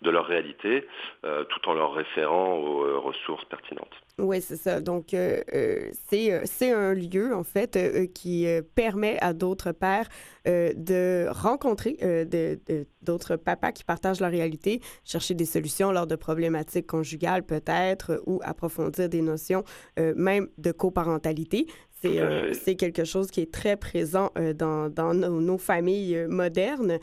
de 0.02 0.10
leur 0.10 0.26
réalité, 0.26 0.86
tout 1.22 1.68
en 1.68 1.74
leur 1.74 1.94
référant 1.94 2.54
aux 2.54 3.00
ressources 3.00 3.44
pertinentes. 3.46 4.07
Oui, 4.18 4.40
c'est 4.40 4.56
ça. 4.56 4.80
Donc, 4.80 5.08
c'est 5.10 6.72
un 6.72 6.94
lieu, 6.94 7.34
en 7.34 7.44
fait, 7.44 7.78
qui 8.12 8.46
permet 8.74 9.18
à 9.20 9.32
d'autres 9.32 9.72
pères 9.72 10.08
de 10.44 11.26
rencontrer 11.30 11.96
d'autres 13.02 13.36
papas 13.36 13.72
qui 13.72 13.84
partagent 13.84 14.20
leur 14.20 14.30
réalité, 14.30 14.80
chercher 15.04 15.34
des 15.34 15.44
solutions 15.44 15.92
lors 15.92 16.06
de 16.06 16.16
problématiques 16.16 16.86
conjugales 16.86 17.44
peut-être 17.44 18.22
ou 18.26 18.40
approfondir 18.42 19.08
des 19.08 19.22
notions 19.22 19.64
euh, 19.98 20.14
même 20.16 20.48
de 20.58 20.72
coparentalité. 20.72 21.66
C'est 22.00 22.20
euh, 22.20 22.52
c'est 22.54 22.76
quelque 22.76 23.04
chose 23.04 23.30
qui 23.30 23.40
est 23.40 23.52
très 23.52 23.76
présent 23.76 24.30
euh, 24.38 24.52
dans, 24.52 24.88
dans 24.88 25.14
nos, 25.14 25.58
familles 25.58 26.26
modernes. 26.28 26.98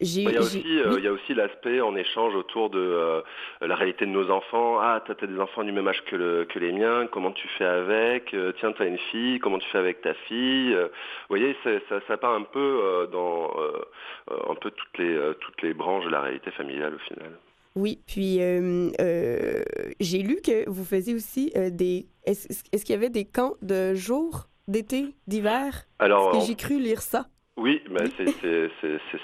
Il 0.00 0.30
y 0.30 0.36
a 0.36 0.40
aussi, 0.40 0.62
il 0.64 1.04
y 1.04 1.08
a 1.08 1.12
aussi 1.12 1.34
l'aspect 1.34 1.80
en 1.80 1.96
échange 1.96 2.34
autour 2.34 2.70
de 2.70 3.22
la 3.60 3.74
réalité 3.74 4.04
de 4.04 4.10
nos 4.10 4.30
enfants. 4.30 4.78
Ah, 4.78 5.02
tu 5.04 5.12
as, 5.12 5.26
des 5.26 5.40
enfants 5.40 5.64
du 5.64 5.72
même 5.72 5.88
âge 5.88 6.02
que, 6.04 6.16
le, 6.16 6.44
que 6.44 6.58
les 6.58 6.72
miens, 6.72 7.06
comment 7.10 7.32
tu 7.32 7.48
fais 7.56 7.64
avec? 7.64 8.34
Tiens, 8.58 8.72
tu 8.72 8.82
as 8.82 8.86
une 8.86 8.98
fille, 9.10 9.38
comment 9.38 9.58
tu 9.58 9.68
fais 9.70 9.78
avec 9.78 10.02
ta 10.02 10.12
fille? 10.28 10.74
Vous 10.74 10.88
voyez, 11.30 11.56
ça, 11.64 11.70
ça 12.06 12.16
part 12.16 12.34
un 12.34 12.42
peu 12.42 13.08
dans 13.10 13.50
un 14.28 14.54
peu 14.54 14.70
toutes 14.70 14.98
les, 14.98 15.18
toutes 15.40 15.62
les 15.62 15.72
branches 15.72 16.04
de 16.04 16.10
la 16.10 16.20
réalité 16.20 16.50
familiale 16.50 16.94
au 16.94 16.98
final. 16.98 17.32
Oui, 17.76 18.00
puis 18.06 18.40
euh, 18.40 18.90
euh, 19.00 19.62
j'ai 20.00 20.22
lu 20.22 20.40
que 20.42 20.68
vous 20.68 20.84
faisiez 20.84 21.14
aussi 21.14 21.52
euh, 21.56 21.68
des... 21.68 22.06
Est-ce 22.24 22.84
qu'il 22.84 22.94
y 22.94 22.98
avait 22.98 23.10
des 23.10 23.26
camps 23.26 23.54
de 23.60 23.94
jour, 23.94 24.48
d'été, 24.66 25.14
d'hiver? 25.26 25.86
Alors, 25.98 26.40
j'ai 26.40 26.54
cru 26.54 26.80
lire 26.80 27.02
ça? 27.02 27.26
Oui, 27.56 27.82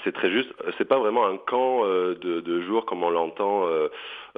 c'est 0.03 0.11
très 0.11 0.31
juste. 0.31 0.51
C'est 0.77 0.87
pas 0.87 0.97
vraiment 0.97 1.25
un 1.27 1.37
camp 1.37 1.85
de, 1.85 2.15
de, 2.15 2.61
jour 2.61 2.85
comme 2.85 3.03
on 3.03 3.11
l'entend 3.11 3.67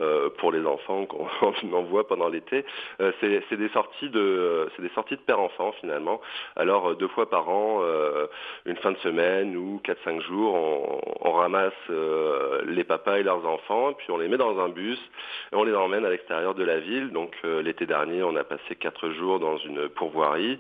euh, 0.01 0.29
pour 0.39 0.51
les 0.51 0.65
enfants 0.65 1.05
qu'on 1.05 1.73
envoie 1.73 2.05
pendant 2.05 2.27
l'été. 2.27 2.65
Euh, 2.99 3.13
c'est 3.21 3.55
des 3.55 3.69
sorties 3.69 4.09
de 4.09 4.67
c'est 4.75 4.81
des 4.81 4.89
sorties 4.89 5.15
de 5.15 5.21
père 5.21 5.39
enfant 5.39 5.71
finalement. 5.79 6.19
Alors 6.57 6.89
euh, 6.89 6.95
deux 6.95 7.07
fois 7.07 7.29
par 7.29 7.47
an, 7.47 7.81
une 8.65 8.75
fin 8.77 8.91
de 8.91 8.97
semaine 8.97 9.55
ou 9.55 9.79
quatre 9.83 10.03
cinq 10.03 10.21
jours, 10.21 10.53
on, 10.53 11.01
on 11.21 11.31
ramasse 11.31 11.73
les 12.65 12.83
papas 12.83 13.19
et 13.19 13.23
leurs 13.23 13.45
enfants, 13.45 13.93
puis 13.93 14.11
on 14.11 14.17
les 14.17 14.27
met 14.27 14.37
dans 14.37 14.59
un 14.59 14.67
bus 14.67 14.99
et 15.53 15.55
on 15.55 15.63
les 15.63 15.73
emmène 15.73 16.03
à 16.05 16.09
l'extérieur 16.09 16.55
de 16.55 16.63
la 16.63 16.79
ville. 16.79 17.11
Donc 17.11 17.31
l'été 17.43 17.85
dernier, 17.85 18.21
on 18.23 18.35
a 18.35 18.43
passé 18.43 18.75
quatre 18.77 19.09
jours 19.11 19.39
dans 19.39 19.57
une 19.57 19.87
pourvoirie. 19.87 20.59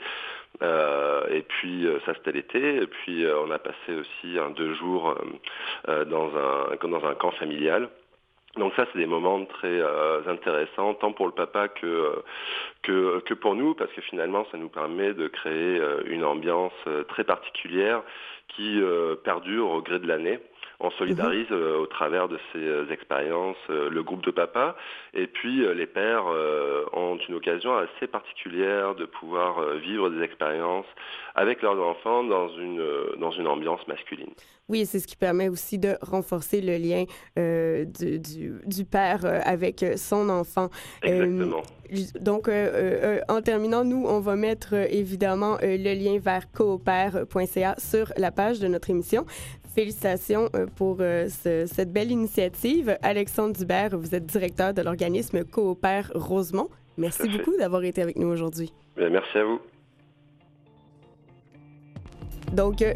Euh, 0.61 1.27
et 1.29 1.41
puis 1.41 1.87
ça 2.05 2.13
c'était 2.15 2.31
l'été. 2.31 2.75
Et 2.77 2.87
puis 2.87 3.25
on 3.27 3.51
a 3.51 3.59
passé 3.59 3.95
aussi 3.99 4.39
un 4.39 4.51
deux 4.51 4.73
jours 4.75 5.15
dans 5.87 6.31
un 6.37 6.87
dans 6.87 7.05
un 7.05 7.15
camp 7.15 7.31
familial. 7.31 7.89
Donc 8.57 8.73
ça, 8.75 8.85
c'est 8.91 8.99
des 8.99 9.05
moments 9.05 9.43
très 9.45 9.67
euh, 9.67 10.21
intéressants, 10.27 10.93
tant 10.93 11.11
pour 11.11 11.25
le 11.25 11.33
papa 11.33 11.67
que, 11.67 11.85
euh, 11.85 12.23
que, 12.83 13.19
que, 13.19 13.33
pour 13.33 13.55
nous, 13.55 13.73
parce 13.75 13.91
que 13.91 14.01
finalement, 14.01 14.45
ça 14.49 14.57
nous 14.57 14.69
permet 14.69 15.13
de 15.13 15.27
créer 15.27 15.77
euh, 15.77 16.03
une 16.05 16.23
ambiance 16.23 16.73
très 17.09 17.25
particulière 17.25 18.01
qui 18.47 18.79
perdure 19.25 19.69
au 19.69 19.81
gré 19.81 19.99
de 19.99 20.07
l'année. 20.07 20.39
On 20.79 20.91
solidarise 20.91 21.47
euh, 21.51 21.77
au 21.79 21.85
travers 21.85 22.27
de 22.27 22.37
ces 22.51 22.59
euh, 22.59 22.89
expériences 22.91 23.55
euh, 23.69 23.89
le 23.89 24.03
groupe 24.03 24.25
de 24.25 24.31
papa. 24.31 24.75
Et 25.13 25.27
puis 25.27 25.65
les 25.73 25.85
pères 25.85 26.25
ont 26.91 27.17
une 27.29 27.35
occasion 27.35 27.77
assez 27.77 28.07
particulière 28.07 28.95
de 28.95 29.05
pouvoir 29.05 29.75
vivre 29.77 30.09
des 30.09 30.21
expériences 30.21 30.85
avec 31.35 31.61
leurs 31.61 31.79
enfants 31.79 32.23
dans 32.23 32.49
une, 32.49 32.83
dans 33.17 33.31
une 33.31 33.47
ambiance 33.47 33.79
masculine. 33.87 34.31
Oui, 34.67 34.85
c'est 34.85 34.99
ce 34.99 35.07
qui 35.07 35.15
permet 35.15 35.47
aussi 35.47 35.77
de 35.77 35.95
renforcer 36.01 36.59
le 36.59 36.75
lien 36.75 37.05
du, 37.37 38.59
du, 38.65 38.85
père 38.85 39.21
avec 39.45 39.85
son 39.95 40.27
enfant. 40.27 40.69
Exactement. 41.01 41.61
donc, 42.19 42.49
en 43.29 43.41
terminant, 43.41 43.85
nous, 43.85 44.05
on 44.05 44.19
va 44.19 44.35
mettre 44.35 44.73
évidemment 44.73 45.57
le 45.61 45.93
lien 45.93 46.19
vers 46.19 46.51
coopère.ca 46.51 47.75
sur 47.77 48.11
la 48.17 48.31
page 48.31 48.59
de 48.59 48.67
notre 48.67 48.89
émission. 48.89 49.25
Félicitations 49.75 50.49
euh, 50.55 50.67
pour 50.77 50.97
euh, 51.01 51.27
cette 51.27 51.91
belle 51.91 52.09
initiative. 52.09 52.97
Alexandre 53.01 53.53
Dubert, 53.53 53.97
vous 53.97 54.15
êtes 54.15 54.25
directeur 54.25 54.73
de 54.73 54.81
l'organisme 54.81 55.43
Coopère 55.43 56.11
Rosemont. 56.15 56.69
Merci 56.97 57.27
beaucoup 57.27 57.57
d'avoir 57.57 57.83
été 57.83 58.01
avec 58.01 58.15
nous 58.17 58.27
aujourd'hui. 58.27 58.71
Merci 58.95 59.37
à 59.37 59.43
vous. 59.43 59.59
Donc, 62.53 62.81
euh, 62.81 62.93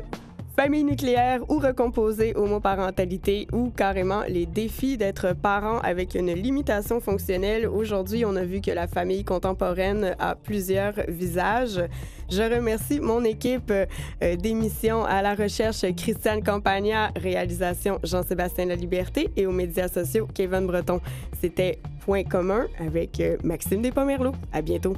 famille 0.55 0.83
nucléaire 0.83 1.41
ou 1.49 1.59
recomposée, 1.59 2.33
homoparentalité 2.35 3.47
ou 3.53 3.69
carrément 3.69 4.23
les 4.27 4.45
défis 4.45 4.97
d'être 4.97 5.33
parent 5.33 5.79
avec 5.79 6.15
une 6.15 6.33
limitation 6.33 6.99
fonctionnelle. 6.99 7.67
Aujourd'hui, 7.67 8.25
on 8.25 8.35
a 8.35 8.43
vu 8.43 8.61
que 8.61 8.71
la 8.71 8.87
famille 8.87 9.23
contemporaine 9.23 10.15
a 10.19 10.35
plusieurs 10.35 10.93
visages. 11.07 11.81
Je 12.29 12.43
remercie 12.43 12.99
mon 12.99 13.23
équipe 13.23 13.71
euh, 13.71 14.35
d'émission 14.35 15.03
à 15.03 15.21
la 15.21 15.33
recherche 15.33 15.85
Christiane 15.95 16.43
Campagna, 16.43 17.11
réalisation 17.15 17.99
Jean-Sébastien 18.03 18.65
La 18.65 18.75
Liberté 18.75 19.29
et 19.35 19.45
aux 19.45 19.51
médias 19.51 19.87
sociaux 19.87 20.27
Kevin 20.33 20.67
Breton. 20.67 21.01
C'était 21.41 21.79
Point 22.05 22.23
commun 22.23 22.67
avec 22.79 23.19
euh, 23.19 23.37
Maxime 23.43 23.81
Despomerleau. 23.81 24.33
À 24.51 24.61
bientôt. 24.61 24.95